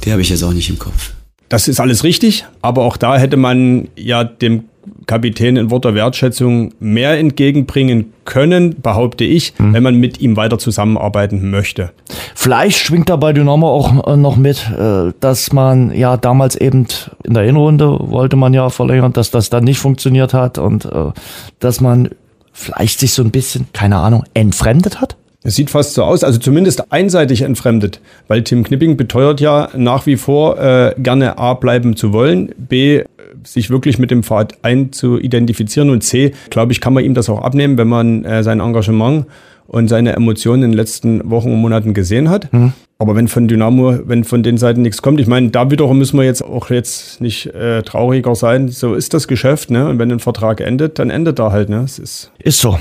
die 0.04 0.12
habe 0.12 0.22
ich 0.22 0.30
jetzt 0.30 0.42
auch 0.42 0.52
nicht 0.52 0.70
im 0.70 0.78
Kopf. 0.78 1.12
Das 1.48 1.66
ist 1.66 1.80
alles 1.80 2.04
richtig, 2.04 2.44
aber 2.62 2.82
auch 2.82 2.96
da 2.96 3.18
hätte 3.18 3.36
man 3.36 3.88
ja 3.96 4.22
dem 4.22 4.64
Kapitän 5.06 5.56
in 5.56 5.70
Wort 5.70 5.84
der 5.84 5.94
Wertschätzung 5.94 6.72
mehr 6.78 7.18
entgegenbringen 7.18 8.12
können, 8.24 8.80
behaupte 8.80 9.24
ich, 9.24 9.52
mhm. 9.58 9.74
wenn 9.74 9.82
man 9.82 9.96
mit 9.96 10.20
ihm 10.20 10.36
weiter 10.36 10.58
zusammenarbeiten 10.58 11.50
möchte. 11.50 11.90
Vielleicht 12.34 12.78
schwingt 12.78 13.08
da 13.08 13.16
bei 13.16 13.32
Dynamo 13.32 13.68
auch 13.68 14.06
äh, 14.06 14.16
noch 14.16 14.36
mit, 14.36 14.70
äh, 14.70 15.12
dass 15.18 15.52
man 15.52 15.92
ja 15.92 16.16
damals 16.16 16.56
eben 16.56 16.86
in 17.24 17.34
der 17.34 17.42
Innenrunde 17.42 17.98
wollte 18.00 18.36
man 18.36 18.54
ja 18.54 18.70
verlängern, 18.70 19.12
dass 19.12 19.30
das 19.30 19.50
dann 19.50 19.64
nicht 19.64 19.78
funktioniert 19.78 20.32
hat 20.32 20.58
und 20.58 20.84
äh, 20.84 21.10
dass 21.58 21.80
man 21.80 22.10
vielleicht 22.52 23.00
sich 23.00 23.12
so 23.12 23.22
ein 23.22 23.30
bisschen, 23.30 23.66
keine 23.72 23.96
Ahnung, 23.96 24.24
entfremdet 24.34 25.00
hat? 25.00 25.16
Es 25.42 25.56
sieht 25.56 25.70
fast 25.70 25.94
so 25.94 26.04
aus, 26.04 26.22
also 26.22 26.38
zumindest 26.38 26.92
einseitig 26.92 27.42
entfremdet, 27.42 28.00
weil 28.28 28.42
Tim 28.42 28.62
Knipping 28.62 28.98
beteuert 28.98 29.40
ja 29.40 29.70
nach 29.74 30.04
wie 30.04 30.16
vor 30.16 30.58
äh, 30.60 30.94
gerne 30.98 31.38
A 31.38 31.54
bleiben 31.54 31.96
zu 31.96 32.12
wollen, 32.12 32.54
B 32.58 33.04
sich 33.44 33.70
wirklich 33.70 33.98
mit 33.98 34.10
dem 34.10 34.22
Verein 34.22 34.92
zu 34.92 35.18
identifizieren 35.18 35.88
und 35.88 36.02
C, 36.02 36.32
glaube 36.50 36.72
ich, 36.72 36.80
kann 36.80 36.92
man 36.92 37.04
ihm 37.04 37.14
das 37.14 37.30
auch 37.30 37.42
abnehmen, 37.42 37.78
wenn 37.78 37.88
man 37.88 38.24
äh, 38.24 38.42
sein 38.42 38.60
Engagement 38.60 39.26
und 39.66 39.88
seine 39.88 40.14
Emotionen 40.14 40.64
in 40.64 40.70
den 40.72 40.76
letzten 40.76 41.30
Wochen 41.30 41.52
und 41.52 41.60
Monaten 41.60 41.94
gesehen 41.94 42.28
hat. 42.28 42.52
Mhm. 42.52 42.72
Aber 42.98 43.16
wenn 43.16 43.28
von 43.28 43.48
Dynamo, 43.48 44.00
wenn 44.04 44.24
von 44.24 44.42
den 44.42 44.58
Seiten 44.58 44.82
nichts 44.82 45.00
kommt, 45.00 45.20
ich 45.20 45.26
meine, 45.26 45.48
da 45.48 45.70
wiederum 45.70 45.96
müssen 45.96 46.18
wir 46.18 46.24
jetzt 46.24 46.42
auch 46.42 46.68
jetzt 46.68 47.22
nicht 47.22 47.46
äh, 47.46 47.82
trauriger 47.82 48.34
sein. 48.34 48.68
So 48.68 48.94
ist 48.94 49.14
das 49.14 49.26
Geschäft, 49.26 49.70
ne? 49.70 49.88
Und 49.88 49.98
wenn 49.98 50.12
ein 50.12 50.18
Vertrag 50.18 50.60
endet, 50.60 50.98
dann 50.98 51.08
endet 51.08 51.38
er 51.38 51.50
halt, 51.50 51.70
ne? 51.70 51.82
Es 51.82 51.98
ist, 51.98 52.30
ist 52.40 52.60
so. 52.60 52.78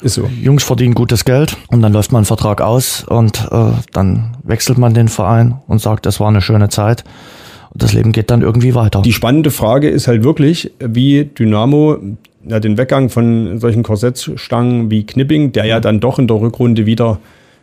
Ist 0.00 0.14
so. 0.14 0.28
Jungs 0.42 0.62
verdienen 0.62 0.94
gutes 0.94 1.24
Geld 1.24 1.56
und 1.68 1.82
dann 1.82 1.92
läuft 1.92 2.12
man 2.12 2.20
einen 2.20 2.26
Vertrag 2.26 2.60
aus 2.60 3.04
und 3.04 3.48
äh, 3.50 3.72
dann 3.92 4.36
wechselt 4.44 4.78
man 4.78 4.94
den 4.94 5.08
Verein 5.08 5.56
und 5.66 5.80
sagt, 5.80 6.06
das 6.06 6.20
war 6.20 6.28
eine 6.28 6.40
schöne 6.40 6.68
Zeit. 6.68 7.04
Und 7.70 7.82
das 7.82 7.92
Leben 7.92 8.12
geht 8.12 8.30
dann 8.30 8.42
irgendwie 8.42 8.74
weiter. 8.74 9.02
Die 9.02 9.12
spannende 9.12 9.50
Frage 9.50 9.88
ist 9.88 10.08
halt 10.08 10.24
wirklich, 10.24 10.72
wie 10.78 11.24
Dynamo 11.24 11.98
ja, 12.46 12.60
den 12.60 12.78
Weggang 12.78 13.10
von 13.10 13.58
solchen 13.58 13.82
Korsettstangen 13.82 14.90
wie 14.90 15.04
Knipping, 15.04 15.52
der 15.52 15.66
ja 15.66 15.80
dann 15.80 16.00
doch 16.00 16.18
in 16.18 16.26
der 16.26 16.40
Rückrunde 16.40 16.86
wieder 16.86 17.18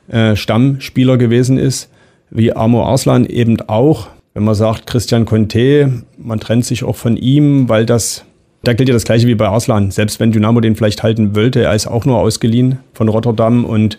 äh, 0.07 0.35
Stammspieler 0.35 1.17
gewesen 1.17 1.57
ist, 1.57 1.89
wie 2.29 2.53
Amo 2.53 2.85
Arslan 2.85 3.25
eben 3.25 3.61
auch. 3.61 4.07
Wenn 4.33 4.43
man 4.43 4.55
sagt, 4.55 4.85
Christian 4.85 5.25
Conte, 5.25 6.03
man 6.17 6.39
trennt 6.39 6.65
sich 6.65 6.83
auch 6.83 6.95
von 6.95 7.17
ihm, 7.17 7.69
weil 7.69 7.85
das 7.85 8.25
da 8.67 8.73
gilt 8.73 8.89
ja 8.89 8.93
das 8.93 9.05
gleiche 9.05 9.27
wie 9.27 9.35
bei 9.35 9.47
Arslan. 9.47 9.91
Selbst 9.91 10.19
wenn 10.19 10.31
Dynamo 10.31 10.59
den 10.59 10.75
vielleicht 10.75 11.03
halten 11.03 11.35
wollte, 11.35 11.63
er 11.63 11.73
ist 11.73 11.87
auch 11.87 12.05
nur 12.05 12.19
ausgeliehen 12.19 12.79
von 12.93 13.09
Rotterdam 13.09 13.65
und 13.65 13.97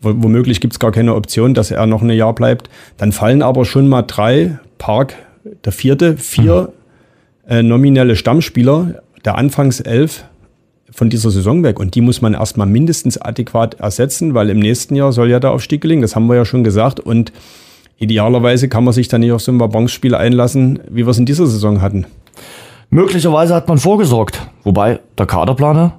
womöglich 0.00 0.60
gibt 0.60 0.74
es 0.74 0.78
gar 0.78 0.92
keine 0.92 1.14
Option, 1.14 1.54
dass 1.54 1.70
er 1.70 1.86
noch 1.86 2.02
ein 2.02 2.10
Jahr 2.10 2.34
bleibt. 2.34 2.68
Dann 2.98 3.12
fallen 3.12 3.42
aber 3.42 3.64
schon 3.64 3.88
mal 3.88 4.02
drei, 4.02 4.58
Park, 4.78 5.14
der 5.64 5.72
vierte, 5.72 6.16
vier 6.16 6.72
mhm. 7.46 7.50
äh, 7.50 7.62
nominelle 7.62 8.16
Stammspieler 8.16 9.02
der 9.24 9.38
Anfangself 9.38 10.24
von 10.90 11.10
dieser 11.10 11.30
Saison 11.30 11.62
weg. 11.62 11.80
Und 11.80 11.94
die 11.94 12.00
muss 12.00 12.20
man 12.20 12.34
erstmal 12.34 12.66
mindestens 12.66 13.18
adäquat 13.18 13.74
ersetzen, 13.74 14.34
weil 14.34 14.50
im 14.50 14.58
nächsten 14.58 14.94
Jahr 14.94 15.12
soll 15.12 15.30
ja 15.30 15.40
der 15.40 15.52
Aufstieg 15.52 15.80
gelingen. 15.80 16.02
Das 16.02 16.14
haben 16.14 16.26
wir 16.26 16.36
ja 16.36 16.44
schon 16.44 16.64
gesagt. 16.64 17.00
Und 17.00 17.32
idealerweise 17.98 18.68
kann 18.68 18.84
man 18.84 18.92
sich 18.92 19.08
dann 19.08 19.22
nicht 19.22 19.32
auf 19.32 19.40
so 19.40 19.52
ein 19.52 19.60
Wabonspiel 19.60 20.14
einlassen, 20.14 20.80
wie 20.88 21.06
wir 21.06 21.10
es 21.10 21.18
in 21.18 21.26
dieser 21.26 21.46
Saison 21.46 21.80
hatten. 21.80 22.06
Möglicherweise 22.90 23.54
hat 23.54 23.68
man 23.68 23.78
vorgesorgt. 23.78 24.40
Wobei, 24.62 25.00
der 25.18 25.26
Kaderplaner 25.26 25.92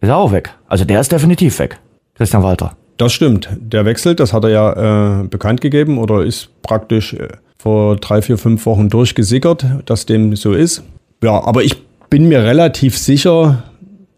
ist 0.00 0.10
auch 0.10 0.32
weg. 0.32 0.50
Also 0.68 0.84
der 0.84 1.00
ist 1.00 1.12
definitiv 1.12 1.58
weg. 1.58 1.78
Christian 2.14 2.42
Walter. 2.42 2.76
Das 2.96 3.12
stimmt. 3.12 3.48
Der 3.58 3.84
wechselt, 3.84 4.20
das 4.20 4.32
hat 4.32 4.44
er 4.44 4.50
ja 4.50 5.20
äh, 5.22 5.24
bekannt 5.24 5.60
gegeben 5.60 5.98
oder 5.98 6.22
ist 6.22 6.50
praktisch 6.62 7.14
äh, 7.14 7.28
vor 7.58 7.96
drei, 7.96 8.22
vier, 8.22 8.38
fünf 8.38 8.66
Wochen 8.66 8.88
durchgesickert, 8.88 9.64
dass 9.86 10.06
dem 10.06 10.36
so 10.36 10.52
ist. 10.52 10.84
Ja, 11.22 11.42
aber 11.42 11.64
ich 11.64 11.82
bin 12.08 12.28
mir 12.28 12.44
relativ 12.44 12.96
sicher, 12.98 13.64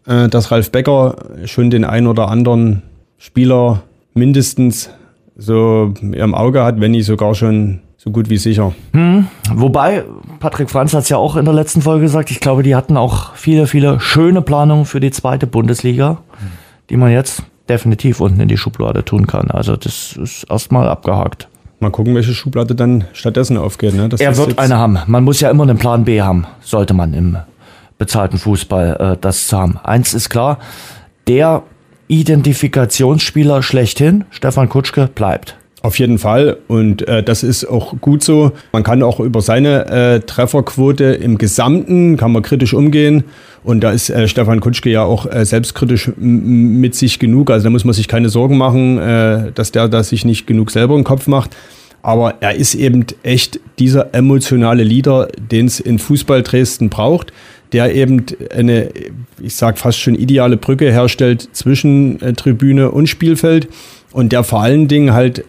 äh, 0.05 0.27
dass 0.27 0.51
Ralf 0.51 0.71
Becker 0.71 1.15
schon 1.45 1.69
den 1.69 1.85
ein 1.85 2.07
oder 2.07 2.27
anderen 2.27 2.83
Spieler 3.17 3.83
mindestens 4.13 4.89
so 5.35 5.93
im 6.01 6.35
Auge 6.35 6.63
hat, 6.63 6.79
wenn 6.79 6.91
nicht 6.91 7.05
sogar 7.05 7.35
schon 7.35 7.81
so 8.07 8.11
gut 8.11 8.29
wie 8.29 8.37
sicher. 8.37 8.73
Hm, 8.93 9.27
wobei, 9.53 10.03
Patrick 10.39 10.69
Franz 10.69 10.93
hat 10.93 11.03
es 11.03 11.09
ja 11.09 11.17
auch 11.17 11.35
in 11.35 11.43
der 11.43 11.53
letzten 11.53 11.81
Folge 11.81 12.03
gesagt, 12.03 12.31
ich 12.31 12.39
glaube, 12.39 12.63
die 12.63 12.73
hatten 12.73 12.95
auch 12.95 13.35
viele, 13.35 13.67
viele 13.67 13.99
schöne 13.99 14.41
Planungen 14.41 14.85
für 14.85 15.01
die 15.01 15.11
zweite 15.11 15.45
Bundesliga, 15.45 16.19
die 16.89 16.95
man 16.95 17.11
jetzt 17.11 17.43
definitiv 17.67 18.21
unten 18.21 18.39
in 18.39 18.47
die 18.47 18.55
Schublade 18.55 19.03
tun 19.03 19.27
kann. 19.27 19.51
Also 19.51 19.75
das 19.75 20.15
ist 20.15 20.45
erstmal 20.49 20.87
abgehakt. 20.87 21.49
Mal 21.81 21.91
gucken, 21.91 22.15
welche 22.15 22.33
Schublade 22.33 22.75
dann 22.75 23.03
stattdessen 23.11 23.57
aufgeht. 23.57 23.93
Ne? 23.93 24.09
Er 24.17 24.37
wird 24.37 24.57
eine 24.57 24.77
haben. 24.77 24.99
Man 25.05 25.25
muss 25.25 25.41
ja 25.41 25.51
immer 25.51 25.63
einen 25.63 25.77
Plan 25.77 26.05
B 26.05 26.21
haben, 26.21 26.47
sollte 26.61 26.93
man 26.93 27.13
im 27.13 27.37
bezahlten 27.97 28.37
Fußball 28.37 29.15
äh, 29.15 29.17
das 29.19 29.51
haben. 29.51 29.77
Eins 29.83 30.13
ist 30.13 30.29
klar, 30.29 30.59
der 31.27 31.63
Identifikationsspieler 32.07 33.61
schlechthin, 33.61 34.23
Stefan 34.29 34.69
Kutschke, 34.69 35.09
bleibt. 35.13 35.57
Auf 35.83 35.99
jeden 35.99 36.17
Fall 36.17 36.57
und 36.67 37.07
äh, 37.07 37.21
das 37.21 37.43
ist 37.43 37.65
auch 37.65 37.93
gut 38.01 38.23
so. 38.23 38.51
Man 38.71 38.81
kann 38.81 39.03
auch 39.03 39.19
über 39.19 39.41
seine 39.41 39.85
äh, 39.85 40.19
Trefferquote 40.21 41.03
im 41.03 41.37
Gesamten, 41.37 42.17
kann 42.17 42.31
man 42.31 42.41
kritisch 42.41 42.73
umgehen 42.73 43.25
und 43.63 43.81
da 43.81 43.91
ist 43.91 44.09
äh, 44.09 44.27
Stefan 44.27 44.59
Kutschke 44.59 44.89
ja 44.89 45.03
auch 45.03 45.31
äh, 45.31 45.45
selbstkritisch 45.45 46.11
mit 46.17 46.95
sich 46.95 47.19
genug. 47.19 47.51
Also 47.51 47.65
da 47.65 47.69
muss 47.69 47.85
man 47.85 47.93
sich 47.93 48.07
keine 48.07 48.29
Sorgen 48.29 48.57
machen, 48.57 48.97
äh, 48.97 49.51
dass 49.53 49.71
der 49.71 49.87
da 49.87 50.01
sich 50.01 50.25
nicht 50.25 50.47
genug 50.47 50.71
selber 50.71 50.95
im 50.95 51.03
Kopf 51.03 51.27
macht. 51.27 51.55
Aber 52.01 52.35
er 52.39 52.55
ist 52.55 52.73
eben 52.73 53.05
echt 53.21 53.59
dieser 53.77 54.15
emotionale 54.15 54.83
Leader, 54.83 55.27
den 55.51 55.65
es 55.65 55.79
in 55.79 55.99
Fußball 55.99 56.41
Dresden 56.41 56.89
braucht, 56.89 57.33
der 57.73 57.93
eben 57.93 58.25
eine, 58.55 58.89
ich 59.41 59.55
sag 59.55 59.77
fast 59.77 59.99
schon 59.99 60.15
ideale 60.15 60.57
Brücke 60.57 60.91
herstellt 60.91 61.49
zwischen 61.51 62.21
äh, 62.21 62.33
Tribüne 62.33 62.89
und 62.91 63.07
Spielfeld 63.07 63.67
und 64.11 64.31
der 64.31 64.43
vor 64.43 64.61
allen 64.61 64.87
Dingen 64.87 65.13
halt 65.13 65.43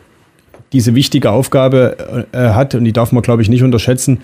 diese 0.73 0.95
wichtige 0.95 1.31
Aufgabe 1.31 2.27
äh, 2.33 2.51
hat 2.51 2.75
und 2.75 2.85
die 2.85 2.93
darf 2.93 3.13
man, 3.13 3.23
glaube 3.23 3.43
ich, 3.43 3.49
nicht 3.49 3.63
unterschätzen, 3.63 4.19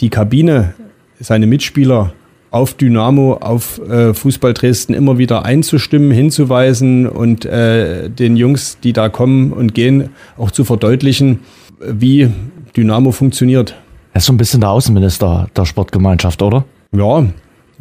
die 0.00 0.08
Kabine, 0.10 0.74
seine 1.18 1.46
Mitspieler 1.46 2.12
auf 2.50 2.74
Dynamo, 2.74 3.34
auf 3.34 3.80
äh, 3.88 4.12
Fußball 4.12 4.54
Dresden 4.54 4.94
immer 4.94 5.18
wieder 5.18 5.44
einzustimmen, 5.44 6.10
hinzuweisen 6.10 7.06
und 7.06 7.44
äh, 7.44 8.08
den 8.08 8.36
Jungs, 8.36 8.78
die 8.82 8.92
da 8.92 9.08
kommen 9.08 9.52
und 9.52 9.74
gehen, 9.74 10.10
auch 10.36 10.50
zu 10.50 10.64
verdeutlichen, 10.64 11.40
wie 11.80 12.30
Dynamo 12.76 13.12
funktioniert. 13.12 13.76
Er 14.12 14.18
ist 14.18 14.26
so 14.26 14.32
ein 14.32 14.36
bisschen 14.36 14.60
der 14.60 14.70
Außenminister 14.70 15.48
der 15.54 15.64
Sportgemeinschaft, 15.64 16.42
oder? 16.42 16.64
Ja, 16.92 17.24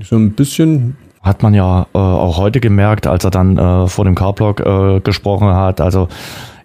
so 0.01 0.15
ein 0.15 0.31
bisschen. 0.31 0.95
Hat 1.21 1.43
man 1.43 1.53
ja 1.53 1.87
äh, 1.93 1.97
auch 1.97 2.37
heute 2.37 2.61
gemerkt, 2.61 3.05
als 3.05 3.25
er 3.25 3.31
dann 3.31 3.57
äh, 3.57 3.87
vor 3.87 4.05
dem 4.05 4.15
Carblock 4.15 4.61
äh, 4.61 4.99
gesprochen 5.01 5.49
hat. 5.49 5.81
Also 5.81 6.07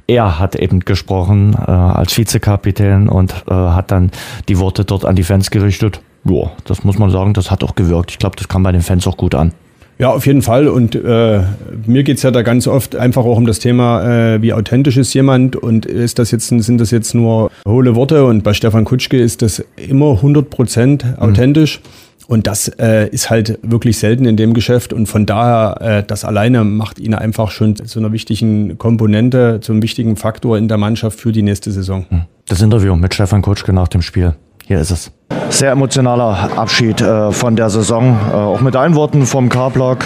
er 0.07 0.39
hat 0.39 0.57
eben 0.57 0.81
gesprochen 0.81 1.55
äh, 1.55 1.71
als 1.71 2.17
Vizekapitän 2.17 3.09
und 3.09 3.33
äh, 3.49 3.55
hat 3.55 3.91
dann 3.91 4.11
die 4.49 4.59
Worte 4.59 4.85
dort 4.85 5.05
an 5.05 5.17
die 5.17 5.23
Fans 5.23 5.51
gerichtet. 5.51 6.01
Ja, 6.25 6.51
das 6.65 6.85
muss 6.85 6.99
man 6.99 7.11
sagen, 7.11 7.35
das 7.35 7.51
hat 7.51 7.63
auch 7.65 7.75
gewirkt. 7.75 8.11
Ich 8.11 8.19
glaube, 8.19 8.37
das 8.37 8.49
kam 8.49 8.63
bei 8.63 8.73
den 8.73 8.83
Fans 8.83 9.07
auch 9.07 9.17
gut 9.17 9.35
an. 9.35 9.53
Ja, 9.99 10.11
auf 10.11 10.27
jeden 10.27 10.43
Fall. 10.43 10.67
Und 10.67 10.97
äh, 10.97 11.43
mir 11.87 12.03
geht's 12.03 12.23
ja 12.23 12.33
da 12.33 12.43
ganz 12.43 12.67
oft 12.67 12.97
einfach 12.97 13.25
auch 13.25 13.37
um 13.37 13.47
das 13.47 13.61
Thema, 13.61 14.35
äh, 14.35 14.43
wie 14.43 14.53
authentisch 14.53 14.97
ist 14.97 15.15
jemand 15.15 15.55
und 15.55 15.87
ist 15.87 16.19
das 16.19 16.33
jetzt, 16.33 16.49
sind 16.49 16.81
das 16.81 16.91
jetzt 16.91 17.15
nur 17.15 17.51
hohle 17.67 17.95
Worte? 17.95 18.25
Und 18.25 18.43
bei 18.43 18.55
Stefan 18.55 18.85
Kutschke 18.85 19.19
ist 19.19 19.43
das 19.43 19.65
immer 19.77 20.13
100 20.13 20.51
Prozent 20.51 21.05
authentisch. 21.19 21.81
Mhm. 21.81 22.04
Und 22.27 22.47
das 22.47 22.69
äh, 22.69 23.09
ist 23.09 23.31
halt 23.31 23.59
wirklich 23.63 23.99
selten 23.99 24.25
in 24.25 24.37
dem 24.37 24.55
Geschäft. 24.55 24.93
Und 24.93 25.07
von 25.07 25.27
daher, 25.27 25.81
äh, 25.81 26.03
das 26.03 26.25
alleine 26.25 26.65
macht 26.65 26.99
ihn 26.99 27.15
einfach 27.15 27.51
schon 27.51 27.77
zu 27.77 27.99
einer 27.99 28.13
wichtigen 28.13 28.79
Komponente, 28.79 29.61
zum 29.61 29.83
wichtigen 29.83 30.17
Faktor 30.17 30.57
in 30.57 30.69
der 30.69 30.79
Mannschaft 30.79 31.21
für 31.21 31.33
die 31.33 31.43
nächste 31.43 31.71
Saison. 31.71 32.07
Mhm. 32.09 32.23
Das 32.49 32.63
Interview 32.63 32.97
mit 32.97 33.15
Stefan 33.15 33.43
Kutschke 33.43 33.73
nach 33.73 33.89
dem 33.89 34.03
Spiel. 34.03 34.35
Hier 34.67 34.81
ist 34.81 34.91
es. 34.91 35.13
Sehr 35.51 35.73
emotionaler 35.73 36.51
Abschied 36.57 37.01
äh, 37.01 37.31
von 37.33 37.57
der 37.57 37.69
Saison. 37.69 38.19
Äh, 38.31 38.35
auch 38.35 38.61
mit 38.61 38.75
deinen 38.75 38.95
Worten 38.95 39.27
vom 39.27 39.49
K-Block. 39.49 39.99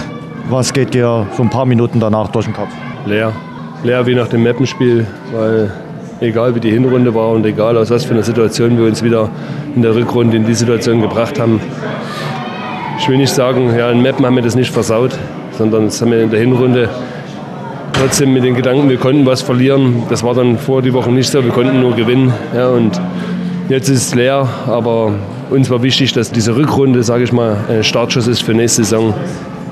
Was 0.50 0.72
geht 0.72 0.94
dir 0.94 1.26
so 1.36 1.42
ein 1.42 1.50
paar 1.50 1.66
Minuten 1.66 2.00
danach 2.00 2.28
durch 2.28 2.46
den 2.46 2.54
Kopf? 2.54 2.70
Leer. 3.06 3.32
Leer 3.84 4.06
wie 4.06 4.14
nach 4.14 4.28
dem 4.28 4.42
Mappenspiel, 4.42 5.06
weil 5.32 5.70
egal 6.20 6.54
wie 6.54 6.60
die 6.60 6.70
Hinrunde 6.70 7.14
war 7.14 7.30
und 7.30 7.44
egal 7.46 7.76
aus 7.76 7.90
was 7.90 8.04
für 8.04 8.14
einer 8.14 8.22
Situation 8.22 8.78
wir 8.78 8.86
uns 8.86 9.02
wieder 9.02 9.30
in 9.74 9.82
der 9.82 9.94
Rückrunde 9.94 10.36
in 10.36 10.46
die 10.46 10.54
Situation 10.54 11.00
gebracht 11.00 11.38
haben. 11.38 11.60
Ich 12.98 13.08
will 13.08 13.16
nicht 13.16 13.32
sagen, 13.32 13.74
ja, 13.76 13.90
in 13.90 14.02
Mappen 14.02 14.26
haben 14.26 14.36
wir 14.36 14.42
das 14.42 14.54
nicht 14.54 14.72
versaut, 14.72 15.16
sondern 15.56 15.84
das 15.86 16.00
haben 16.00 16.10
wir 16.10 16.22
in 16.22 16.30
der 16.30 16.40
Hinrunde 16.40 16.88
trotzdem 17.92 18.32
mit 18.32 18.44
den 18.44 18.54
Gedanken, 18.54 18.88
wir 18.88 18.98
konnten 18.98 19.26
was 19.26 19.42
verlieren. 19.42 20.04
Das 20.08 20.22
war 20.22 20.34
dann 20.34 20.58
vor 20.58 20.82
die 20.82 20.92
Woche 20.92 21.10
nicht 21.10 21.30
so, 21.30 21.44
wir 21.44 21.52
konnten 21.52 21.80
nur 21.80 21.94
gewinnen. 21.94 22.32
Ja, 22.54 22.68
und 22.68 23.00
Jetzt 23.68 23.90
ist 23.90 24.06
es 24.06 24.14
leer, 24.14 24.48
aber 24.66 25.12
uns 25.50 25.68
war 25.68 25.82
wichtig, 25.82 26.14
dass 26.14 26.32
diese 26.32 26.56
Rückrunde, 26.56 27.02
sage 27.02 27.24
ich 27.24 27.34
mal, 27.34 27.58
ein 27.68 27.84
Startschuss 27.84 28.26
ist 28.26 28.42
für 28.42 28.54
nächste 28.54 28.82
Saison. 28.82 29.12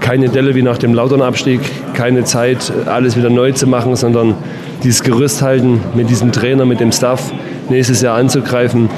Keine 0.01 0.29
Delle 0.29 0.55
wie 0.55 0.61
nach 0.61 0.77
dem 0.77 0.93
Lautern-Abstieg, 0.93 1.61
keine 1.95 2.25
Zeit, 2.25 2.71
alles 2.85 3.17
wieder 3.17 3.31
neu 3.31 3.53
zu 3.53 3.67
machen, 3.67 3.97
sondern 3.97 4.35
dieses 4.83 5.03
Gerüst 5.03 5.43
halten 5.43 5.81
mit 5.95 6.11
diesem 6.11 6.33
Trainer, 6.33 6.65
mit 6.65 6.81
dem 6.81 6.93
Staff, 6.93 7.33
nächstes 7.69 8.03
Jahr 8.03 8.17
anzugreifen 8.17 8.89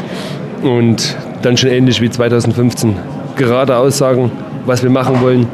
und 0.63 1.17
dann 1.43 1.57
schon 1.57 1.71
ähnlich 1.71 2.01
wie 2.01 2.11
2015 2.11 2.97
gerade 3.37 3.77
Aussagen, 3.77 4.31
was 4.67 4.83
wir 4.83 4.91
machen 4.91 5.21
wollen. 5.21 5.47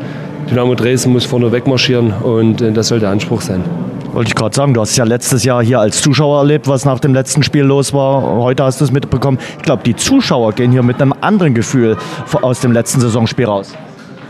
Dynamo 0.50 0.74
Dresden 0.74 1.12
muss 1.12 1.24
vorne 1.24 1.52
wegmarschieren 1.52 2.12
und 2.12 2.60
äh, 2.60 2.72
das 2.72 2.88
soll 2.88 3.00
der 3.00 3.10
Anspruch 3.10 3.40
sein. 3.40 3.64
Wollte 4.12 4.28
ich 4.28 4.34
gerade 4.34 4.54
sagen, 4.54 4.74
du 4.74 4.80
hast 4.80 4.96
ja 4.96 5.04
letztes 5.04 5.42
Jahr 5.42 5.62
hier 5.64 5.80
als 5.80 6.00
Zuschauer 6.00 6.38
erlebt, 6.38 6.68
was 6.68 6.84
nach 6.84 7.00
dem 7.00 7.14
letzten 7.14 7.42
Spiel 7.42 7.64
los 7.64 7.92
war. 7.92 8.22
Heute 8.22 8.62
hast 8.62 8.80
du 8.80 8.84
es 8.84 8.92
mitbekommen. 8.92 9.38
Ich 9.56 9.64
glaube, 9.64 9.82
die 9.82 9.96
Zuschauer 9.96 10.52
gehen 10.52 10.70
hier 10.70 10.82
mit 10.82 11.02
einem 11.02 11.14
anderen 11.20 11.54
Gefühl 11.54 11.96
aus 12.40 12.60
dem 12.60 12.72
letzten 12.72 13.00
Saisonspiel 13.00 13.46
raus. 13.46 13.74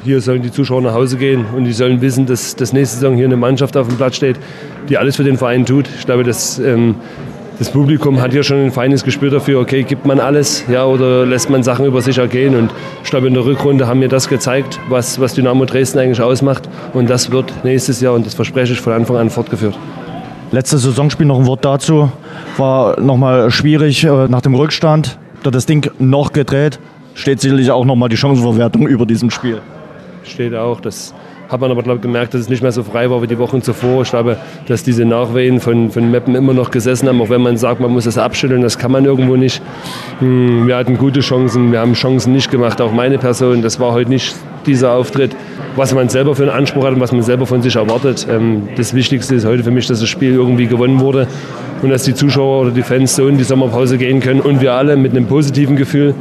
Hier 0.05 0.21
sollen 0.21 0.43
die 0.43 0.53
Zuschauer 0.53 0.83
nach 0.83 0.93
Hause 0.93 1.17
gehen 1.17 1.47
und 1.57 1.65
die 1.65 1.73
sollen 1.73 2.03
wissen, 2.03 2.27
dass, 2.27 2.55
dass 2.57 2.75
nächste 2.75 2.99
Saison 2.99 3.17
hier 3.17 3.25
eine 3.25 3.37
Mannschaft 3.37 3.75
auf 3.75 3.89
dem 3.89 3.97
Platz 3.97 4.17
steht, 4.17 4.37
die 4.91 4.99
alles 4.99 5.17
für 5.17 5.25
den 5.25 5.39
Verein 5.39 5.65
tut. 5.65 5.89
Ich 5.99 6.05
glaube, 6.05 6.25
dass 6.25 6.59
ähm, 6.59 6.97
das 7.59 7.71
Publikum 7.71 8.21
hat 8.21 8.33
hier 8.33 8.43
schon 8.43 8.67
ein 8.67 8.71
feines 8.71 9.03
Gespür 9.03 9.31
dafür, 9.31 9.61
okay, 9.61 9.83
gibt 9.83 10.05
man 10.05 10.21
alles 10.21 10.65
ja, 10.69 10.85
oder 10.85 11.25
lässt 11.25 11.49
man 11.49 11.63
Sachen 11.63 11.87
über 11.87 12.03
sich 12.03 12.19
ergehen. 12.19 12.55
Und 12.55 12.71
ich 13.03 13.09
glaube, 13.09 13.29
in 13.29 13.33
der 13.33 13.47
Rückrunde 13.47 13.87
haben 13.87 14.03
wir 14.03 14.09
das 14.11 14.29
gezeigt, 14.29 14.79
was, 14.91 15.19
was 15.21 15.33
Dynamo 15.33 15.65
Dresden 15.65 15.99
eigentlich 15.99 16.21
ausmacht. 16.21 16.69
Und 16.93 17.09
das 17.09 17.31
wird 17.31 17.55
nächstes 17.65 18.03
Jahr, 18.03 18.13
und 18.13 18.27
das 18.27 18.35
verspreche 18.35 18.75
ich 18.75 18.81
von 18.83 18.93
Anfang 18.93 19.17
an, 19.17 19.31
fortgeführt. 19.31 19.79
Letztes 20.51 20.83
Saisonspiel 20.83 21.25
noch 21.25 21.39
ein 21.39 21.47
Wort 21.47 21.65
dazu. 21.65 22.13
War 22.59 23.01
nochmal 23.01 23.51
schwierig 23.51 24.05
äh, 24.05 24.29
nach 24.29 24.43
dem 24.43 24.55
Rückstand. 24.55 25.19
Da 25.43 25.51
das 25.51 25.65
Ding 25.65 25.91
noch 25.99 26.35
gedreht. 26.35 26.79
Steht 27.15 27.41
sicherlich 27.41 27.71
auch 27.71 27.87
nochmal 27.87 28.11
die 28.11 28.19
Chancenverwertung 28.19 28.87
über 28.87 29.07
diesem 29.07 29.31
Spiel. 29.31 29.63
Steht 30.25 30.55
auch, 30.55 30.81
dass 30.81 31.15
hat 31.49 31.61
man 31.61 31.71
aber 31.71 31.83
glaub, 31.83 32.01
gemerkt, 32.01 32.35
dass 32.35 32.43
es 32.43 32.49
nicht 32.49 32.63
mehr 32.63 32.73
so 32.73 32.83
frei 32.83 33.11
war 33.11 33.23
wie 33.23 33.27
die 33.27 33.39
Wochen 33.39 33.63
zuvor. 33.63 34.03
Ich 34.03 34.11
glaube, 34.11 34.39
dass 34.67 34.83
diese 34.83 35.05
Nachwehen 35.05 35.61
von, 35.61 35.91
von 35.91 36.11
Meppen 36.11 36.35
immer 36.35 36.55
noch 36.55 36.71
gesessen 36.71 37.09
haben, 37.09 37.21
auch 37.21 37.29
wenn 37.29 37.43
man 37.43 37.57
sagt, 37.57 37.81
man 37.81 37.91
muss 37.91 38.05
das 38.05 38.19
abschütteln, 38.19 38.63
das 38.63 38.79
kann 38.79 38.91
man 38.91 39.05
irgendwo 39.05 39.37
nicht. 39.37 39.63
Hm, 40.21 40.67
wir 40.67 40.77
hatten 40.77 40.97
gute 40.97 41.21
Chancen, 41.21 41.71
wir 41.71 41.81
haben 41.81 41.93
Chancen 41.93 42.33
nicht 42.33 42.51
gemacht, 42.51 42.81
auch 42.81 42.93
meine 42.93 43.19
Person. 43.19 43.63
Das 43.63 43.79
war 43.79 43.93
heute 43.93 44.11
nicht 44.11 44.35
dieser 44.67 44.93
Auftritt, 44.93 45.37
was 45.77 45.95
man 45.95 46.09
selber 46.09 46.35
für 46.35 46.45
einen 46.45 46.53
Anspruch 46.53 46.85
hat 46.85 46.95
und 46.95 47.01
was 47.01 47.13
man 47.13 47.23
selber 47.23 47.47
von 47.47 47.61
sich 47.61 47.77
erwartet. 47.77 48.27
Ähm, 48.31 48.69
das 48.77 48.95
Wichtigste 48.95 49.35
ist 49.35 49.45
heute 49.45 49.63
für 49.63 49.71
mich, 49.71 49.87
dass 49.87 50.01
das 50.01 50.09
Spiel 50.09 50.33
irgendwie 50.33 50.67
gewonnen 50.67 51.01
wurde 51.01 51.27
und 51.83 51.91
dass 51.91 52.05
die 52.05 52.15
Zuschauer 52.15 52.63
oder 52.63 52.71
die 52.71 52.83
Fans 52.83 53.15
so 53.15 53.29
in 53.29 53.37
die 53.37 53.45
Sommerpause 53.45 53.99
gehen 53.99 54.21
können 54.21 54.41
und 54.41 54.63
wir 54.63 54.73
alle 54.73 54.97
mit 54.97 55.13
einem 55.13 55.27
positiven 55.27 55.77
Gefühl, 55.77 56.15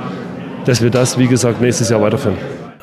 dass 0.65 0.81
wir 0.81 0.89
das, 0.89 1.17
wie 1.17 1.27
gesagt, 1.27 1.61
nächstes 1.61 1.89
Jahr 1.89 2.01
weiterführen. 2.01 2.37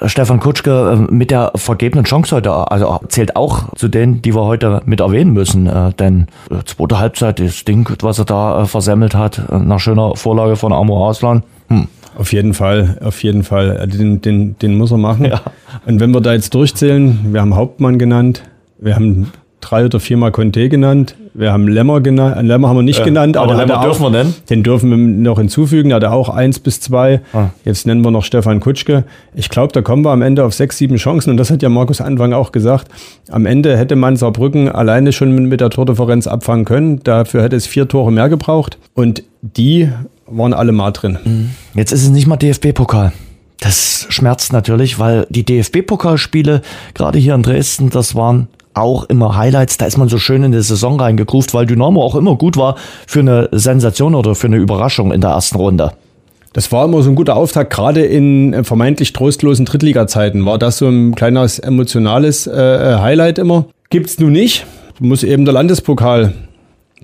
Stefan 0.07 0.41
Kutschke 0.41 1.07
äh, 1.09 1.13
mit 1.13 1.31
der 1.31 1.53
vergebenen 1.55 2.05
Chance 2.05 2.37
heute, 2.37 2.53
also 2.71 3.01
zählt 3.09 3.37
auch 3.37 3.75
zu 3.75 3.89
denen, 3.89 4.23
die 4.23 4.35
wir 4.35 4.45
heute 4.45 4.83
mit 4.85 5.01
erwähnen 5.01 5.33
müssen. 5.33 5.67
Äh, 5.67 5.93
denn 5.93 6.27
äh, 6.51 6.65
zweite 6.65 6.99
Halbzeit, 6.99 7.41
das 7.41 7.65
Ding, 7.65 7.89
was 8.03 8.19
er 8.19 8.25
da 8.25 8.65
versemmelt 8.65 9.15
hat, 9.15 9.43
nach 9.51 9.81
schöner 9.81 10.17
Vorlage 10.17 10.57
von 10.57 10.73
Amo 10.73 11.07
Arslan. 11.07 11.43
Hm. 11.69 11.89
Auf 12.17 12.33
jeden 12.33 12.55
Fall, 12.55 12.99
auf 13.03 13.23
jeden 13.23 13.45
Fall. 13.45 13.87
Den, 13.87 14.21
den, 14.21 14.59
den 14.59 14.77
muss 14.77 14.91
er 14.91 14.99
machen. 14.99 15.25
Ja. 15.31 15.41
Und 15.87 16.01
wenn 16.01 16.11
wir 16.11 16.21
da 16.21 16.33
jetzt 16.33 16.55
durchzählen, 16.55 17.33
wir 17.33 17.41
haben 17.41 17.55
Hauptmann 17.55 17.99
genannt, 17.99 18.43
wir 18.79 18.97
haben 18.97 19.31
drei 19.61 19.85
oder 19.85 20.01
viermal 20.01 20.33
Conte 20.33 20.69
genannt. 20.69 21.15
Wir 21.35 21.53
haben 21.53 21.69
Lämmer 21.69 22.01
genannt. 22.01 22.37
Äh, 22.37 22.43
Lämmer 22.43 22.69
haben 22.69 22.77
wir 22.77 22.83
nicht 22.83 23.01
äh, 23.01 23.05
genannt, 23.05 23.37
aber, 23.37 23.53
aber 23.53 23.67
Lämmer 23.67 23.83
dürfen 23.83 24.03
wir 24.03 24.11
nennen. 24.11 24.35
Den 24.49 24.63
dürfen 24.63 24.91
wir 24.91 24.97
noch 24.97 25.39
hinzufügen. 25.39 25.91
Da 25.91 25.97
hat 25.97 26.03
er 26.03 26.13
auch 26.13 26.29
eins 26.29 26.59
bis 26.59 26.81
zwei. 26.81 27.21
Ah. 27.33 27.49
Jetzt 27.65 27.87
nennen 27.87 28.03
wir 28.03 28.11
noch 28.11 28.25
Stefan 28.25 28.61
Kutschke. 28.61 29.05
Ich 29.35 29.49
glaube, 29.49 29.73
da 29.73 29.83
kommen 29.83 30.05
wir 30.05 30.11
am 30.11 30.23
Ende 30.23 30.45
auf 30.45 30.55
sechs, 30.55 30.79
sieben 30.79 30.97
Chancen. 30.97 31.31
Und 31.31 31.37
das 31.37 31.51
hat 31.51 31.63
ja 31.63 31.69
Markus 31.69 32.01
Anfang 32.01 32.33
auch 32.33 32.53
gesagt. 32.53 32.89
Am 33.31 33.47
Ende 33.47 33.77
hätte 33.77 33.97
man 33.97 34.17
Saarbrücken 34.17 34.69
alleine 34.69 35.13
schon 35.13 35.49
mit 35.49 35.61
der 35.61 35.71
Tordifferenz 35.71 36.27
abfangen 36.27 36.65
können. 36.65 37.01
Dafür 37.03 37.43
hätte 37.43 37.57
es 37.57 37.67
vier 37.67 37.87
Tore 37.89 38.13
mehr 38.13 38.29
gebraucht. 38.29 38.79
Und 38.95 39.23
die 39.43 39.89
waren 40.27 40.55
alle 40.55 40.73
mal 40.73 40.91
drin. 40.91 41.19
Mhm. 41.25 41.51
Jetzt 41.75 41.93
ist 41.93 42.03
es 42.03 42.11
nicht 42.11 42.27
mal 42.27 42.37
DFB-Pokal. 42.37 43.13
Das 43.61 44.07
schmerzt 44.09 44.53
natürlich, 44.53 44.99
weil 44.99 45.27
die 45.29 45.45
DFB-Pokalspiele, 45.45 46.63
gerade 46.95 47.19
hier 47.19 47.35
in 47.35 47.43
Dresden, 47.43 47.91
das 47.91 48.15
waren 48.15 48.49
auch 48.75 49.05
immer 49.05 49.37
Highlights. 49.37 49.79
Da 49.79 49.87
ist 49.87 49.99
man 49.99 50.09
so 50.09 50.19
schön 50.19 50.43
in 50.43 50.53
die 50.53 50.63
Saison 50.63 51.01
reingegruft, 51.01 51.55
weil 51.55 51.67
Dynamo 51.67 52.03
auch 52.03 52.15
immer 52.15 52.37
gut 52.37 52.57
war 52.57 52.77
für 53.07 53.21
eine 53.21 53.49
Sensation 53.53 54.15
oder 54.15 54.35
für 54.35 54.47
eine 54.47 54.57
Überraschung 54.57 55.13
in 55.13 55.21
der 55.21 55.31
ersten 55.31 55.57
Runde. 55.57 55.93
Das 56.53 56.73
war 56.73 56.85
immer 56.85 57.03
so 57.03 57.11
ein 57.11 57.15
guter 57.15 57.37
Auftakt, 57.37 57.73
gerade 57.73 58.03
in 58.03 58.65
vermeintlich 58.65 59.13
trostlosen 59.13 59.67
Drittliga-Zeiten. 59.67 60.45
War 60.47 60.59
das 60.59 60.79
so 60.79 60.89
ein 60.89 61.15
kleines 61.15 61.61
emotionales 61.61 62.47
äh, 62.47 62.53
äh 62.53 62.99
Highlight 62.99 63.39
immer? 63.39 63.67
Gibt's 63.89 64.19
nun 64.19 64.33
nicht. 64.33 64.67
Muss 64.99 65.23
eben 65.23 65.45
der 65.45 65.55
Landespokal 65.55 66.35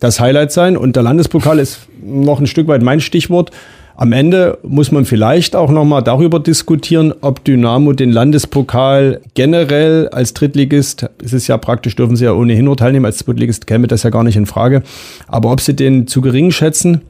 das 0.00 0.20
Highlight 0.20 0.50
sein. 0.52 0.76
Und 0.76 0.96
der 0.96 1.04
Landespokal 1.04 1.60
ist 1.60 1.88
noch 2.02 2.40
ein 2.40 2.46
Stück 2.48 2.66
weit 2.66 2.82
mein 2.82 3.00
Stichwort. 3.00 3.52
Am 3.98 4.12
Ende 4.12 4.58
muss 4.62 4.92
man 4.92 5.06
vielleicht 5.06 5.56
auch 5.56 5.70
nochmal 5.70 6.02
darüber 6.02 6.38
diskutieren, 6.38 7.14
ob 7.22 7.42
Dynamo 7.44 7.94
den 7.94 8.12
Landespokal 8.12 9.22
generell 9.32 10.08
als 10.08 10.34
Drittligist, 10.34 11.08
es 11.24 11.32
ist 11.32 11.46
ja 11.46 11.56
praktisch, 11.56 11.96
dürfen 11.96 12.14
sie 12.14 12.26
ja 12.26 12.34
ohnehin 12.34 12.66
nur 12.66 12.76
teilnehmen, 12.76 13.06
als 13.06 13.24
Drittligist 13.24 13.66
käme 13.66 13.86
das 13.86 14.02
ja 14.02 14.10
gar 14.10 14.22
nicht 14.22 14.36
in 14.36 14.44
Frage, 14.44 14.82
aber 15.28 15.50
ob 15.50 15.62
sie 15.62 15.74
den 15.74 16.06
zu 16.06 16.20
gering 16.20 16.50
schätzen 16.50 17.00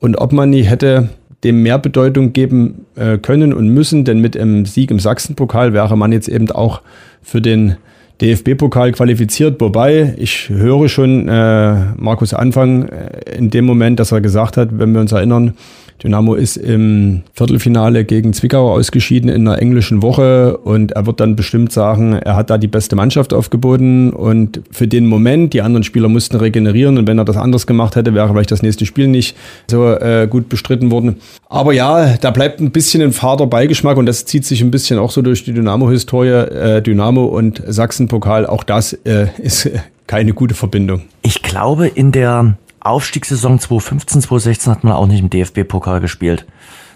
und 0.00 0.16
ob 0.16 0.32
man 0.32 0.48
nie 0.48 0.62
hätte 0.62 1.10
dem 1.44 1.62
mehr 1.62 1.78
Bedeutung 1.78 2.32
geben 2.32 2.86
äh, 2.94 3.18
können 3.18 3.52
und 3.52 3.68
müssen, 3.68 4.06
denn 4.06 4.20
mit 4.20 4.34
dem 4.34 4.64
Sieg 4.64 4.90
im 4.90 5.00
Sachsenpokal 5.00 5.74
wäre 5.74 5.98
man 5.98 6.12
jetzt 6.12 6.28
eben 6.28 6.50
auch 6.50 6.80
für 7.20 7.42
den 7.42 7.76
DFB-Pokal 8.22 8.92
qualifiziert, 8.92 9.60
wobei 9.60 10.14
ich 10.16 10.48
höre 10.48 10.88
schon 10.88 11.28
äh, 11.28 11.74
Markus 11.96 12.32
Anfang 12.32 12.88
äh, 12.88 13.36
in 13.36 13.50
dem 13.50 13.66
Moment, 13.66 14.00
dass 14.00 14.12
er 14.12 14.22
gesagt 14.22 14.56
hat, 14.56 14.68
wenn 14.78 14.92
wir 14.94 15.00
uns 15.00 15.12
erinnern, 15.12 15.54
Dynamo 16.02 16.34
ist 16.34 16.56
im 16.56 17.22
Viertelfinale 17.34 18.04
gegen 18.04 18.32
Zwickau 18.32 18.72
ausgeschieden 18.72 19.30
in 19.30 19.46
einer 19.46 19.60
englischen 19.60 20.02
Woche 20.02 20.56
und 20.56 20.92
er 20.92 21.06
wird 21.06 21.20
dann 21.20 21.36
bestimmt 21.36 21.72
sagen, 21.72 22.14
er 22.14 22.34
hat 22.34 22.50
da 22.50 22.58
die 22.58 22.66
beste 22.66 22.96
Mannschaft 22.96 23.32
aufgeboten 23.32 24.12
und 24.12 24.60
für 24.70 24.88
den 24.88 25.06
Moment, 25.06 25.52
die 25.52 25.62
anderen 25.62 25.84
Spieler 25.84 26.08
mussten 26.08 26.36
regenerieren 26.36 26.98
und 26.98 27.06
wenn 27.06 27.18
er 27.18 27.24
das 27.24 27.36
anders 27.36 27.66
gemacht 27.66 27.94
hätte, 27.94 28.14
wäre 28.14 28.28
vielleicht 28.28 28.50
das 28.50 28.62
nächste 28.62 28.84
Spiel 28.84 29.06
nicht 29.06 29.36
so 29.70 29.92
äh, 29.92 30.26
gut 30.28 30.48
bestritten 30.48 30.90
worden. 30.90 31.16
Aber 31.48 31.72
ja, 31.72 32.16
da 32.20 32.30
bleibt 32.30 32.60
ein 32.60 32.72
bisschen 32.72 33.02
ein 33.02 33.12
fader 33.12 33.46
Beigeschmack 33.46 33.96
und 33.96 34.06
das 34.06 34.24
zieht 34.24 34.44
sich 34.44 34.60
ein 34.60 34.70
bisschen 34.70 34.98
auch 34.98 35.10
so 35.10 35.22
durch 35.22 35.44
die 35.44 35.52
Dynamo-Historie. 35.52 36.30
Äh, 36.30 36.82
Dynamo 36.82 37.26
und 37.26 37.62
Sachsenpokal, 37.66 38.46
auch 38.46 38.64
das 38.64 38.92
äh, 39.04 39.28
ist 39.38 39.70
keine 40.06 40.34
gute 40.34 40.54
Verbindung. 40.54 41.02
Ich 41.22 41.42
glaube, 41.42 41.86
in 41.86 42.12
der 42.12 42.56
Aufstiegssaison 42.84 43.60
2015, 43.60 44.22
2016 44.22 44.72
hat 44.72 44.84
man 44.84 44.92
auch 44.94 45.06
nicht 45.06 45.20
im 45.20 45.30
DFB-Pokal 45.30 46.00
gespielt. 46.00 46.46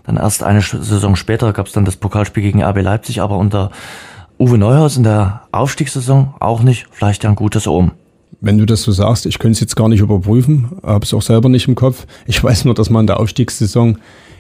Dann 0.05 0.17
erst 0.17 0.43
eine 0.43 0.61
Saison 0.61 1.17
später 1.17 1.53
gab 1.53 1.67
es 1.67 1.73
dann 1.73 1.85
das 1.85 1.97
Pokalspiel 1.97 2.43
gegen 2.43 2.63
RB 2.63 2.83
Leipzig, 2.83 3.21
aber 3.21 3.39
unter 3.39 3.71
Uwe 4.39 4.59
Neuhaus 4.59 4.97
in 4.97 5.05
der 5.05 5.43
Aufstiegssaison 5.53 6.35
auch 6.41 6.63
nicht. 6.63 6.87
Vielleicht 6.91 7.25
ja 7.25 7.31
ein 7.31 7.37
gutes 7.37 7.67
Ohm. 7.67 7.93
Wenn 8.41 8.59
du 8.59 8.67
das 8.67 8.83
so 8.83 8.93
sagst, 8.93 9.27
ich 9.27 9.39
könnte 9.39 9.53
es 9.53 9.61
jetzt 9.61 9.77
gar 9.77 9.89
nicht 9.89 10.01
überprüfen, 10.01 10.79
habe 10.83 11.05
es 11.05 11.15
auch 11.15 11.23
selber 11.23 11.49
nicht 11.49 11.69
im 11.69 11.75
Kopf. 11.75 12.07
Ich 12.27 12.43
weiß 12.43 12.65
nur, 12.65 12.75
dass 12.75 12.91
man 12.91 13.03
in 13.03 13.07
der 13.07 13.19
Aufstiegssaison 13.19 13.99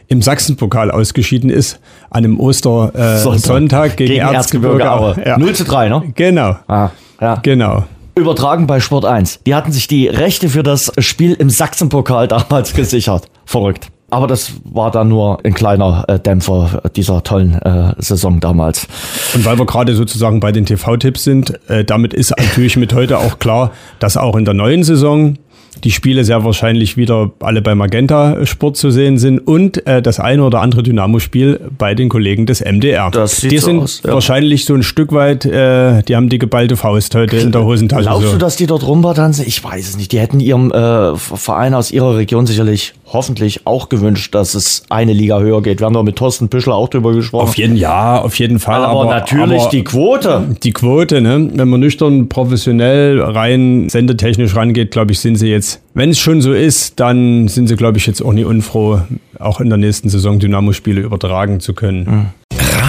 im 0.09 0.23
Sachsenpokal 0.23 0.91
ausgeschieden 0.91 1.51
ist, 1.51 1.81
an 2.11 2.25
einem 2.25 2.39
Ostersonntag 2.39 3.93
äh, 3.93 3.97
gegen, 3.97 4.15
gegen 4.15 4.21
Erzgebirge, 4.21 4.83
Erzgebirge 4.83 5.21
Aue. 5.23 5.27
Ja. 5.27 5.39
0 5.39 5.55
zu 5.55 5.65
3, 5.65 5.89
ne? 5.89 6.13
Genau. 6.15 6.57
Ah, 6.69 6.91
ja. 7.21 7.37
Genau 7.43 7.85
übertragen 8.17 8.67
bei 8.67 8.81
Sport 8.81 9.05
1. 9.05 9.41
Die 9.47 9.55
hatten 9.55 9.73
sich 9.73 9.89
die 9.89 10.09
Rechte 10.09 10.49
für 10.49 10.63
das 10.63 10.91
Spiel 10.99 11.35
im 11.35 11.51
Sachsenpokal 11.51 12.29
damals 12.29 12.73
gesichert. 12.73 13.29
Verrückt. 13.45 13.89
Aber 14.09 14.29
das 14.29 14.53
war 14.65 14.93
dann 14.93 15.09
nur 15.09 15.45
ein 15.45 15.53
kleiner 15.53 16.05
äh, 16.07 16.21
Dämpfer 16.21 16.81
dieser 16.95 17.25
tollen 17.25 17.55
äh, 17.61 17.93
Saison 17.99 18.39
damals. 18.39 18.87
Und 19.35 19.45
weil 19.45 19.59
wir 19.59 19.67
gerade 19.67 19.97
sozusagen 19.97 20.39
bei 20.39 20.53
den 20.53 20.65
TV-Tipps 20.65 21.25
sind, 21.25 21.59
äh, 21.69 21.85
damit 21.85 22.15
ist 22.15 22.31
natürlich 22.31 22.77
mit 22.77 22.95
heute 22.95 23.19
auch 23.19 23.41
klar, 23.41 23.73
dass 23.99 24.17
auch 24.17 24.37
in 24.37 24.45
der 24.45 24.55
neuen 24.55 24.85
Saison 24.85 25.37
die 25.85 25.91
Spiele 25.91 26.25
sehr 26.25 26.45
wahrscheinlich 26.45 26.97
wieder 26.97 27.31
alle 27.41 27.63
bei 27.63 27.75
Magenta 27.75 28.45
Sport 28.47 28.77
zu 28.77 28.91
sehen 28.91 29.19
sind 29.19 29.39
und 29.39 29.87
äh, 29.87 30.03
das 30.03 30.21
eine 30.21 30.43
oder 30.45 30.61
andere 30.61 30.83
Dynamo-Spiel 30.83 31.61
bei 31.77 31.95
den 31.95 32.09
Kollegen 32.09 32.47
des 32.47 32.61
MDR. 32.61 33.11
Das 33.11 33.39
sieht 33.39 33.53
die 33.53 33.59
sind 33.59 33.83
aus, 33.83 34.03
ja. 34.05 34.13
wahrscheinlich 34.13 34.65
so 34.65 34.75
ein 34.75 34.83
Stück 34.83 35.13
weit, 35.13 35.45
äh, 35.45 36.03
die 36.03 36.17
haben 36.17 36.29
die 36.29 36.39
geballte 36.39 36.77
Faust 36.77 37.15
heute 37.15 37.37
in 37.37 37.53
der 37.53 37.65
Hosentasche. 37.65 38.03
Glaubst 38.03 38.27
so. 38.27 38.33
du, 38.33 38.39
dass 38.39 38.57
die 38.57 38.67
dort 38.67 38.87
rumbatanzen? 38.87 39.47
Ich 39.47 39.63
weiß 39.63 39.89
es 39.89 39.97
nicht. 39.97 40.13
Die 40.13 40.19
hätten 40.19 40.41
ihrem 40.41 40.71
äh, 40.73 41.17
Verein 41.17 41.75
aus 41.75 41.91
ihrer 41.91 42.17
Region 42.17 42.47
sicherlich 42.47 42.95
hoffentlich 43.13 43.67
auch 43.67 43.89
gewünscht, 43.89 44.35
dass 44.35 44.55
es 44.55 44.83
eine 44.89 45.13
Liga 45.13 45.41
höher 45.41 45.63
geht. 45.63 45.81
Wir 45.81 45.87
haben 45.87 45.95
doch 45.95 46.03
mit 46.03 46.17
Thorsten 46.17 46.49
Büschel 46.49 46.73
auch 46.73 46.89
drüber 46.89 47.13
gesprochen. 47.13 47.49
Auf 47.49 47.57
jeden 47.57 47.77
ja, 47.77 48.21
auf 48.21 48.39
jeden 48.39 48.59
Fall. 48.59 48.85
Aber, 48.85 49.03
aber 49.03 49.11
natürlich 49.11 49.61
aber 49.63 49.71
die 49.71 49.85
Quote. 49.85 50.57
Die 50.63 50.73
Quote, 50.73 51.21
ne? 51.21 51.51
Wenn 51.55 51.69
man 51.69 51.81
nüchtern, 51.81 52.29
professionell, 52.29 53.21
rein 53.21 53.89
sendetechnisch 53.89 54.55
rangeht, 54.57 54.91
glaube 54.91 55.13
ich, 55.13 55.21
sind 55.21 55.37
sie 55.37 55.49
jetzt, 55.49 55.66
wenn 55.95 56.11
es 56.11 56.19
schon 56.19 56.41
so 56.41 56.53
ist, 56.53 56.99
dann 57.01 57.49
sind 57.49 57.69
sie, 57.69 57.77
glaube 57.77 57.99
ich, 57.99 58.07
jetzt 58.07 58.23
auch 58.23 58.33
nie 58.33 58.45
unfroh, 58.45 59.01
auch 59.39 59.61
in 59.61 59.69
der 59.69 59.79
nächsten 59.79 60.09
Saison 60.09 60.39
Dynamo-Spiele 60.39 61.01
übertragen 61.01 61.61
zu 61.61 61.75
können. 61.75 62.05
Mhm. 62.05 62.27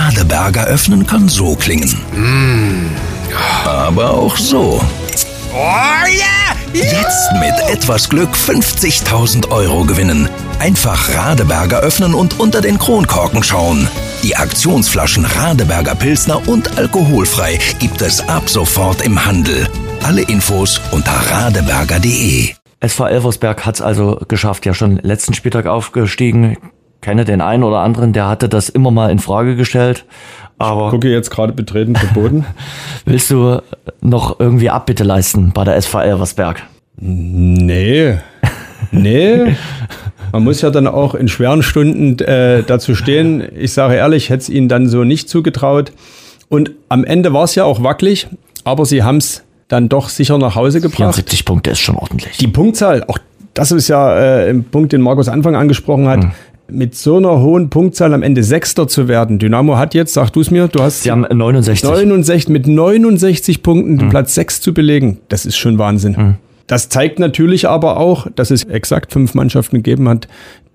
Radeberger 0.07 0.65
öffnen 0.65 1.05
kann 1.05 1.27
so 1.27 1.55
klingen. 1.55 1.89
Mm. 2.15 2.87
Aber 3.65 4.11
auch 4.11 4.37
so. 4.37 4.81
Oh 5.53 6.07
yeah! 6.07 6.47
Jetzt 6.73 7.31
mit 7.39 7.73
etwas 7.73 8.09
Glück 8.09 8.29
50.000 8.35 9.49
Euro 9.49 9.83
gewinnen. 9.85 10.29
Einfach 10.59 11.15
Radeberger 11.15 11.79
öffnen 11.79 12.13
und 12.13 12.39
unter 12.39 12.61
den 12.61 12.77
Kronkorken 12.77 13.43
schauen. 13.43 13.87
Die 14.23 14.35
Aktionsflaschen 14.35 15.25
Radeberger 15.25 15.95
Pilsner 15.95 16.47
und 16.47 16.77
alkoholfrei 16.77 17.59
gibt 17.79 18.01
es 18.01 18.27
ab 18.27 18.49
sofort 18.49 19.01
im 19.01 19.25
Handel. 19.25 19.67
Alle 20.03 20.21
Infos 20.21 20.81
unter 20.91 21.11
radeberger.de. 21.11 22.53
SV 22.79 23.07
Elversberg 23.07 23.65
hat 23.65 23.75
es 23.75 23.81
also 23.81 24.19
geschafft, 24.27 24.65
ja 24.65 24.73
schon 24.73 24.97
letzten 24.97 25.33
Spieltag 25.33 25.65
aufgestiegen. 25.65 26.57
Kenne 27.01 27.25
den 27.25 27.41
einen 27.41 27.63
oder 27.63 27.79
anderen, 27.79 28.13
der 28.13 28.27
hatte 28.27 28.49
das 28.49 28.69
immer 28.69 28.91
mal 28.91 29.11
in 29.11 29.19
Frage 29.19 29.55
gestellt. 29.55 30.05
Aber 30.57 30.85
ich 30.85 30.91
gucke 30.91 31.09
jetzt 31.09 31.29
gerade 31.29 31.53
betreten 31.53 31.95
zu 31.95 32.07
Boden. 32.13 32.45
Willst 33.05 33.29
du 33.29 33.61
noch 34.01 34.39
irgendwie 34.39 34.69
Abbitte 34.69 35.03
leisten 35.03 35.51
bei 35.53 35.63
der 35.63 35.75
SV 35.75 36.01
Elversberg? 36.01 36.63
Nee. 36.99 38.17
Nee. 38.91 39.55
Man 40.31 40.43
muss 40.43 40.61
ja 40.61 40.71
dann 40.71 40.87
auch 40.87 41.15
in 41.15 41.27
schweren 41.27 41.63
Stunden 41.63 42.19
äh, 42.19 42.63
dazu 42.63 42.95
stehen. 42.95 43.47
Ich 43.55 43.73
sage 43.73 43.95
ehrlich, 43.95 44.29
hätte 44.29 44.41
es 44.41 44.49
ihnen 44.49 44.67
dann 44.67 44.87
so 44.87 45.03
nicht 45.03 45.29
zugetraut. 45.29 45.91
Und 46.49 46.71
am 46.89 47.03
Ende 47.03 47.33
war 47.33 47.43
es 47.43 47.55
ja 47.55 47.63
auch 47.63 47.83
wackelig, 47.83 48.27
aber 48.63 48.85
sie 48.85 49.03
haben 49.03 49.17
es 49.17 49.43
dann 49.67 49.89
doch 49.89 50.09
sicher 50.09 50.37
nach 50.37 50.55
Hause 50.55 50.81
gebracht. 50.81 50.97
74 50.97 51.45
Punkte 51.45 51.71
ist 51.71 51.79
schon 51.79 51.95
ordentlich. 51.95 52.37
Die 52.37 52.47
Punktzahl, 52.47 53.03
auch 53.07 53.17
das 53.53 53.71
ist 53.71 53.87
ja 53.87 54.17
äh, 54.17 54.49
ein 54.49 54.63
Punkt, 54.63 54.93
den 54.93 55.01
Markus 55.01 55.27
Anfang 55.27 55.55
angesprochen 55.55 56.07
hat. 56.07 56.23
Mhm 56.23 56.31
mit 56.69 56.95
so 56.95 57.17
einer 57.17 57.39
hohen 57.39 57.69
Punktzahl 57.69 58.13
am 58.13 58.23
Ende 58.23 58.43
Sechster 58.43 58.87
zu 58.87 59.07
werden. 59.07 59.39
Dynamo 59.39 59.77
hat 59.77 59.93
jetzt, 59.93 60.13
sag 60.13 60.31
du 60.31 60.41
es 60.41 60.51
mir, 60.51 60.67
du 60.67 60.81
hast. 60.81 61.03
Sie 61.03 61.11
haben 61.11 61.21
69. 61.21 61.83
69 61.83 62.49
mit 62.49 62.67
69 62.67 63.63
Punkten 63.63 64.05
mhm. 64.05 64.09
Platz 64.09 64.35
6 64.35 64.61
zu 64.61 64.73
belegen. 64.73 65.19
Das 65.29 65.45
ist 65.45 65.57
schon 65.57 65.77
Wahnsinn. 65.77 66.15
Mhm. 66.17 66.35
Das 66.67 66.89
zeigt 66.89 67.19
natürlich 67.19 67.67
aber 67.69 67.97
auch, 67.97 68.27
dass 68.35 68.51
es 68.51 68.65
exakt 68.65 69.13
fünf 69.13 69.33
Mannschaften 69.33 69.77
gegeben 69.77 70.09
hat, 70.09 70.27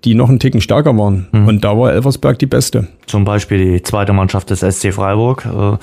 die 0.03 0.15
noch 0.15 0.29
einen 0.29 0.39
Ticken 0.39 0.61
stärker 0.61 0.97
waren. 0.97 1.27
Mhm. 1.31 1.47
Und 1.47 1.63
da 1.63 1.77
war 1.77 1.93
Elversberg 1.93 2.39
die 2.39 2.47
beste. 2.47 2.87
Zum 3.05 3.23
Beispiel 3.23 3.73
die 3.73 3.83
zweite 3.83 4.13
Mannschaft 4.13 4.49
des 4.49 4.61
SC 4.61 4.91
Freiburg, 4.91 5.45
äh, 5.45 5.77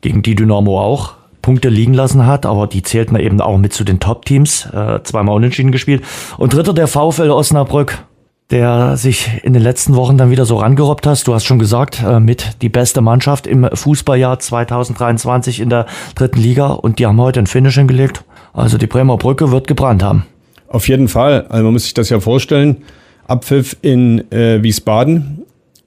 gegen 0.00 0.22
die 0.22 0.36
Dynamo 0.36 0.80
auch 0.80 1.17
Punkte 1.48 1.70
liegen 1.70 1.94
lassen 1.94 2.26
hat, 2.26 2.44
aber 2.44 2.66
die 2.66 2.82
zählten 2.82 3.16
eben 3.16 3.40
auch 3.40 3.56
mit 3.56 3.72
zu 3.72 3.82
den 3.82 4.00
Top-Teams, 4.00 4.66
äh, 4.66 5.02
zweimal 5.02 5.34
unentschieden 5.34 5.72
gespielt. 5.72 6.04
Und 6.36 6.52
dritter 6.52 6.74
der 6.74 6.88
VfL 6.88 7.30
Osnabrück, 7.30 8.04
der 8.50 8.98
sich 8.98 9.30
in 9.44 9.54
den 9.54 9.62
letzten 9.62 9.96
Wochen 9.96 10.18
dann 10.18 10.30
wieder 10.30 10.44
so 10.44 10.58
rangerobbt 10.58 11.06
hast. 11.06 11.26
Du 11.26 11.32
hast 11.32 11.46
schon 11.46 11.58
gesagt, 11.58 12.02
äh, 12.06 12.20
mit 12.20 12.60
die 12.60 12.68
beste 12.68 13.00
Mannschaft 13.00 13.46
im 13.46 13.66
Fußballjahr 13.72 14.38
2023 14.38 15.60
in 15.60 15.70
der 15.70 15.86
dritten 16.14 16.38
Liga 16.38 16.66
und 16.66 16.98
die 16.98 17.06
haben 17.06 17.18
heute 17.18 17.40
ein 17.40 17.46
Finish 17.46 17.76
hingelegt. 17.76 18.24
Also 18.52 18.76
die 18.76 18.86
Bremer 18.86 19.16
Brücke 19.16 19.50
wird 19.50 19.66
gebrannt 19.66 20.02
haben. 20.02 20.26
Auf 20.68 20.86
jeden 20.86 21.08
Fall. 21.08 21.46
Also 21.48 21.64
man 21.64 21.72
muss 21.72 21.84
sich 21.84 21.94
das 21.94 22.10
ja 22.10 22.20
vorstellen. 22.20 22.82
Abpfiff 23.26 23.74
in 23.80 24.30
äh, 24.30 24.62
Wiesbaden. 24.62 25.46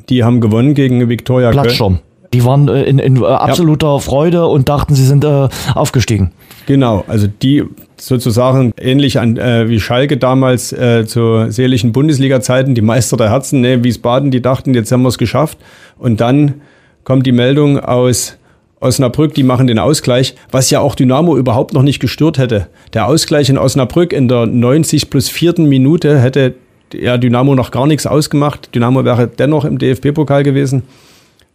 Die 0.09 0.24
haben 0.24 0.41
gewonnen 0.41 0.74
gegen 0.74 1.07
Viktoria 1.07 1.51
Köln. 1.51 1.99
Die 2.34 2.46
waren 2.46 2.68
äh, 2.68 2.84
in, 2.84 3.00
in 3.00 3.22
äh, 3.22 3.26
absoluter 3.26 3.88
ja. 3.88 4.00
Freude 4.00 4.46
und 4.48 4.70
dachten, 4.70 4.96
sie 4.96 5.06
sind 5.06 5.24
äh, 5.24 5.50
aufgestiegen. 5.76 6.32
Genau, 6.66 7.04
also 7.08 7.28
die 7.28 7.64
sozusagen 7.98 8.72
ähnlich 8.80 9.20
an, 9.20 9.38
äh, 9.38 9.68
wie 9.68 9.80
Schalke 9.80 10.18
damals 10.18 10.72
äh, 10.72 11.06
zu 11.06 11.48
seelischen 11.50 11.92
Bundesliga-Zeiten, 11.92 12.76
die 12.76 12.82
Meister 12.82 13.18
der 13.18 13.30
Herzen, 13.30 13.62
ne, 13.62 13.84
Wiesbaden, 13.84 14.32
die 14.32 14.42
dachten, 14.42 14.74
jetzt 14.74 14.92
haben 14.92 15.02
wir 15.02 15.10
es 15.10 15.18
geschafft. 15.18 15.58
Und 16.00 16.22
dann 16.22 16.62
kommt 17.04 17.26
die 17.26 17.32
Meldung 17.32 17.80
aus 17.80 18.38
Osnabrück, 18.80 19.36
die 19.36 19.44
machen 19.44 19.68
den 19.68 19.78
Ausgleich, 19.78 20.36
was 20.50 20.72
ja 20.72 20.80
auch 20.80 20.96
Dynamo 20.96 21.38
überhaupt 21.38 21.74
noch 21.74 21.84
nicht 21.84 22.00
gestört 22.00 22.40
hätte. 22.40 22.68
Der 22.94 23.08
Ausgleich 23.08 23.50
in 23.50 23.58
Osnabrück 23.58 24.12
in 24.12 24.28
der 24.28 24.48
90 24.48 25.10
plus 25.10 25.30
vierten 25.30 25.66
Minute 25.66 26.20
hätte 26.20 26.56
ja 26.94 27.18
Dynamo 27.18 27.54
noch 27.54 27.70
gar 27.72 27.86
nichts 27.86 28.08
ausgemacht. 28.08 28.74
Dynamo 28.74 29.06
wäre 29.06 29.28
dennoch 29.28 29.66
im 29.66 29.78
DFB-Pokal 29.78 30.44
gewesen. 30.44 30.84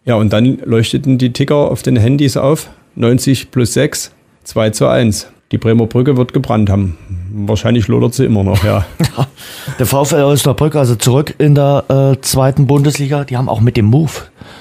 Ja, 0.06 0.14
und 0.14 0.32
dann 0.32 0.58
leuchteten 0.64 1.18
die 1.18 1.32
Ticker 1.32 1.56
auf 1.56 1.82
den 1.82 1.96
Handys 1.96 2.36
auf. 2.36 2.70
90 2.94 3.50
plus 3.50 3.74
6, 3.74 4.12
2 4.44 4.70
zu 4.70 4.86
1. 4.86 5.26
Die 5.52 5.58
Bremer 5.58 5.86
Brücke 5.86 6.16
wird 6.16 6.32
gebrannt 6.32 6.70
haben. 6.70 6.96
Wahrscheinlich 7.32 7.88
lodert 7.88 8.14
sie 8.14 8.24
immer 8.24 8.42
noch, 8.42 8.64
ja. 8.64 8.86
der 9.78 9.86
VfL 9.86 10.22
Osnabrück 10.22 10.74
also 10.76 10.94
zurück 10.94 11.34
in 11.38 11.54
der 11.54 11.84
äh, 11.88 12.20
zweiten 12.20 12.66
Bundesliga. 12.66 13.24
Die 13.24 13.36
haben 13.36 13.48
auch 13.48 13.60
mit 13.60 13.76
dem 13.76 13.86
Move 13.86 14.12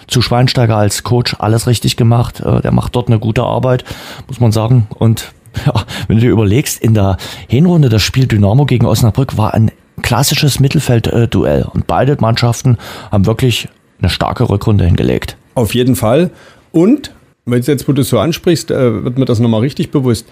zu 0.07 0.21
Schweinsteiger 0.21 0.77
als 0.77 1.03
Coach 1.03 1.35
alles 1.39 1.67
richtig 1.67 1.95
gemacht. 1.95 2.39
Äh, 2.41 2.61
der 2.61 2.71
macht 2.71 2.95
dort 2.95 3.07
eine 3.07 3.19
gute 3.19 3.43
Arbeit, 3.43 3.85
muss 4.27 4.39
man 4.39 4.51
sagen. 4.51 4.87
Und 4.95 5.31
ja, 5.65 5.73
wenn 6.07 6.17
du 6.17 6.21
dir 6.21 6.31
überlegst, 6.31 6.81
in 6.81 6.95
der 6.95 7.17
Hinrunde 7.47 7.89
das 7.89 8.01
Spiel 8.01 8.27
Dynamo 8.27 8.65
gegen 8.65 8.85
Osnabrück 8.87 9.37
war 9.37 9.53
ein 9.53 9.71
klassisches 10.01 10.59
Mittelfeldduell. 10.59 11.67
Und 11.71 11.87
beide 11.87 12.17
Mannschaften 12.19 12.77
haben 13.11 13.25
wirklich 13.25 13.69
eine 13.99 14.09
starke 14.09 14.49
Rückrunde 14.49 14.85
hingelegt. 14.85 15.37
Auf 15.55 15.73
jeden 15.73 15.95
Fall. 15.95 16.31
Und, 16.71 17.11
wenn 17.45 17.61
jetzt, 17.61 17.87
wo 17.87 17.93
du 17.93 18.01
es 18.01 18.09
so 18.09 18.19
ansprichst, 18.19 18.71
äh, 18.71 19.03
wird 19.03 19.17
mir 19.17 19.25
das 19.25 19.39
nochmal 19.39 19.61
richtig 19.61 19.91
bewusst. 19.91 20.27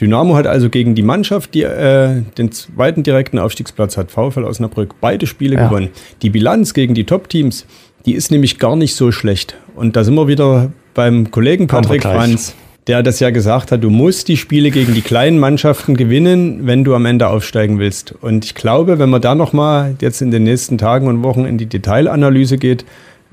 Dynamo 0.00 0.36
hat 0.36 0.46
also 0.46 0.70
gegen 0.70 0.94
die 0.94 1.02
Mannschaft, 1.02 1.54
die 1.54 1.62
äh, 1.62 2.22
den 2.36 2.52
zweiten 2.52 3.02
direkten 3.02 3.38
Aufstiegsplatz 3.38 3.96
hat, 3.96 4.10
VfL 4.10 4.44
Osnabrück, 4.44 4.94
beide 5.00 5.26
Spiele 5.26 5.56
ja. 5.56 5.66
gewonnen. 5.66 5.88
Die 6.22 6.30
Bilanz 6.30 6.72
gegen 6.72 6.94
die 6.94 7.04
Top-Teams, 7.04 7.66
die 8.06 8.12
ist 8.14 8.30
nämlich 8.30 8.58
gar 8.58 8.76
nicht 8.76 8.94
so 8.94 9.10
schlecht. 9.10 9.56
Und 9.74 9.96
da 9.96 10.04
sind 10.04 10.14
wir 10.14 10.28
wieder 10.28 10.70
beim 10.94 11.30
Kollegen 11.30 11.66
Patrick 11.66 12.02
Franz. 12.02 12.54
der 12.86 13.02
das 13.02 13.20
ja 13.20 13.30
gesagt 13.30 13.72
hat, 13.72 13.82
du 13.82 13.90
musst 13.90 14.28
die 14.28 14.36
Spiele 14.36 14.70
gegen 14.70 14.94
die 14.94 15.02
kleinen 15.02 15.38
Mannschaften 15.38 15.96
gewinnen, 15.96 16.66
wenn 16.66 16.84
du 16.84 16.94
am 16.94 17.04
Ende 17.04 17.28
aufsteigen 17.28 17.78
willst. 17.78 18.14
Und 18.20 18.44
ich 18.44 18.54
glaube, 18.54 18.98
wenn 18.98 19.10
man 19.10 19.20
da 19.20 19.34
nochmal 19.34 19.96
jetzt 20.00 20.22
in 20.22 20.30
den 20.30 20.44
nächsten 20.44 20.78
Tagen 20.78 21.08
und 21.08 21.22
Wochen 21.22 21.44
in 21.44 21.58
die 21.58 21.66
Detailanalyse 21.66 22.56
geht, 22.56 22.84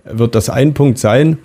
wird 0.05 0.35
das 0.35 0.49
ein 0.49 0.73
Punkt 0.73 0.97
sein. 0.97 1.37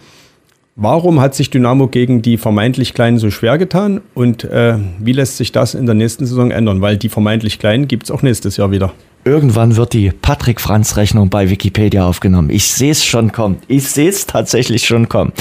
Warum 0.76 1.20
hat 1.20 1.34
sich 1.34 1.50
Dynamo 1.50 1.88
gegen 1.88 2.22
die 2.22 2.38
vermeintlich 2.38 2.94
Kleinen 2.94 3.18
so 3.18 3.30
schwer 3.30 3.58
getan 3.58 4.00
und 4.14 4.44
äh, 4.44 4.78
wie 4.98 5.12
lässt 5.12 5.36
sich 5.36 5.52
das 5.52 5.74
in 5.74 5.84
der 5.84 5.94
nächsten 5.94 6.24
Saison 6.26 6.50
ändern? 6.50 6.80
Weil 6.80 6.96
die 6.96 7.08
vermeintlich 7.08 7.58
Kleinen 7.58 7.88
gibt 7.88 8.04
es 8.04 8.10
auch 8.10 8.22
nächstes 8.22 8.56
Jahr 8.56 8.70
wieder. 8.70 8.92
Irgendwann 9.24 9.76
wird 9.76 9.92
die 9.92 10.10
Patrick-Franz-Rechnung 10.10 11.28
bei 11.28 11.50
Wikipedia 11.50 12.06
aufgenommen. 12.06 12.48
Ich 12.48 12.68
sehe 12.68 12.92
es 12.92 13.04
schon 13.04 13.32
kommen. 13.32 13.58
Ich 13.68 13.86
sehe 13.88 14.08
es 14.08 14.24
tatsächlich 14.24 14.86
schon 14.86 15.10
kommen. 15.10 15.32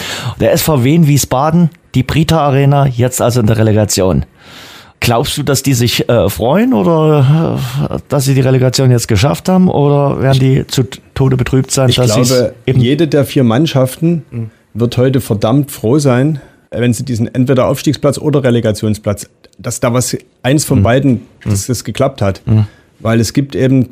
Der 0.41 0.51
SV 0.51 0.83
Wien 0.83 1.07
Wiesbaden, 1.07 1.69
die 1.95 2.03
Brita 2.03 2.41
Arena, 2.41 2.87
jetzt 2.87 3.21
also 3.21 3.39
in 3.39 3.47
der 3.47 3.57
Relegation. 3.57 4.25
Glaubst 4.99 5.37
du, 5.37 5.43
dass 5.43 5.63
die 5.63 5.73
sich 5.73 6.09
äh, 6.09 6.29
freuen 6.29 6.73
oder 6.73 7.59
äh, 7.89 7.97
dass 8.09 8.25
sie 8.25 8.33
die 8.33 8.41
Relegation 8.41 8.91
jetzt 8.91 9.07
geschafft 9.07 9.47
haben 9.49 9.69
oder 9.69 10.21
werden 10.21 10.39
die 10.39 10.67
zu 10.67 10.83
Tode 11.13 11.37
betrübt 11.37 11.71
sein? 11.71 11.89
Ich 11.89 11.95
glaube, 11.95 12.53
jede 12.65 13.07
der 13.07 13.25
vier 13.25 13.43
Mannschaften 13.43 14.23
mhm. 14.29 14.51
wird 14.73 14.97
heute 14.97 15.21
verdammt 15.21 15.71
froh 15.71 15.99
sein, 15.99 16.41
wenn 16.71 16.93
sie 16.93 17.05
diesen 17.05 17.33
entweder 17.33 17.67
Aufstiegsplatz 17.67 18.17
oder 18.17 18.43
Relegationsplatz, 18.43 19.29
dass 19.57 19.79
da 19.79 19.93
was 19.93 20.17
eins 20.43 20.65
von 20.65 20.79
mhm. 20.79 20.83
beiden, 20.83 21.21
dass 21.45 21.67
das 21.67 21.83
geklappt 21.83 22.21
hat. 22.21 22.41
Mhm 22.45 22.67
weil 22.99 23.19
es 23.19 23.33
gibt 23.33 23.55
eben 23.55 23.87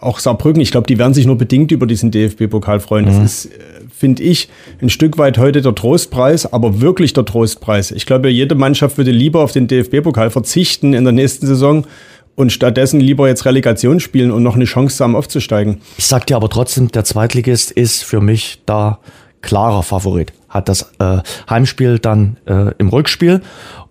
auch 0.00 0.18
Saarbrücken, 0.18 0.60
ich 0.60 0.70
glaube, 0.70 0.86
die 0.86 0.98
werden 0.98 1.14
sich 1.14 1.26
nur 1.26 1.38
bedingt 1.38 1.70
über 1.70 1.86
diesen 1.86 2.10
DFB-Pokal 2.10 2.80
freuen. 2.80 3.04
Mhm. 3.04 3.08
Das 3.08 3.44
ist, 3.44 3.46
äh, 3.46 3.58
finde 3.96 4.22
ich, 4.22 4.48
ein 4.80 4.90
Stück 4.90 5.18
weit 5.18 5.38
heute 5.38 5.62
der 5.62 5.74
Trostpreis, 5.74 6.52
aber 6.52 6.80
wirklich 6.80 7.12
der 7.12 7.24
Trostpreis. 7.24 7.90
Ich 7.90 8.06
glaube, 8.06 8.30
jede 8.30 8.54
Mannschaft 8.54 8.96
würde 8.98 9.10
lieber 9.10 9.40
auf 9.40 9.52
den 9.52 9.66
DFB-Pokal 9.66 10.30
verzichten 10.30 10.94
in 10.94 11.04
der 11.04 11.12
nächsten 11.12 11.46
Saison 11.46 11.86
und 12.34 12.52
stattdessen 12.52 13.00
lieber 13.00 13.26
jetzt 13.26 13.44
Relegation 13.44 13.98
spielen 13.98 14.30
und 14.30 14.44
noch 14.44 14.54
eine 14.54 14.64
Chance 14.64 15.02
haben, 15.02 15.16
aufzusteigen. 15.16 15.80
Ich 15.96 16.06
sag 16.06 16.26
dir 16.26 16.36
aber 16.36 16.48
trotzdem, 16.48 16.88
der 16.92 17.04
Zweitligist 17.04 17.72
ist 17.72 18.04
für 18.04 18.20
mich 18.20 18.62
da 18.64 19.00
klarer 19.42 19.82
Favorit. 19.82 20.32
Hat 20.48 20.68
das 20.68 20.92
äh, 21.00 21.18
Heimspiel 21.50 21.98
dann 21.98 22.36
äh, 22.46 22.72
im 22.78 22.88
Rückspiel 22.88 23.42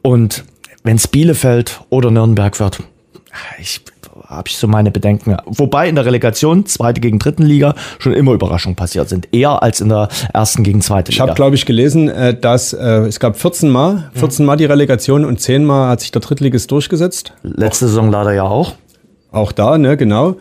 und 0.01 0.45
wenn 0.83 0.95
es 0.95 1.09
Bielefeld 1.09 1.81
oder 1.89 2.11
Nürnberg 2.11 2.57
wird, 2.61 2.79
ich 3.59 3.81
habe 4.27 4.47
ich 4.47 4.57
so 4.57 4.67
meine 4.67 4.91
Bedenken. 4.91 5.37
Wobei 5.45 5.87
in 5.87 5.95
der 5.95 6.05
Relegation, 6.05 6.65
zweite 6.65 7.01
gegen 7.01 7.19
dritten 7.19 7.43
Liga, 7.43 7.75
schon 7.99 8.13
immer 8.13 8.33
Überraschungen 8.33 8.75
passiert 8.75 9.09
sind. 9.09 9.27
Eher 9.31 9.61
als 9.63 9.81
in 9.81 9.89
der 9.89 10.09
ersten 10.33 10.63
gegen 10.63 10.81
zweite 10.81 11.11
Liga. 11.11 11.23
Ich 11.23 11.27
habe, 11.27 11.35
glaube 11.35 11.55
ich, 11.55 11.65
gelesen, 11.65 12.09
äh, 12.09 12.37
dass 12.37 12.73
äh, 12.73 12.79
es 13.07 13.19
gab 13.19 13.37
14 13.37 13.69
Mal, 13.69 14.09
14 14.15 14.45
Mal 14.45 14.57
die 14.57 14.65
Relegation 14.65 15.25
und 15.25 15.39
10 15.39 15.65
Mal 15.65 15.89
hat 15.89 16.01
sich 16.01 16.11
der 16.11 16.21
Drittligist 16.21 16.71
durchgesetzt. 16.71 17.33
Letzte 17.43 17.87
Saison 17.87 18.11
leider 18.11 18.33
ja 18.33 18.43
auch. 18.43 18.73
Auch 19.31 19.51
da, 19.51 19.77
ne, 19.77 19.97
genau. 19.97 20.37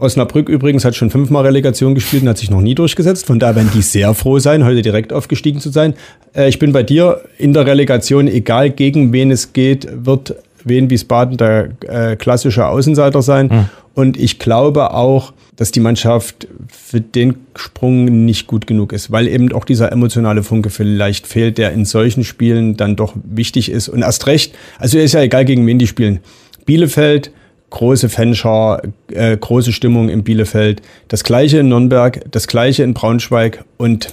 Osnabrück 0.00 0.48
übrigens 0.48 0.86
hat 0.86 0.96
schon 0.96 1.10
fünfmal 1.10 1.44
Relegation 1.44 1.94
gespielt 1.94 2.22
und 2.22 2.30
hat 2.30 2.38
sich 2.38 2.50
noch 2.50 2.62
nie 2.62 2.74
durchgesetzt. 2.74 3.26
Von 3.26 3.38
daher 3.38 3.56
werden 3.56 3.70
die 3.74 3.82
sehr 3.82 4.14
froh 4.14 4.38
sein, 4.38 4.64
heute 4.64 4.80
direkt 4.80 5.12
aufgestiegen 5.12 5.60
zu 5.60 5.68
sein. 5.70 5.94
Äh, 6.34 6.48
ich 6.48 6.58
bin 6.58 6.72
bei 6.72 6.82
dir 6.82 7.20
in 7.38 7.52
der 7.52 7.66
Relegation, 7.66 8.26
egal 8.26 8.70
gegen 8.70 9.12
wen 9.12 9.30
es 9.30 9.52
geht, 9.52 9.86
wird 9.92 10.36
Wien 10.64 10.90
Wiesbaden 10.90 11.36
der 11.36 11.70
äh, 11.86 12.16
klassische 12.16 12.66
Außenseiter 12.66 13.22
sein. 13.22 13.46
Mhm. 13.46 13.68
Und 13.94 14.16
ich 14.16 14.38
glaube 14.38 14.94
auch, 14.94 15.32
dass 15.56 15.72
die 15.72 15.80
Mannschaft 15.80 16.48
für 16.68 17.00
den 17.00 17.34
Sprung 17.54 18.24
nicht 18.24 18.46
gut 18.46 18.66
genug 18.66 18.92
ist, 18.92 19.10
weil 19.10 19.28
eben 19.28 19.52
auch 19.52 19.64
dieser 19.64 19.92
emotionale 19.92 20.42
Funke 20.42 20.70
vielleicht 20.70 21.26
fehlt, 21.26 21.58
der 21.58 21.72
in 21.72 21.84
solchen 21.84 22.24
Spielen 22.24 22.76
dann 22.76 22.96
doch 22.96 23.14
wichtig 23.24 23.70
ist. 23.70 23.88
Und 23.88 24.02
erst 24.02 24.26
recht, 24.26 24.54
also 24.78 24.98
ist 24.98 25.12
ja 25.12 25.20
egal, 25.20 25.44
gegen 25.44 25.66
wen 25.66 25.78
die 25.78 25.86
spielen. 25.86 26.20
Bielefeld, 26.64 27.30
große 27.70 28.08
Fanschar, 28.08 28.82
äh, 29.12 29.36
große 29.36 29.72
Stimmung 29.72 30.08
in 30.08 30.24
Bielefeld. 30.24 30.82
Das 31.08 31.24
gleiche 31.24 31.58
in 31.58 31.68
Nürnberg, 31.68 32.20
das 32.30 32.46
gleiche 32.46 32.82
in 32.82 32.94
Braunschweig 32.94 33.64
und 33.76 34.08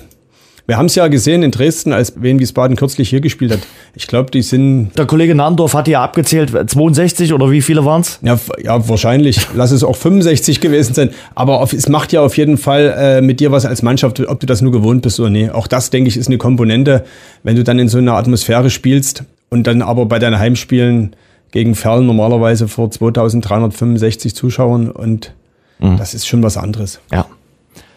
wir 0.68 0.78
haben 0.78 0.88
es 0.88 0.96
ja 0.96 1.08
gesehen 1.08 1.44
in 1.44 1.52
Dresden, 1.52 1.94
als 1.94 2.22
Wien 2.22 2.40
Wiesbaden 2.40 2.76
kürzlich 2.76 3.10
hier 3.10 3.22
gespielt 3.22 3.54
hat. 3.54 3.60
Ich 3.96 4.06
glaube, 4.06 4.32
die 4.32 4.42
sind. 4.42 4.92
Der 4.98 5.06
Kollege 5.06 5.34
Nandorf 5.34 5.74
hat 5.74 5.88
ja 5.88 6.04
abgezählt, 6.04 6.52
62 6.52 7.34
oder 7.34 7.50
wie 7.52 7.62
viele 7.62 7.86
waren 7.86 8.02
es? 8.02 8.20
Ja, 8.22 8.38
ja, 8.62 8.90
wahrscheinlich. 8.90 9.48
Lass 9.56 9.72
es 9.72 9.86
auch 9.86 9.96
65 9.96 10.60
gewesen 10.60 10.94
sein. 10.94 11.12
Aber 11.36 11.62
auf, 11.62 11.72
es 11.72 11.88
macht 11.88 12.12
ja 12.12 12.22
auf 12.22 12.36
jeden 12.36 12.58
Fall 12.58 12.94
äh, 12.98 13.22
mit 13.22 13.40
dir 13.40 13.54
was 13.54 13.66
als 13.66 13.82
Mannschaft, 13.82 14.20
ob 14.20 14.42
du 14.42 14.46
das 14.46 14.62
nur 14.62 14.74
gewohnt 14.74 15.04
bist 15.04 15.22
oder 15.22 15.30
nee. 15.30 15.50
Auch 15.50 15.68
das, 15.68 15.90
denke 15.90 16.10
ich, 16.10 16.18
ist 16.18 16.28
eine 16.28 16.38
Komponente, 16.38 17.06
wenn 17.44 17.56
du 17.56 17.64
dann 17.64 17.80
in 17.80 17.88
so 17.88 17.98
einer 17.98 18.16
Atmosphäre 18.16 18.70
spielst 18.70 19.24
und 19.50 19.68
dann 19.68 19.82
aber 19.82 20.06
bei 20.06 20.20
deinen 20.20 20.38
Heimspielen 20.38 21.16
gegen 21.52 21.76
Ferl 21.76 22.04
normalerweise 22.04 22.68
vor 22.68 22.92
2365 22.92 24.36
Zuschauern 24.36 24.92
und 24.92 25.34
mhm. 25.80 25.96
das 25.96 26.14
ist 26.14 26.28
schon 26.28 26.44
was 26.44 26.58
anderes. 26.58 27.00
Ja. 27.10 27.26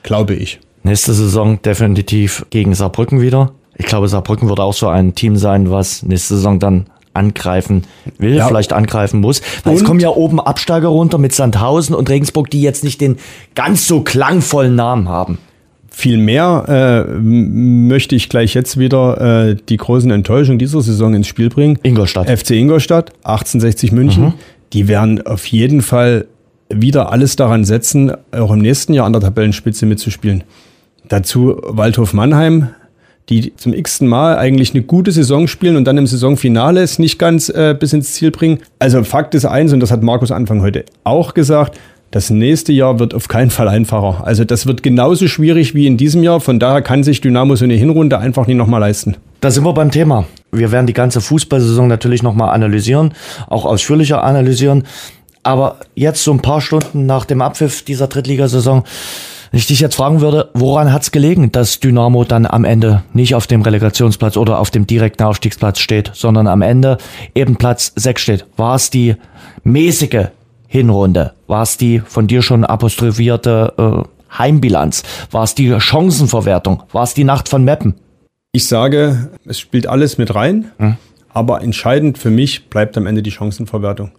Glaube 0.04 0.34
ich. 0.34 0.60
Nächste 0.82 1.12
Saison 1.12 1.60
definitiv 1.62 2.46
gegen 2.50 2.74
Saarbrücken 2.74 3.20
wieder. 3.20 3.52
Ich 3.76 3.86
glaube, 3.86 4.08
Saarbrücken 4.08 4.48
wird 4.48 4.60
auch 4.60 4.74
so 4.74 4.88
ein 4.88 5.14
Team 5.14 5.36
sein, 5.36 5.70
was 5.70 6.02
nächste 6.02 6.36
Saison 6.36 6.58
dann 6.58 6.86
angreifen 7.12 7.82
will, 8.18 8.36
ja. 8.36 8.46
vielleicht 8.46 8.72
angreifen 8.72 9.20
muss. 9.20 9.42
Weil 9.64 9.72
und? 9.72 9.80
es 9.80 9.84
kommen 9.84 10.00
ja 10.00 10.10
oben 10.10 10.40
Absteiger 10.40 10.88
runter 10.88 11.18
mit 11.18 11.34
Sandhausen 11.34 11.94
und 11.94 12.08
Regensburg, 12.08 12.50
die 12.50 12.62
jetzt 12.62 12.84
nicht 12.84 13.00
den 13.00 13.16
ganz 13.54 13.86
so 13.86 14.02
klangvollen 14.02 14.74
Namen 14.74 15.08
haben. 15.08 15.38
Vielmehr 15.90 17.06
äh, 17.08 17.18
möchte 17.18 18.14
ich 18.14 18.28
gleich 18.28 18.54
jetzt 18.54 18.78
wieder 18.78 19.48
äh, 19.48 19.56
die 19.68 19.76
großen 19.76 20.10
Enttäuschungen 20.10 20.58
dieser 20.58 20.80
Saison 20.82 21.14
ins 21.14 21.26
Spiel 21.26 21.50
bringen. 21.50 21.78
Ingolstadt. 21.82 22.30
FC 22.30 22.52
Ingolstadt, 22.52 23.10
1860 23.24 23.92
München. 23.92 24.24
Mhm. 24.24 24.32
Die 24.72 24.86
werden 24.86 25.26
auf 25.26 25.46
jeden 25.46 25.82
Fall 25.82 26.26
wieder 26.68 27.10
alles 27.10 27.34
daran 27.34 27.64
setzen, 27.64 28.12
auch 28.30 28.52
im 28.52 28.60
nächsten 28.60 28.94
Jahr 28.94 29.06
an 29.06 29.12
der 29.12 29.20
Tabellenspitze 29.20 29.84
mitzuspielen. 29.84 30.44
Dazu 31.10 31.60
Waldhof 31.64 32.12
Mannheim, 32.12 32.68
die 33.28 33.54
zum 33.56 33.74
x-ten 33.74 34.06
Mal 34.06 34.38
eigentlich 34.38 34.74
eine 34.74 34.84
gute 34.84 35.10
Saison 35.10 35.48
spielen 35.48 35.76
und 35.76 35.84
dann 35.84 35.98
im 35.98 36.06
Saisonfinale 36.06 36.80
es 36.80 37.00
nicht 37.00 37.18
ganz 37.18 37.48
äh, 37.48 37.74
bis 37.78 37.92
ins 37.92 38.12
Ziel 38.12 38.30
bringen. 38.30 38.60
Also 38.78 39.02
Fakt 39.02 39.34
ist 39.34 39.44
eins, 39.44 39.72
und 39.72 39.80
das 39.80 39.90
hat 39.90 40.04
Markus 40.04 40.30
Anfang 40.30 40.62
heute 40.62 40.84
auch 41.02 41.34
gesagt, 41.34 41.80
das 42.12 42.30
nächste 42.30 42.72
Jahr 42.72 43.00
wird 43.00 43.12
auf 43.12 43.26
keinen 43.26 43.50
Fall 43.50 43.68
einfacher. 43.68 44.24
Also 44.24 44.44
das 44.44 44.66
wird 44.66 44.84
genauso 44.84 45.26
schwierig 45.26 45.74
wie 45.74 45.88
in 45.88 45.96
diesem 45.96 46.22
Jahr. 46.22 46.40
Von 46.40 46.60
daher 46.60 46.80
kann 46.80 47.02
sich 47.02 47.20
Dynamo 47.20 47.56
so 47.56 47.64
eine 47.64 47.74
Hinrunde 47.74 48.18
einfach 48.18 48.46
nicht 48.46 48.56
nochmal 48.56 48.80
leisten. 48.80 49.16
Da 49.40 49.50
sind 49.50 49.64
wir 49.64 49.72
beim 49.72 49.90
Thema. 49.90 50.26
Wir 50.52 50.70
werden 50.70 50.86
die 50.86 50.92
ganze 50.92 51.20
Fußballsaison 51.20 51.88
natürlich 51.88 52.22
nochmal 52.22 52.54
analysieren, 52.54 53.14
auch 53.48 53.64
ausführlicher 53.64 54.22
analysieren. 54.22 54.84
Aber 55.42 55.78
jetzt 55.96 56.22
so 56.22 56.32
ein 56.32 56.40
paar 56.40 56.60
Stunden 56.60 57.06
nach 57.06 57.24
dem 57.24 57.42
Abpfiff 57.42 57.82
dieser 57.82 58.06
Drittligasaison 58.06 58.84
wenn 59.50 59.58
ich 59.58 59.66
dich 59.66 59.80
jetzt 59.80 59.96
fragen 59.96 60.20
würde, 60.20 60.48
woran 60.54 60.92
hat 60.92 61.02
es 61.02 61.10
gelegen, 61.10 61.50
dass 61.50 61.80
Dynamo 61.80 62.22
dann 62.22 62.46
am 62.46 62.64
Ende 62.64 63.02
nicht 63.12 63.34
auf 63.34 63.48
dem 63.48 63.62
Relegationsplatz 63.62 64.36
oder 64.36 64.60
auf 64.60 64.70
dem 64.70 64.86
direkten 64.86 65.24
Aufstiegsplatz 65.24 65.80
steht, 65.80 66.12
sondern 66.14 66.46
am 66.46 66.62
Ende 66.62 66.98
eben 67.34 67.56
Platz 67.56 67.92
6 67.96 68.22
steht? 68.22 68.46
War 68.56 68.76
es 68.76 68.90
die 68.90 69.16
mäßige 69.64 70.28
Hinrunde? 70.68 71.32
War 71.48 71.62
es 71.62 71.76
die 71.76 71.98
von 71.98 72.28
dir 72.28 72.42
schon 72.42 72.64
apostrophierte 72.64 73.72
äh, 73.76 74.38
Heimbilanz? 74.38 75.02
War 75.32 75.42
es 75.42 75.56
die 75.56 75.80
Chancenverwertung? 75.80 76.84
War 76.92 77.02
es 77.02 77.14
die 77.14 77.24
Nacht 77.24 77.48
von 77.48 77.64
Meppen? 77.64 77.96
Ich 78.52 78.68
sage, 78.68 79.30
es 79.46 79.58
spielt 79.58 79.88
alles 79.88 80.16
mit 80.16 80.32
rein, 80.32 80.70
hm. 80.78 80.96
aber 81.28 81.62
entscheidend 81.62 82.18
für 82.18 82.30
mich 82.30 82.68
bleibt 82.68 82.96
am 82.96 83.06
Ende 83.06 83.22
die 83.22 83.32
Chancenverwertung. 83.32 84.12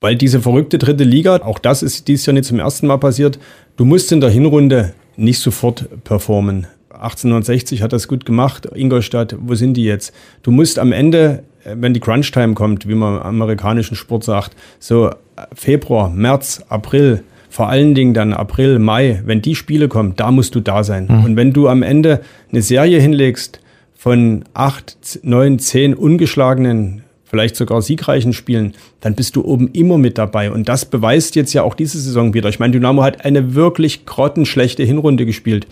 Weil 0.00 0.14
diese 0.14 0.40
verrückte 0.40 0.78
dritte 0.78 1.04
Liga, 1.04 1.36
auch 1.38 1.58
das 1.58 1.82
ist 1.82 2.06
dieses 2.06 2.24
Jahr 2.26 2.34
nicht 2.34 2.44
zum 2.44 2.60
ersten 2.60 2.86
Mal 2.86 2.98
passiert, 2.98 3.38
du 3.76 3.84
musst 3.84 4.12
in 4.12 4.20
der 4.20 4.30
Hinrunde 4.30 4.94
nicht 5.16 5.40
sofort 5.40 5.88
performen. 6.04 6.68
1860 6.90 7.82
hat 7.82 7.92
das 7.92 8.06
gut 8.06 8.24
gemacht. 8.24 8.68
Ingolstadt, 8.74 9.36
wo 9.40 9.54
sind 9.54 9.74
die 9.74 9.84
jetzt? 9.84 10.14
Du 10.42 10.50
musst 10.50 10.78
am 10.78 10.92
Ende, 10.92 11.42
äh, 11.64 11.74
wenn 11.78 11.94
die 11.94 12.00
Crunch-Time 12.00 12.54
kommt, 12.54 12.88
wie 12.88 12.94
man 12.94 13.16
im 13.16 13.22
amerikanischen 13.22 13.96
Sport 13.96 14.24
sagt, 14.24 14.56
so 14.78 15.10
Februar, 15.52 16.10
März, 16.10 16.62
April, 16.68 17.22
vor 17.50 17.68
allen 17.68 17.94
Dingen 17.94 18.14
dann 18.14 18.32
April, 18.32 18.78
Mai, 18.78 19.22
wenn 19.24 19.42
die 19.42 19.54
Spiele 19.54 19.88
kommen, 19.88 20.14
da 20.16 20.30
musst 20.30 20.54
du 20.54 20.60
da 20.60 20.84
sein. 20.84 21.06
Mhm. 21.08 21.24
Und 21.24 21.36
wenn 21.36 21.52
du 21.52 21.68
am 21.68 21.82
Ende 21.82 22.20
eine 22.52 22.62
Serie 22.62 23.00
hinlegst 23.00 23.60
von 23.94 24.44
acht, 24.54 25.20
neun, 25.22 25.58
zehn 25.58 25.94
ungeschlagenen 25.94 27.02
vielleicht 27.28 27.56
sogar 27.56 27.82
siegreichen 27.82 28.32
Spielen, 28.32 28.74
dann 29.00 29.14
bist 29.14 29.36
du 29.36 29.44
oben 29.44 29.68
immer 29.72 29.98
mit 29.98 30.18
dabei. 30.18 30.50
Und 30.50 30.68
das 30.68 30.84
beweist 30.84 31.36
jetzt 31.36 31.52
ja 31.52 31.62
auch 31.62 31.74
diese 31.74 32.00
Saison 32.00 32.34
wieder. 32.34 32.48
Ich 32.48 32.58
meine, 32.58 32.72
Dynamo 32.72 33.02
hat 33.02 33.24
eine 33.24 33.54
wirklich 33.54 34.06
grottenschlechte 34.06 34.82
Hinrunde 34.82 35.26
gespielt. 35.26 35.66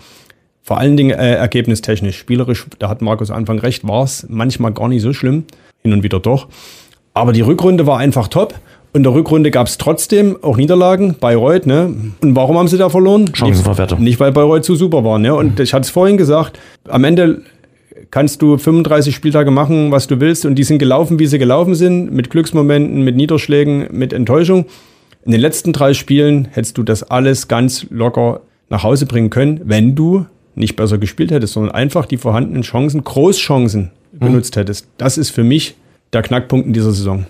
Vor 0.61 0.77
allen 0.77 0.97
Dingen 0.97 1.17
äh, 1.17 1.35
ergebnistechnisch. 1.35 2.17
Spielerisch, 2.17 2.65
da 2.79 2.89
hat 2.89 3.01
Markus 3.01 3.31
Anfang 3.31 3.59
recht, 3.59 3.87
war 3.87 4.03
es 4.03 4.25
manchmal 4.29 4.73
gar 4.73 4.87
nicht 4.87 5.01
so 5.01 5.13
schlimm. 5.13 5.45
Hin 5.81 5.93
und 5.93 6.03
wieder 6.03 6.19
doch. 6.19 6.47
Aber 7.13 7.33
die 7.33 7.41
Rückrunde 7.41 7.87
war 7.87 7.97
einfach 7.97 8.27
top. 8.27 8.53
Und 8.93 8.99
in 8.99 9.03
der 9.03 9.13
Rückrunde 9.13 9.51
gab 9.51 9.67
es 9.67 9.77
trotzdem 9.77 10.37
auch 10.43 10.57
Niederlagen. 10.57 11.15
Bayreuth, 11.19 11.65
ne? 11.65 11.93
Und 12.21 12.35
warum 12.35 12.57
haben 12.57 12.67
sie 12.67 12.77
da 12.77 12.89
verloren? 12.89 13.33
Chancenverwertung. 13.33 13.99
Nicht, 13.99 14.05
nicht 14.07 14.19
weil 14.19 14.31
Bayreuth 14.31 14.65
zu 14.65 14.75
super 14.75 15.03
war, 15.03 15.19
ne? 15.19 15.33
Und 15.33 15.57
mhm. 15.57 15.63
ich 15.63 15.73
hatte 15.73 15.83
es 15.83 15.89
vorhin 15.89 16.17
gesagt, 16.17 16.59
am 16.87 17.03
Ende 17.03 17.41
kannst 18.11 18.41
du 18.41 18.57
35 18.57 19.15
Spieltage 19.15 19.51
machen, 19.51 19.91
was 19.91 20.07
du 20.07 20.19
willst 20.19 20.45
und 20.45 20.55
die 20.55 20.63
sind 20.63 20.79
gelaufen, 20.79 21.19
wie 21.19 21.27
sie 21.27 21.39
gelaufen 21.39 21.75
sind, 21.75 22.11
mit 22.11 22.29
Glücksmomenten, 22.29 23.01
mit 23.01 23.15
Niederschlägen, 23.15 23.87
mit 23.91 24.13
Enttäuschung. 24.13 24.65
In 25.25 25.31
den 25.31 25.41
letzten 25.41 25.73
drei 25.73 25.93
Spielen 25.93 26.45
hättest 26.51 26.77
du 26.77 26.83
das 26.83 27.03
alles 27.03 27.47
ganz 27.47 27.85
locker 27.89 28.41
nach 28.69 28.83
Hause 28.83 29.05
bringen 29.05 29.29
können, 29.29 29.61
wenn 29.65 29.95
du 29.95 30.25
nicht 30.55 30.75
besser 30.75 30.97
gespielt 30.97 31.31
hättest, 31.31 31.53
sondern 31.53 31.73
einfach 31.73 32.05
die 32.05 32.17
vorhandenen 32.17 32.63
Chancen, 32.63 33.03
Großchancen 33.03 33.91
mhm. 34.13 34.25
genutzt 34.25 34.55
hättest. 34.55 34.87
Das 34.97 35.17
ist 35.17 35.29
für 35.29 35.43
mich 35.43 35.75
der 36.13 36.21
Knackpunkt 36.21 36.65
in 36.67 36.73
dieser 36.73 36.91
Saison. 36.91 37.25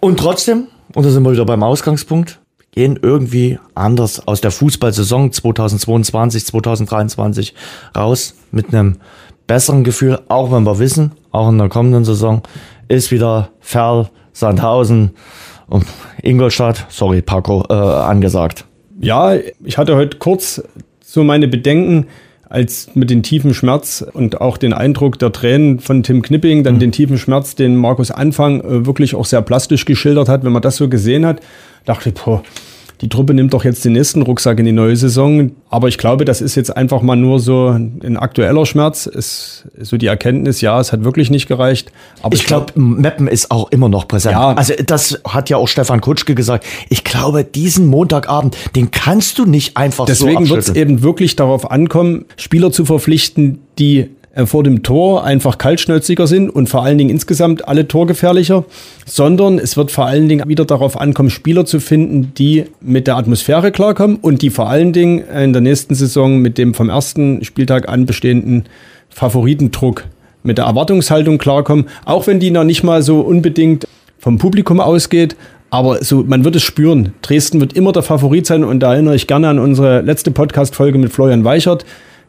Und 0.00 0.18
trotzdem, 0.18 0.66
und 0.94 1.06
da 1.06 1.10
sind 1.10 1.22
wir 1.22 1.32
wieder 1.32 1.44
beim 1.44 1.62
Ausgangspunkt, 1.62 2.40
gehen 2.72 2.98
irgendwie 3.00 3.58
anders 3.74 4.26
aus 4.26 4.40
der 4.40 4.50
Fußballsaison 4.50 5.32
2022, 5.32 6.46
2023 6.46 7.54
raus 7.96 8.34
mit 8.50 8.74
einem 8.74 8.96
besseren 9.52 9.84
Gefühl, 9.84 10.18
auch 10.28 10.50
wenn 10.50 10.62
wir 10.62 10.78
wissen, 10.78 11.12
auch 11.30 11.50
in 11.50 11.58
der 11.58 11.68
kommenden 11.68 12.06
Saison 12.06 12.40
ist 12.88 13.10
wieder 13.10 13.50
Ferl, 13.60 14.08
Sandhausen 14.32 15.10
und 15.66 15.84
Ingolstadt, 16.22 16.86
sorry 16.88 17.20
Paco, 17.20 17.62
äh, 17.68 17.74
angesagt. 17.74 18.64
Ja, 18.98 19.34
ich 19.62 19.76
hatte 19.76 19.94
heute 19.94 20.16
kurz 20.16 20.62
so 21.04 21.22
meine 21.22 21.48
Bedenken, 21.48 22.06
als 22.48 22.94
mit 22.94 23.10
dem 23.10 23.22
tiefen 23.22 23.52
Schmerz 23.52 24.02
und 24.14 24.40
auch 24.40 24.56
den 24.56 24.72
Eindruck 24.72 25.18
der 25.18 25.32
Tränen 25.32 25.80
von 25.80 26.02
Tim 26.02 26.22
Knipping, 26.22 26.64
dann 26.64 26.76
mhm. 26.76 26.80
den 26.80 26.92
tiefen 26.92 27.18
Schmerz, 27.18 27.54
den 27.54 27.76
Markus 27.76 28.10
Anfang 28.10 28.62
äh, 28.62 28.86
wirklich 28.86 29.14
auch 29.14 29.26
sehr 29.26 29.42
plastisch 29.42 29.84
geschildert 29.84 30.30
hat, 30.30 30.44
wenn 30.44 30.52
man 30.52 30.62
das 30.62 30.76
so 30.76 30.88
gesehen 30.88 31.26
hat, 31.26 31.40
dachte 31.84 32.08
ich, 32.08 32.14
boah, 32.14 32.42
die 33.02 33.08
Truppe 33.08 33.34
nimmt 33.34 33.52
doch 33.52 33.64
jetzt 33.64 33.84
den 33.84 33.94
nächsten 33.94 34.22
Rucksack 34.22 34.60
in 34.60 34.64
die 34.64 34.72
neue 34.72 34.96
Saison. 34.96 35.50
Aber 35.68 35.88
ich 35.88 35.98
glaube, 35.98 36.24
das 36.24 36.40
ist 36.40 36.54
jetzt 36.54 36.74
einfach 36.76 37.02
mal 37.02 37.16
nur 37.16 37.40
so 37.40 37.68
ein 37.68 38.16
aktueller 38.16 38.64
Schmerz. 38.64 39.06
Ist 39.06 39.66
so 39.80 39.96
die 39.96 40.06
Erkenntnis, 40.06 40.60
ja, 40.60 40.78
es 40.78 40.92
hat 40.92 41.02
wirklich 41.02 41.28
nicht 41.28 41.48
gereicht. 41.48 41.90
Aber 42.22 42.32
ich, 42.34 42.42
ich 42.42 42.46
glaube, 42.46 42.72
glaub, 42.72 42.76
Meppen 42.76 43.26
ist 43.26 43.50
auch 43.50 43.72
immer 43.72 43.88
noch 43.88 44.06
präsent. 44.06 44.34
Ja. 44.34 44.52
Also 44.52 44.74
das 44.86 45.20
hat 45.26 45.50
ja 45.50 45.56
auch 45.56 45.66
Stefan 45.66 46.00
Kutschke 46.00 46.36
gesagt. 46.36 46.64
Ich 46.90 47.02
glaube, 47.02 47.42
diesen 47.42 47.88
Montagabend, 47.88 48.56
den 48.76 48.92
kannst 48.92 49.36
du 49.40 49.46
nicht 49.46 49.76
einfach 49.76 50.06
Deswegen 50.06 50.46
so 50.46 50.54
Deswegen 50.54 50.54
wird 50.54 50.68
es 50.68 50.74
eben 50.76 51.02
wirklich 51.02 51.34
darauf 51.34 51.72
ankommen, 51.72 52.26
Spieler 52.36 52.70
zu 52.70 52.84
verpflichten, 52.84 53.58
die 53.80 54.10
äh, 54.34 54.46
vor 54.46 54.62
dem 54.62 54.82
Tor 54.82 55.24
einfach 55.24 55.58
kaltschnäuziger 55.58 56.26
sind 56.26 56.48
und 56.48 56.68
vor 56.68 56.82
allen 56.82 56.96
Dingen 56.96 57.10
insgesamt 57.10 57.68
alle 57.68 57.86
torgefährlicher, 57.86 58.64
sondern 59.04 59.58
es 59.58 59.76
wird 59.76 59.90
vor 59.90 60.06
allen 60.06 60.28
Dingen 60.28 60.48
wieder 60.48 60.64
darauf 60.64 60.98
ankommen, 60.98 61.28
Spieler 61.28 61.66
zu 61.66 61.80
finden, 61.80 62.32
die 62.38 62.64
mit 62.80 63.06
der 63.06 63.16
Atmosphäre 63.16 63.72
klarkommen 63.72 64.16
und 64.16 64.40
die 64.40 64.50
vor 64.50 64.70
allen 64.70 64.92
Dingen 64.92 65.18
in 65.28 65.52
der 65.52 65.60
nächsten 65.60 65.94
Saison 65.94 66.38
mit 66.38 66.56
dem 66.56 66.72
vom 66.72 66.88
ersten 66.88 67.44
Spieltag 67.44 67.88
an 67.88 68.06
bestehenden 68.06 68.64
Favoritendruck, 69.10 70.04
mit 70.42 70.58
der 70.58 70.64
Erwartungshaltung 70.64 71.38
klarkommen, 71.38 71.88
auch 72.04 72.26
wenn 72.26 72.40
die 72.40 72.50
noch 72.50 72.64
nicht 72.64 72.82
mal 72.82 73.02
so 73.02 73.20
unbedingt 73.20 73.86
vom 74.18 74.38
Publikum 74.38 74.80
ausgeht, 74.80 75.36
aber 75.68 76.02
so, 76.04 76.22
man 76.22 76.44
wird 76.44 76.56
es 76.56 76.62
spüren. 76.62 77.12
Dresden 77.22 77.60
wird 77.60 77.72
immer 77.74 77.92
der 77.92 78.02
Favorit 78.02 78.46
sein 78.46 78.64
und 78.64 78.80
da 78.80 78.92
erinnere 78.92 79.14
ich 79.14 79.26
gerne 79.26 79.48
an 79.48 79.58
unsere 79.58 80.00
letzte 80.00 80.30
Podcast-Folge 80.30 80.98
mit 80.98 81.12
Florian 81.12 81.44
Weichert 81.44 81.84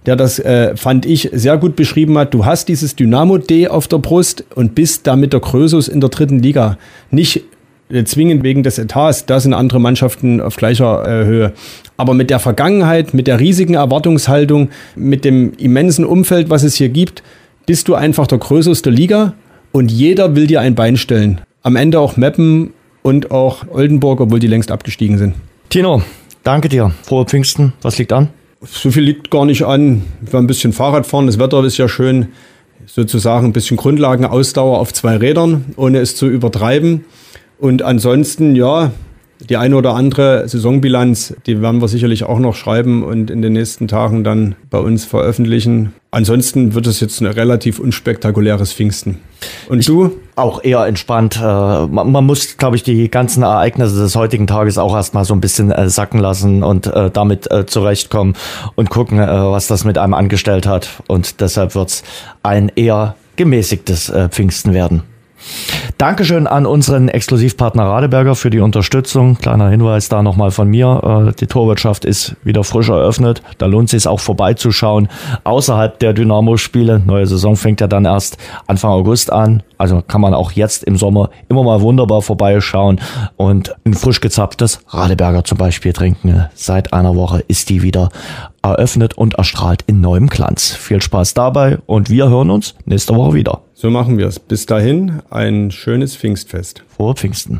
der 0.06 0.16
das, 0.16 0.40
äh, 0.40 0.76
fand 0.76 1.06
ich, 1.06 1.30
sehr 1.32 1.58
gut 1.58 1.76
beschrieben 1.76 2.18
hat. 2.18 2.34
Du 2.34 2.46
hast 2.46 2.68
dieses 2.68 2.96
Dynamo 2.96 3.38
D 3.38 3.68
auf 3.68 3.88
der 3.88 3.98
Brust 3.98 4.44
und 4.56 4.76
bist 4.76 5.08
damit 5.08 5.34
der 5.34 5.40
Krösus 5.40 5.88
in 5.88 6.02
der 6.02 6.10
dritten 6.10 6.40
Liga. 6.40 6.78
Nicht 7.12 7.44
äh, 7.90 8.04
zwingend 8.04 8.44
wegen 8.44 8.64
des 8.64 8.78
Etats, 8.80 9.26
da 9.26 9.40
sind 9.40 9.54
andere 9.54 9.80
Mannschaften 9.80 10.42
auf 10.42 10.56
gleicher 10.56 11.04
äh, 11.06 11.26
Höhe. 11.26 11.54
Aber 11.98 12.14
mit 12.14 12.30
der 12.30 12.40
Vergangenheit, 12.40 13.14
mit 13.14 13.28
der 13.28 13.40
riesigen 13.40 13.76
Erwartungshaltung, 13.76 14.70
mit 14.96 15.26
dem 15.26 15.54
immensen 15.58 16.06
Umfeld, 16.06 16.50
was 16.50 16.64
es 16.64 16.76
hier 16.76 16.90
gibt, 16.90 17.24
bist 17.66 17.88
du 17.88 17.96
einfach 17.96 18.28
der 18.28 18.40
Krösus 18.40 18.82
der 18.82 18.92
Liga 18.92 19.34
und 19.72 19.92
jeder 19.92 20.36
will 20.36 20.48
dir 20.48 20.62
ein 20.62 20.76
Bein 20.76 20.98
stellen. 20.98 21.42
Am 21.62 21.76
Ende 21.76 22.00
auch 22.00 22.18
Meppen 22.18 22.74
und 23.04 23.32
auch 23.32 23.66
Oldenburg, 23.70 24.20
obwohl 24.20 24.40
die 24.40 24.48
längst 24.48 24.72
abgestiegen 24.72 25.18
sind. 25.18 25.36
Tino, 25.70 26.02
danke 26.44 26.70
dir. 26.70 26.92
Frohe 27.04 27.26
Pfingsten. 27.26 27.74
Was 27.82 27.98
liegt 27.98 28.12
an? 28.12 28.30
So 28.66 28.92
viel 28.92 29.04
liegt 29.04 29.30
gar 29.30 29.46
nicht 29.46 29.64
an. 29.64 30.04
Wir 30.22 30.40
ein 30.40 30.48
bisschen 30.48 30.74
Fahrrad 30.74 31.06
fahren, 31.06 31.28
das 31.28 31.40
Wetter 31.40 31.64
ist 31.64 31.78
ja 31.78 31.88
schön. 31.88 32.30
Sozusagen 32.86 33.48
ein 33.48 33.54
bisschen 33.54 33.78
Grundlagenausdauer 33.78 34.80
auf 34.80 34.94
zwei 34.94 35.18
Rädern, 35.18 35.66
ohne 35.76 36.00
es 36.00 36.16
zu 36.16 36.28
übertreiben. 36.28 37.06
Und 37.60 37.82
ansonsten, 37.82 38.56
ja, 38.56 38.92
die 39.50 39.58
eine 39.58 39.76
oder 39.76 39.96
andere 39.96 40.48
Saisonbilanz, 40.48 41.36
die 41.46 41.62
werden 41.62 41.82
wir 41.82 41.88
sicherlich 41.88 42.24
auch 42.24 42.40
noch 42.40 42.56
schreiben 42.56 43.04
und 43.04 43.30
in 43.30 43.42
den 43.42 43.54
nächsten 43.54 43.88
Tagen 43.88 44.24
dann 44.24 44.56
bei 44.70 44.80
uns 44.80 45.06
veröffentlichen. 45.06 45.94
Ansonsten 46.12 46.74
wird 46.74 46.88
es 46.88 47.00
jetzt 47.00 47.20
ein 47.22 47.28
relativ 47.28 47.80
unspektakuläres 47.80 48.74
Pfingsten. 48.74 49.20
Und 49.68 49.80
ich 49.80 49.86
du? 49.86 50.12
Auch 50.36 50.64
eher 50.64 50.86
entspannt. 50.88 51.40
Äh, 51.40 51.86
man, 51.88 52.26
muss, 52.26 52.58
glaube 52.58 52.76
ich, 52.76 52.84
die 52.84 53.10
ganzen 53.10 53.44
Ereignisse 53.44 53.98
des 53.98 54.16
heutigen 54.16 54.48
Tages 54.48 54.80
auch 54.80 54.96
erstmal 54.96 55.26
so 55.26 55.36
ein 55.36 55.42
bisschen 55.42 55.72
äh, 55.72 55.90
sacken 55.90 56.20
lassen 56.20 56.64
und 56.64 56.88
äh, 56.88 57.12
damit 57.12 57.50
zurechtkommen 57.68 58.36
und 58.76 58.90
gucken, 58.90 59.20
was 59.20 59.68
das 59.68 59.84
mit 59.84 59.98
einem 59.98 60.14
angestellt 60.14 60.66
hat. 60.66 60.90
Und 61.08 61.42
deshalb 61.42 61.76
wird 61.76 61.90
es 61.90 62.04
ein 62.42 62.72
eher 62.76 63.16
gemäßigtes 63.36 64.12
Pfingsten 64.30 64.74
werden. 64.74 65.04
Dankeschön 65.98 66.48
an 66.48 66.66
unseren 66.66 67.10
Exklusivpartner 67.10 67.84
Radeberger 67.84 68.36
für 68.36 68.50
die 68.50 68.60
Unterstützung. 68.60 69.38
Kleiner 69.38 69.70
Hinweis 69.70 70.10
da 70.10 70.24
nochmal 70.24 70.52
von 70.52 70.70
mir. 70.70 71.34
Die 71.40 71.48
Torwirtschaft 71.48 72.06
ist 72.06 72.36
wieder 72.44 72.64
frisch 72.64 72.90
eröffnet. 72.90 73.44
Da 73.58 73.66
lohnt 73.66 73.94
es 73.94 74.04
sich 74.04 74.08
auch 74.10 74.20
vorbeizuschauen. 74.20 75.10
Außerhalb 75.44 76.00
der 76.00 76.14
Dynamo-Spiele. 76.14 77.02
Neue 77.06 77.28
Saison 77.28 77.56
fängt 77.56 77.82
ja 77.82 77.88
dann 77.88 78.06
erst 78.06 78.38
Anfang 78.68 78.92
August 78.92 79.32
an. 79.32 79.64
Also 79.84 80.02
kann 80.02 80.22
man 80.22 80.34
auch 80.34 80.54
jetzt 80.54 80.86
im 80.86 80.96
Sommer 80.96 81.30
immer 81.50 81.62
mal 81.62 81.82
wunderbar 81.82 82.22
vorbeischauen 82.22 83.02
und 83.36 83.76
ein 83.84 83.94
frisch 83.94 84.22
gezapftes 84.22 84.80
Radeberger 84.88 85.44
zum 85.44 85.58
Beispiel 85.58 85.92
trinken. 85.92 86.46
Seit 86.54 86.94
einer 86.94 87.18
Woche 87.18 87.44
ist 87.50 87.70
die 87.70 87.82
wieder 87.82 88.08
eröffnet 88.62 89.16
und 89.16 89.34
erstrahlt 89.34 89.84
in 89.86 90.00
neuem 90.00 90.28
Glanz. 90.28 90.72
Viel 90.72 91.02
Spaß 91.02 91.34
dabei 91.34 91.80
und 91.86 92.10
wir 92.10 92.30
hören 92.30 92.50
uns 92.50 92.76
nächste 92.86 93.14
Woche 93.14 93.34
wieder. 93.34 93.60
So 93.74 93.90
machen 93.90 94.18
wir 94.18 94.28
es. 94.28 94.40
Bis 94.40 94.66
dahin 94.66 95.22
ein 95.30 95.70
schönes 95.70 96.16
Pfingstfest. 96.16 96.86
Frohe 96.88 97.16
Pfingsten. 97.16 97.60